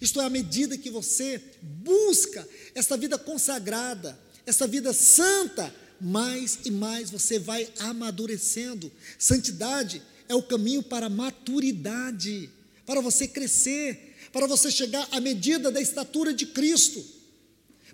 Isto 0.00 0.20
é, 0.20 0.24
à 0.24 0.30
medida 0.30 0.78
que 0.78 0.90
você 0.90 1.42
busca 1.60 2.48
essa 2.72 2.96
vida 2.96 3.18
consagrada, 3.18 4.16
essa 4.46 4.68
vida 4.68 4.92
santa, 4.92 5.74
mais 6.00 6.60
e 6.64 6.70
mais 6.70 7.10
você 7.10 7.36
vai 7.36 7.68
amadurecendo. 7.80 8.92
Santidade 9.18 10.00
é 10.28 10.36
o 10.36 10.42
caminho 10.44 10.84
para 10.84 11.06
a 11.06 11.10
maturidade, 11.10 12.48
para 12.86 13.00
você 13.00 13.26
crescer, 13.26 14.14
para 14.32 14.46
você 14.46 14.70
chegar 14.70 15.08
à 15.10 15.18
medida 15.18 15.72
da 15.72 15.80
estatura 15.80 16.32
de 16.32 16.46
Cristo, 16.46 17.17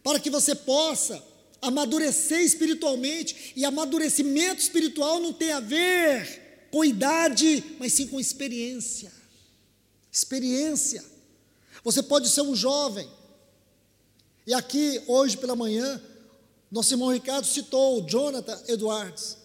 para 0.04 0.20
que 0.20 0.30
você 0.30 0.54
possa 0.54 1.20
amadurecer 1.62 2.42
espiritualmente, 2.42 3.54
e 3.56 3.64
amadurecimento 3.64 4.60
espiritual 4.60 5.18
não 5.18 5.32
tem 5.32 5.50
a 5.50 5.60
ver 5.60 6.68
com 6.70 6.84
idade, 6.84 7.64
mas 7.78 7.94
sim 7.94 8.06
com 8.06 8.20
experiência. 8.20 9.10
Experiência. 10.12 11.02
Você 11.82 12.02
pode 12.02 12.28
ser 12.28 12.42
um 12.42 12.54
jovem. 12.54 13.08
E 14.46 14.52
aqui, 14.52 15.02
hoje 15.06 15.38
pela 15.38 15.56
manhã, 15.56 16.00
nosso 16.70 16.92
irmão 16.92 17.10
Ricardo 17.10 17.46
citou 17.46 18.02
o 18.02 18.06
Jonathan 18.06 18.62
Edwards 18.68 19.38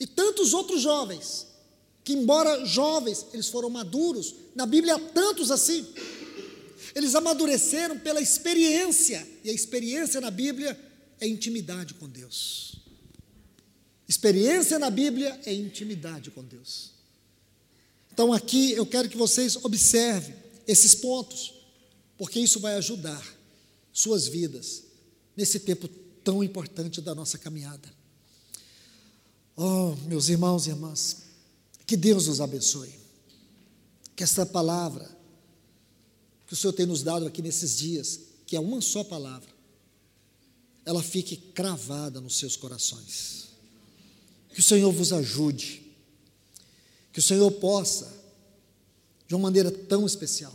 e 0.00 0.06
tantos 0.06 0.52
outros 0.52 0.80
jovens, 0.80 1.46
que, 2.02 2.12
embora 2.12 2.64
jovens, 2.64 3.26
eles 3.32 3.46
foram 3.46 3.70
maduros. 3.70 4.34
Na 4.52 4.66
Bíblia 4.66 4.96
há 4.96 4.98
tantos 4.98 5.52
assim. 5.52 5.86
Eles 6.94 7.14
amadureceram 7.14 7.98
pela 7.98 8.20
experiência, 8.20 9.26
e 9.44 9.50
a 9.50 9.52
experiência 9.52 10.20
na 10.20 10.30
Bíblia 10.30 10.78
é 11.20 11.26
intimidade 11.26 11.94
com 11.94 12.08
Deus. 12.08 12.76
Experiência 14.08 14.78
na 14.78 14.90
Bíblia 14.90 15.40
é 15.46 15.54
intimidade 15.54 16.30
com 16.30 16.44
Deus. 16.44 16.90
Então 18.12 18.32
aqui 18.32 18.72
eu 18.72 18.84
quero 18.84 19.08
que 19.08 19.16
vocês 19.16 19.56
observem 19.56 20.34
esses 20.66 20.94
pontos, 20.94 21.54
porque 22.18 22.38
isso 22.38 22.60
vai 22.60 22.74
ajudar 22.74 23.24
suas 23.92 24.28
vidas 24.28 24.82
nesse 25.36 25.60
tempo 25.60 25.88
tão 26.22 26.44
importante 26.44 27.00
da 27.00 27.14
nossa 27.14 27.38
caminhada. 27.38 27.88
Oh, 29.56 29.94
meus 30.06 30.28
irmãos 30.28 30.66
e 30.66 30.70
irmãs, 30.70 31.22
que 31.86 31.96
Deus 31.96 32.26
nos 32.26 32.40
abençoe. 32.40 32.92
Que 34.14 34.22
esta 34.22 34.44
palavra 34.44 35.08
que 36.52 36.54
o 36.54 36.58
Senhor 36.58 36.74
tem 36.74 36.84
nos 36.84 37.02
dado 37.02 37.26
aqui 37.26 37.40
nesses 37.40 37.78
dias, 37.78 38.20
que 38.44 38.54
é 38.54 38.60
uma 38.60 38.82
só 38.82 39.02
palavra, 39.02 39.48
ela 40.84 41.02
fique 41.02 41.34
cravada 41.34 42.20
nos 42.20 42.36
seus 42.36 42.56
corações. 42.56 43.48
Que 44.52 44.60
o 44.60 44.62
Senhor 44.62 44.92
vos 44.92 45.14
ajude, 45.14 45.80
que 47.10 47.20
o 47.20 47.22
Senhor 47.22 47.50
possa, 47.52 48.12
de 49.26 49.34
uma 49.34 49.44
maneira 49.44 49.70
tão 49.70 50.04
especial, 50.04 50.54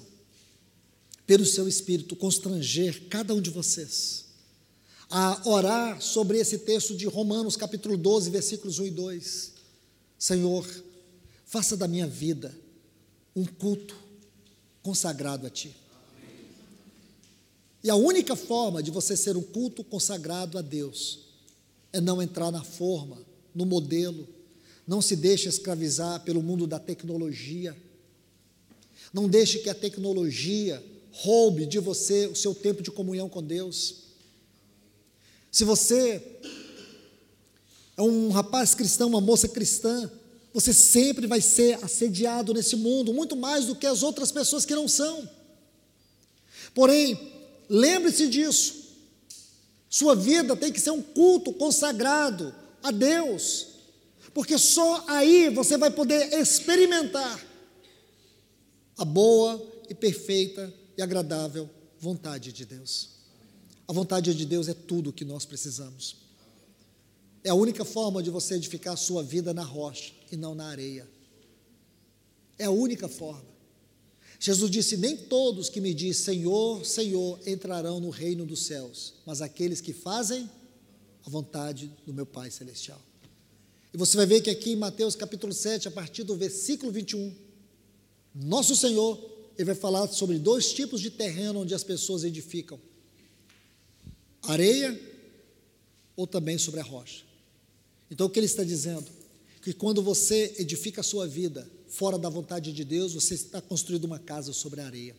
pelo 1.26 1.43
seu 1.43 1.68
Espírito, 1.68 2.16
constranger 2.16 3.08
cada 3.10 3.34
um 3.34 3.41
de 3.41 3.50
vocês 3.50 4.26
a 5.10 5.50
orar 5.50 6.00
sobre 6.00 6.38
esse 6.38 6.60
texto 6.60 6.95
de 6.95 7.08
Romanos, 7.08 7.58
capítulo 7.58 7.98
12, 7.98 8.30
versículos 8.30 8.78
1 8.78 8.86
e 8.86 8.91
2. 8.91 9.54
Senhor, 10.20 10.84
faça 11.43 11.76
da 11.76 11.88
minha 11.88 12.06
vida 12.06 12.56
um 13.36 13.45
culto 13.45 13.98
consagrado 14.84 15.48
a 15.48 15.50
Ti. 15.50 15.87
E 17.88 17.90
a 17.90 17.96
única 17.96 18.36
forma 18.36 18.84
de 18.84 18.92
você 18.92 19.16
ser 19.16 19.38
um 19.38 19.42
culto 19.42 19.82
consagrado 19.82 20.58
a 20.58 20.62
Deus 20.62 21.20
é 21.94 22.02
não 22.02 22.22
entrar 22.22 22.52
na 22.52 22.62
forma, 22.62 23.26
no 23.56 23.66
modelo, 23.66 24.28
não 24.86 25.02
se 25.02 25.16
deixe 25.16 25.48
escravizar 25.48 26.20
pelo 26.26 26.44
mundo 26.44 26.68
da 26.68 26.80
tecnologia. 26.80 27.74
Não 29.14 29.30
deixe 29.30 29.60
que 29.60 29.70
a 29.70 29.74
tecnologia 29.74 30.84
roube 31.14 31.66
de 31.66 31.80
você 31.80 32.28
o 32.28 32.36
seu 32.36 32.54
tempo 32.54 32.84
de 32.84 32.92
comunhão 32.92 33.30
com 33.30 33.42
Deus. 33.42 34.00
Se 35.50 35.64
você 35.64 36.22
é 37.96 38.02
um 38.02 38.32
rapaz 38.32 38.76
cristão, 38.76 39.08
uma 39.08 39.22
moça 39.22 39.48
cristã, 39.48 40.12
você 40.54 40.74
sempre 40.74 41.26
vai 41.26 41.40
ser 41.40 41.82
assediado 41.82 42.54
nesse 42.54 42.76
mundo, 42.76 43.14
muito 43.14 43.38
mais 43.38 43.66
do 43.66 43.78
que 43.78 43.88
as 43.88 44.04
outras 44.04 44.30
pessoas 44.30 44.66
que 44.66 44.76
não 44.76 44.90
são. 44.90 45.30
Porém, 46.76 47.37
lembre-se 47.70 48.28
disso. 48.28 48.88
Sua 49.89 50.15
vida 50.15 50.55
tem 50.55 50.72
que 50.72 50.80
ser 50.80 50.91
um 50.91 51.01
culto 51.01 51.53
consagrado 51.53 52.53
a 52.84 52.91
Deus, 52.91 53.68
porque 54.34 54.57
só 54.57 55.05
aí 55.07 55.49
você 55.49 55.78
vai 55.78 55.89
poder 55.89 56.34
experimentar 56.34 57.43
a 58.97 59.05
boa 59.05 59.61
e 59.89 59.95
perfeita 59.95 60.74
e 60.97 61.01
agradável 61.01 61.70
vontade 61.99 62.51
de 62.51 62.65
Deus. 62.65 63.09
A 63.88 63.93
vontade 63.93 64.34
de 64.34 64.45
Deus 64.45 64.68
é 64.68 64.74
tudo 64.74 65.11
o 65.11 65.13
que 65.13 65.24
nós 65.24 65.45
precisamos. 65.45 66.18
É 67.43 67.49
a 67.49 67.55
única 67.55 67.86
forma 67.86 68.22
de 68.22 68.30
você 68.30 68.55
edificar 68.55 68.93
a 68.93 68.97
sua 68.97 69.24
vida 69.24 69.53
na 69.53 69.63
rocha 69.63 70.13
e 70.32 70.36
não 70.36 70.53
na 70.53 70.68
areia. 70.68 71.07
É 72.59 72.65
a 72.65 72.72
única 72.72 73.07
forma. 73.07 73.57
Jesus 74.40 74.70
disse: 74.70 74.98
Nem 74.98 75.18
todos 75.18 75.70
que 75.70 75.82
me 75.82 75.94
dizem 75.94 76.36
Senhor, 76.36 76.86
Senhor 76.86 77.40
entrarão 77.46 78.00
no 78.00 78.10
reino 78.10 78.46
dos 78.46 78.66
céus, 78.66 79.14
mas 79.26 79.42
aqueles 79.42 79.82
que 79.82 79.94
fazem 79.94 80.50
a 81.26 81.30
vontade 81.30 81.92
do 82.06 82.14
meu 82.14 82.26
Pai 82.26 82.52
Celestial. 82.52 83.02
E 83.94 83.98
você 83.98 84.16
vai 84.16 84.26
ver 84.26 84.42
que 84.42 84.50
aqui 84.50 84.72
em 84.72 84.76
Mateus 84.76 85.16
capítulo 85.16 85.54
7, 85.54 85.88
a 85.88 85.92
partir 85.92 86.24
do 86.24 86.36
versículo 86.36 86.92
21, 86.92 87.34
nosso 88.36 88.76
Senhor, 88.76 89.20
ele 89.58 89.66
vai 89.66 89.76
falar 89.76 90.08
sobre 90.10 90.38
dois 90.38 90.72
tipos 90.72 91.02
de 91.02 91.10
terreno 91.10 91.62
onde 91.62 91.74
as 91.74 91.84
pessoas 91.84 92.24
edificam: 92.24 92.80
areia 94.44 95.00
ou 96.16 96.28
também 96.28 96.58
sobre 96.58 96.80
a 96.80 96.84
rocha. 96.84 97.24
Então 98.10 98.28
o 98.28 98.30
que 98.30 98.40
ele 98.40 98.46
está 98.46 98.64
dizendo? 98.64 99.06
Que 99.62 99.74
quando 99.74 100.02
você 100.02 100.56
edifica 100.60 101.02
a 101.02 101.04
sua 101.04 101.28
vida 101.28 101.68
fora 101.90 102.18
da 102.18 102.30
vontade 102.30 102.72
de 102.72 102.84
Deus, 102.84 103.14
você 103.14 103.34
está 103.34 103.62
construindo 103.62 104.06
uma 104.06 104.20
casa 104.20 104.54
sobre 104.54 104.82
areia. 104.82 105.16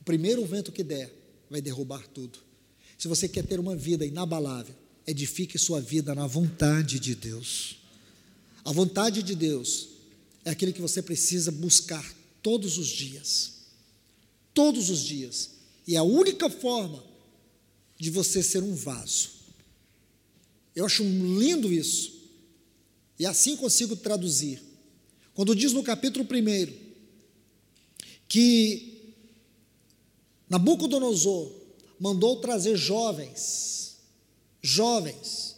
O 0.00 0.04
primeiro 0.04 0.44
vento 0.44 0.72
que 0.72 0.82
der 0.82 1.12
vai 1.50 1.60
derrubar 1.60 2.06
tudo. 2.08 2.38
Se 2.98 3.08
você 3.08 3.28
quer 3.28 3.44
ter 3.44 3.60
uma 3.60 3.76
vida 3.76 4.04
inabalável, 4.04 4.74
edifique 5.06 5.58
sua 5.58 5.80
vida 5.80 6.14
na 6.14 6.26
vontade 6.26 6.98
de 6.98 7.14
Deus. 7.14 7.78
A 8.64 8.72
vontade 8.72 9.22
de 9.22 9.34
Deus 9.34 9.88
é 10.44 10.50
aquilo 10.50 10.72
que 10.72 10.80
você 10.80 11.02
precisa 11.02 11.50
buscar 11.52 12.14
todos 12.42 12.78
os 12.78 12.88
dias. 12.88 13.52
Todos 14.52 14.90
os 14.90 15.00
dias. 15.00 15.50
E 15.86 15.94
é 15.94 15.98
a 15.98 16.02
única 16.02 16.50
forma 16.50 17.04
de 17.98 18.10
você 18.10 18.42
ser 18.42 18.62
um 18.62 18.74
vaso. 18.74 19.30
Eu 20.74 20.84
acho 20.84 21.02
lindo 21.02 21.72
isso. 21.72 22.14
E 23.18 23.24
assim 23.24 23.56
consigo 23.56 23.96
traduzir. 23.96 24.60
Quando 25.36 25.54
diz 25.54 25.72
no 25.72 25.84
capítulo 25.84 26.24
1 26.24 26.86
que 28.28 29.14
Nabucodonosor 30.50 31.52
mandou 32.00 32.40
trazer 32.40 32.76
jovens 32.76 33.76
jovens, 34.66 35.56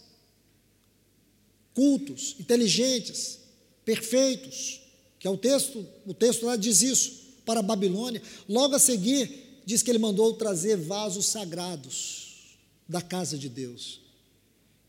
cultos, 1.73 2.37
inteligentes, 2.39 3.39
perfeitos, 3.85 4.83
que 5.19 5.27
é 5.27 5.31
o 5.31 5.39
texto, 5.39 5.87
o 6.07 6.13
texto 6.13 6.45
lá 6.45 6.57
diz 6.57 6.83
isso, 6.83 7.29
para 7.47 7.61
a 7.61 7.63
Babilônia. 7.63 8.23
Logo 8.47 8.75
a 8.75 8.79
seguir, 8.79 9.63
diz 9.65 9.83
que 9.83 9.91
ele 9.91 9.99
mandou 9.99 10.35
trazer 10.35 10.77
vasos 10.77 11.25
sagrados 11.25 12.59
da 12.87 13.01
casa 13.01 13.39
de 13.39 13.49
Deus. 13.49 14.03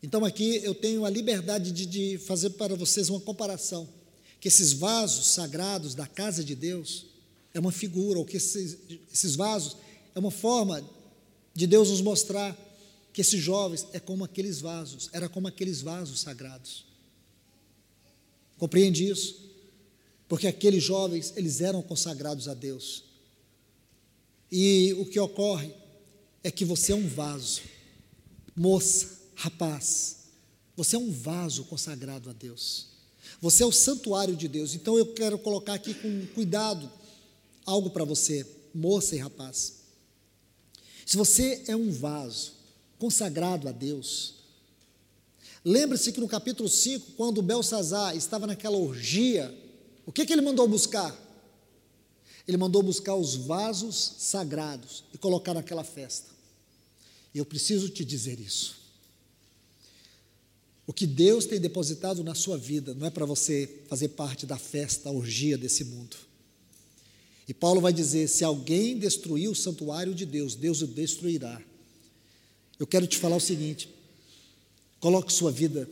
Então 0.02 0.22
aqui 0.24 0.60
eu 0.62 0.74
tenho 0.74 1.06
a 1.06 1.10
liberdade 1.10 1.72
de, 1.72 1.86
de 1.86 2.18
fazer 2.18 2.50
para 2.50 2.74
vocês 2.74 3.08
uma 3.08 3.20
comparação, 3.20 3.88
que 4.40 4.48
esses 4.48 4.72
vasos 4.72 5.26
sagrados 5.28 5.94
da 5.94 6.06
casa 6.06 6.42
de 6.42 6.54
Deus 6.54 7.06
é 7.52 7.60
uma 7.60 7.70
figura, 7.70 8.18
ou 8.18 8.24
que 8.24 8.38
esses, 8.38 8.78
esses 9.12 9.36
vasos 9.36 9.76
é 10.14 10.18
uma 10.18 10.30
forma 10.30 10.82
de 11.54 11.66
Deus 11.66 11.90
nos 11.90 12.00
mostrar 12.00 12.56
que 13.12 13.20
esses 13.20 13.40
jovens 13.40 13.86
é 13.92 14.00
como 14.00 14.24
aqueles 14.24 14.60
vasos, 14.60 15.10
era 15.12 15.28
como 15.28 15.46
aqueles 15.46 15.82
vasos 15.82 16.20
sagrados. 16.20 16.86
Compreende 18.56 19.08
isso? 19.08 19.50
Porque 20.28 20.46
aqueles 20.46 20.82
jovens, 20.82 21.32
eles 21.36 21.60
eram 21.60 21.82
consagrados 21.82 22.46
a 22.46 22.54
Deus. 22.54 23.04
E 24.50 24.94
o 24.94 25.04
que 25.04 25.18
ocorre 25.18 25.72
é 26.42 26.50
que 26.50 26.64
você 26.64 26.92
é 26.92 26.94
um 26.96 27.06
vaso, 27.06 27.62
moça, 28.56 29.18
rapaz, 29.34 30.18
você 30.76 30.96
é 30.96 30.98
um 30.98 31.10
vaso 31.10 31.64
consagrado 31.64 32.30
a 32.30 32.32
Deus. 32.32 32.89
Você 33.40 33.62
é 33.62 33.66
o 33.66 33.72
santuário 33.72 34.36
de 34.36 34.48
Deus. 34.48 34.74
Então 34.74 34.98
eu 34.98 35.06
quero 35.06 35.38
colocar 35.38 35.74
aqui 35.74 35.94
com 35.94 36.26
cuidado 36.34 36.90
algo 37.64 37.90
para 37.90 38.04
você, 38.04 38.46
moça 38.74 39.14
e 39.16 39.18
rapaz. 39.18 39.80
Se 41.06 41.16
você 41.16 41.64
é 41.66 41.74
um 41.74 41.90
vaso, 41.90 42.52
consagrado 42.98 43.66
a 43.68 43.72
Deus. 43.72 44.34
Lembre-se 45.64 46.12
que 46.12 46.20
no 46.20 46.28
capítulo 46.28 46.68
5, 46.68 47.12
quando 47.16 47.42
Belsazar 47.42 48.16
estava 48.16 48.46
naquela 48.46 48.76
orgia, 48.76 49.52
o 50.06 50.12
que, 50.12 50.24
que 50.26 50.32
ele 50.32 50.42
mandou 50.42 50.68
buscar? 50.68 51.16
Ele 52.46 52.56
mandou 52.56 52.82
buscar 52.82 53.14
os 53.14 53.34
vasos 53.34 54.14
sagrados 54.18 55.04
e 55.14 55.18
colocar 55.18 55.54
naquela 55.54 55.84
festa. 55.84 56.30
E 57.34 57.38
eu 57.38 57.46
preciso 57.46 57.88
te 57.88 58.04
dizer 58.04 58.40
isso. 58.40 58.79
O 60.90 60.92
que 60.92 61.06
Deus 61.06 61.46
tem 61.46 61.60
depositado 61.60 62.24
na 62.24 62.34
sua 62.34 62.58
vida 62.58 62.92
não 62.94 63.06
é 63.06 63.10
para 63.10 63.24
você 63.24 63.82
fazer 63.86 64.08
parte 64.08 64.44
da 64.44 64.58
festa, 64.58 65.08
a 65.08 65.12
orgia 65.12 65.56
desse 65.56 65.84
mundo. 65.84 66.16
E 67.46 67.54
Paulo 67.54 67.80
vai 67.80 67.92
dizer: 67.92 68.26
se 68.26 68.42
alguém 68.42 68.98
destruir 68.98 69.48
o 69.48 69.54
santuário 69.54 70.12
de 70.12 70.26
Deus, 70.26 70.56
Deus 70.56 70.82
o 70.82 70.88
destruirá. 70.88 71.62
Eu 72.76 72.88
quero 72.88 73.06
te 73.06 73.18
falar 73.18 73.36
o 73.36 73.40
seguinte: 73.40 73.88
coloque 74.98 75.32
sua 75.32 75.52
vida 75.52 75.88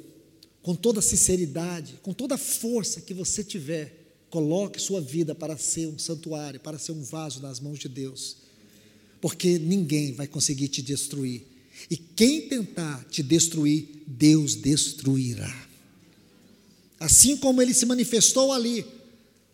com 0.63 0.75
toda 0.75 1.01
sinceridade, 1.01 2.01
com 2.03 2.13
toda 2.13 2.35
a 2.35 2.39
força 2.39 3.01
que 3.01 3.15
você 3.15 3.45
tiver, 3.45 4.17
coloque 4.29 4.83
sua 4.83 5.01
vida 5.01 5.33
para 5.33 5.57
ser 5.57 5.87
um 5.87 5.97
santuário, 5.97 6.59
para 6.59 6.77
ser 6.77 6.91
um 6.91 7.05
vaso 7.05 7.41
nas 7.41 7.61
mãos 7.61 7.79
de 7.79 7.89
Deus, 7.89 8.39
porque 9.21 9.61
ninguém 9.61 10.13
vai 10.13 10.27
conseguir 10.27 10.67
te 10.67 10.83
destruir. 10.83 11.58
E 11.91 11.97
quem 11.97 12.49
tentar 12.49 13.05
te 13.11 13.23
destruir, 13.23 13.89
Deus 14.07 14.55
destruirá. 14.55 15.69
Assim 16.99 17.37
como 17.37 17.63
ele 17.63 17.73
se 17.73 17.87
manifestou 17.87 18.53
ali, 18.53 18.85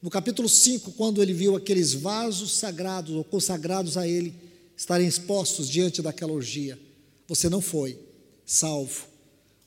no 0.01 0.11
capítulo 0.11 0.49
5, 0.49 0.93
quando 0.93 1.22
ele 1.22 1.33
viu 1.33 1.57
aqueles 1.57 1.95
vasos 1.95 2.53
sagrados 2.53 3.14
ou 3.14 3.25
consagrados 3.25 3.97
a 3.97 4.07
ele 4.07 4.35
estarem 4.77 5.07
expostos 5.07 5.68
diante 5.68 6.03
daquela 6.03 6.33
orgia. 6.33 6.79
Você 7.29 7.49
não 7.49 7.61
foi 7.61 7.99
salvo. 8.45 9.07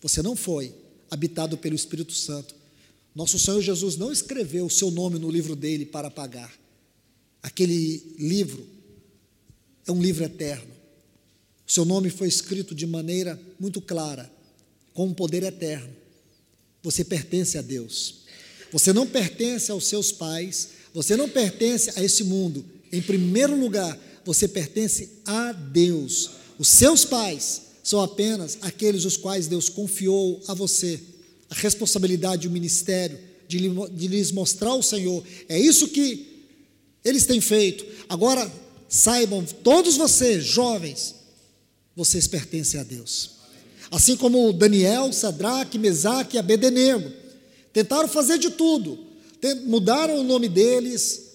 Você 0.01 0.22
não 0.22 0.36
foi 0.36 0.74
habitado 1.10 1.58
pelo 1.58 1.76
Espírito 1.76 2.14
Santo. 2.14 2.53
Nosso 3.16 3.39
Senhor 3.39 3.62
Jesus 3.62 3.97
não 3.97 4.12
escreveu 4.12 4.68
o 4.68 4.70
seu 4.70 4.91
nome 4.91 5.18
no 5.18 5.30
livro 5.30 5.55
dele 5.55 5.86
para 5.86 6.12
pagar. 6.12 6.53
Aquele 7.41 8.16
livro 8.20 8.64
é 9.88 9.91
um 9.91 10.01
livro 10.01 10.24
eterno. 10.24 10.76
Seu 11.68 11.84
nome 11.84 12.09
foi 12.09 12.30
escrito 12.30 12.74
de 12.74 12.88
maneira 12.88 13.39
muito 13.59 13.82
clara, 13.82 14.32
com 14.93 15.07
um 15.07 15.13
poder 15.13 15.43
eterno. 15.43 15.89
Você 16.82 17.03
pertence 17.03 17.57
a 17.57 17.61
Deus. 17.61 18.22
Você 18.72 18.93
não 18.93 19.05
pertence 19.05 19.70
aos 19.70 19.86
seus 19.86 20.11
pais, 20.11 20.70
você 20.93 21.18
não 21.18 21.28
pertence 21.28 21.91
a 21.97 22.03
esse 22.03 22.24
mundo. 22.24 22.65
Em 22.91 23.01
primeiro 23.01 23.59
lugar, 23.59 23.99
você 24.24 24.47
pertence 24.47 25.09
a 25.26 25.51
Deus. 25.51 26.32
Os 26.57 26.70
seus 26.70 27.03
pais 27.03 27.63
são 27.84 28.01
apenas 28.01 28.57
aqueles 28.61 29.03
os 29.03 29.18
quais 29.18 29.47
Deus 29.47 29.70
confiou 29.70 30.41
a 30.47 30.53
você 30.53 30.99
a 31.49 31.55
responsabilidade 31.55 32.45
e 32.45 32.49
o 32.49 32.51
ministério 32.51 33.18
de, 33.47 33.57
de 33.57 34.07
lhes 34.07 34.32
mostrar 34.32 34.74
o 34.74 34.84
Senhor. 34.84 35.24
É 35.47 35.59
isso 35.59 35.88
que 35.88 36.45
eles 37.03 37.26
têm 37.26 37.39
feito. 37.39 37.86
Agora, 38.09 38.51
saibam, 38.89 39.45
todos 39.63 39.95
vocês, 39.95 40.45
jovens, 40.45 41.15
vocês 41.98 42.28
pertencem 42.28 42.80
a 42.80 42.84
Deus. 42.84 43.32
Assim 43.91 44.16
como 44.16 44.54
Daniel, 44.54 45.12
Sadraque, 45.12 45.78
Mesaque 45.78 46.38
e 46.38 46.39
Abednego 46.39 47.12
tentaram 47.74 48.08
fazer 48.08 48.38
de 48.38 48.52
tudo, 48.52 48.98
mudaram 49.66 50.20
o 50.20 50.24
nome 50.24 50.48
deles, 50.48 51.32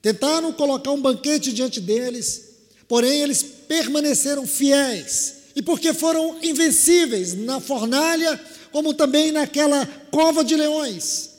tentaram 0.00 0.54
colocar 0.54 0.90
um 0.90 1.02
banquete 1.02 1.52
diante 1.52 1.82
deles, 1.82 2.54
Porém, 2.88 3.22
eles 3.22 3.42
permaneceram 3.42 4.46
fiéis, 4.46 5.34
e 5.56 5.62
porque 5.62 5.94
foram 5.94 6.42
invencíveis 6.42 7.34
na 7.34 7.60
fornalha, 7.60 8.38
como 8.72 8.92
também 8.92 9.32
naquela 9.32 9.86
cova 10.10 10.44
de 10.44 10.56
leões, 10.56 11.30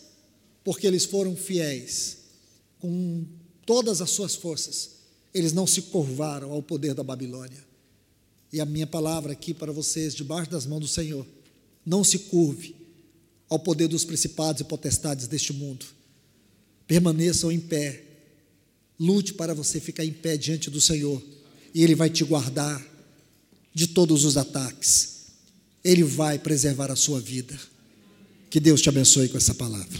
porque 0.63 0.87
eles 0.87 1.05
foram 1.05 1.35
fiéis 1.35 2.17
com 2.79 3.25
todas 3.65 4.01
as 4.01 4.09
suas 4.09 4.35
forças, 4.35 4.91
eles 5.33 5.53
não 5.53 5.67
se 5.67 5.83
curvaram 5.83 6.51
ao 6.51 6.63
poder 6.63 6.93
da 6.93 7.03
Babilônia. 7.03 7.63
E 8.55 8.61
a 8.61 8.65
minha 8.65 8.87
palavra 8.87 9.33
aqui 9.33 9.53
para 9.53 9.73
vocês, 9.73 10.15
debaixo 10.15 10.49
das 10.49 10.65
mãos 10.65 10.79
do 10.79 10.87
Senhor, 10.87 11.27
não 11.85 12.05
se 12.05 12.17
curve 12.17 12.73
ao 13.49 13.59
poder 13.59 13.89
dos 13.89 14.05
principados 14.05 14.61
e 14.61 14.63
potestades 14.63 15.27
deste 15.27 15.51
mundo. 15.51 15.85
Permaneçam 16.87 17.51
em 17.51 17.59
pé. 17.59 18.01
Lute 18.97 19.33
para 19.33 19.53
você 19.53 19.81
ficar 19.81 20.05
em 20.05 20.13
pé 20.13 20.37
diante 20.37 20.69
do 20.69 20.79
Senhor. 20.79 21.21
E 21.73 21.83
Ele 21.83 21.95
vai 21.95 22.09
te 22.09 22.23
guardar 22.23 22.81
de 23.73 23.87
todos 23.87 24.23
os 24.23 24.37
ataques. 24.37 25.25
Ele 25.83 26.05
vai 26.05 26.39
preservar 26.39 26.89
a 26.89 26.95
sua 26.95 27.19
vida. 27.19 27.59
Que 28.49 28.61
Deus 28.61 28.81
te 28.81 28.87
abençoe 28.87 29.27
com 29.27 29.37
essa 29.37 29.53
palavra. 29.53 29.99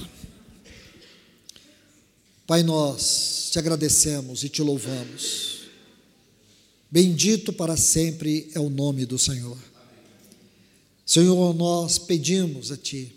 Pai, 2.48 2.64
nós 2.64 3.50
te 3.52 3.60
agradecemos 3.60 4.46
e 4.46 4.48
te 4.48 4.62
louvamos. 4.62 5.55
Bendito 6.90 7.52
para 7.52 7.76
sempre 7.76 8.50
é 8.54 8.60
o 8.60 8.70
nome 8.70 9.06
do 9.06 9.18
Senhor. 9.18 9.58
Senhor, 11.06 11.54
nós 11.54 11.98
pedimos 11.98 12.72
a 12.72 12.78
Ti, 12.78 13.16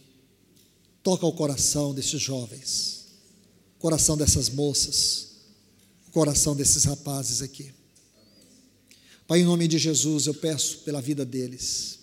toca 1.02 1.24
o 1.26 1.32
coração 1.32 1.94
desses 1.94 2.20
jovens, 2.20 3.06
o 3.76 3.80
coração 3.80 4.16
dessas 4.16 4.50
moças, 4.50 5.28
o 6.08 6.10
coração 6.10 6.54
desses 6.54 6.84
rapazes 6.84 7.40
aqui. 7.40 7.72
Pai, 9.26 9.40
em 9.40 9.44
nome 9.44 9.68
de 9.68 9.78
Jesus, 9.78 10.26
eu 10.26 10.34
peço 10.34 10.78
pela 10.78 11.00
vida 11.00 11.24
deles. 11.24 11.98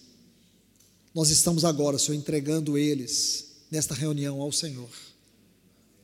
Nós 1.13 1.30
estamos 1.30 1.66
agora, 1.66 1.97
Senhor, 1.97 2.18
entregando 2.18 2.78
eles 2.78 3.45
nesta 3.72 3.95
reunião 3.95 4.41
ao 4.41 4.51
Senhor. 4.51 4.89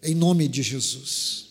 Em 0.01 0.15
nome 0.15 0.47
de 0.47 0.63
Jesus. 0.63 1.50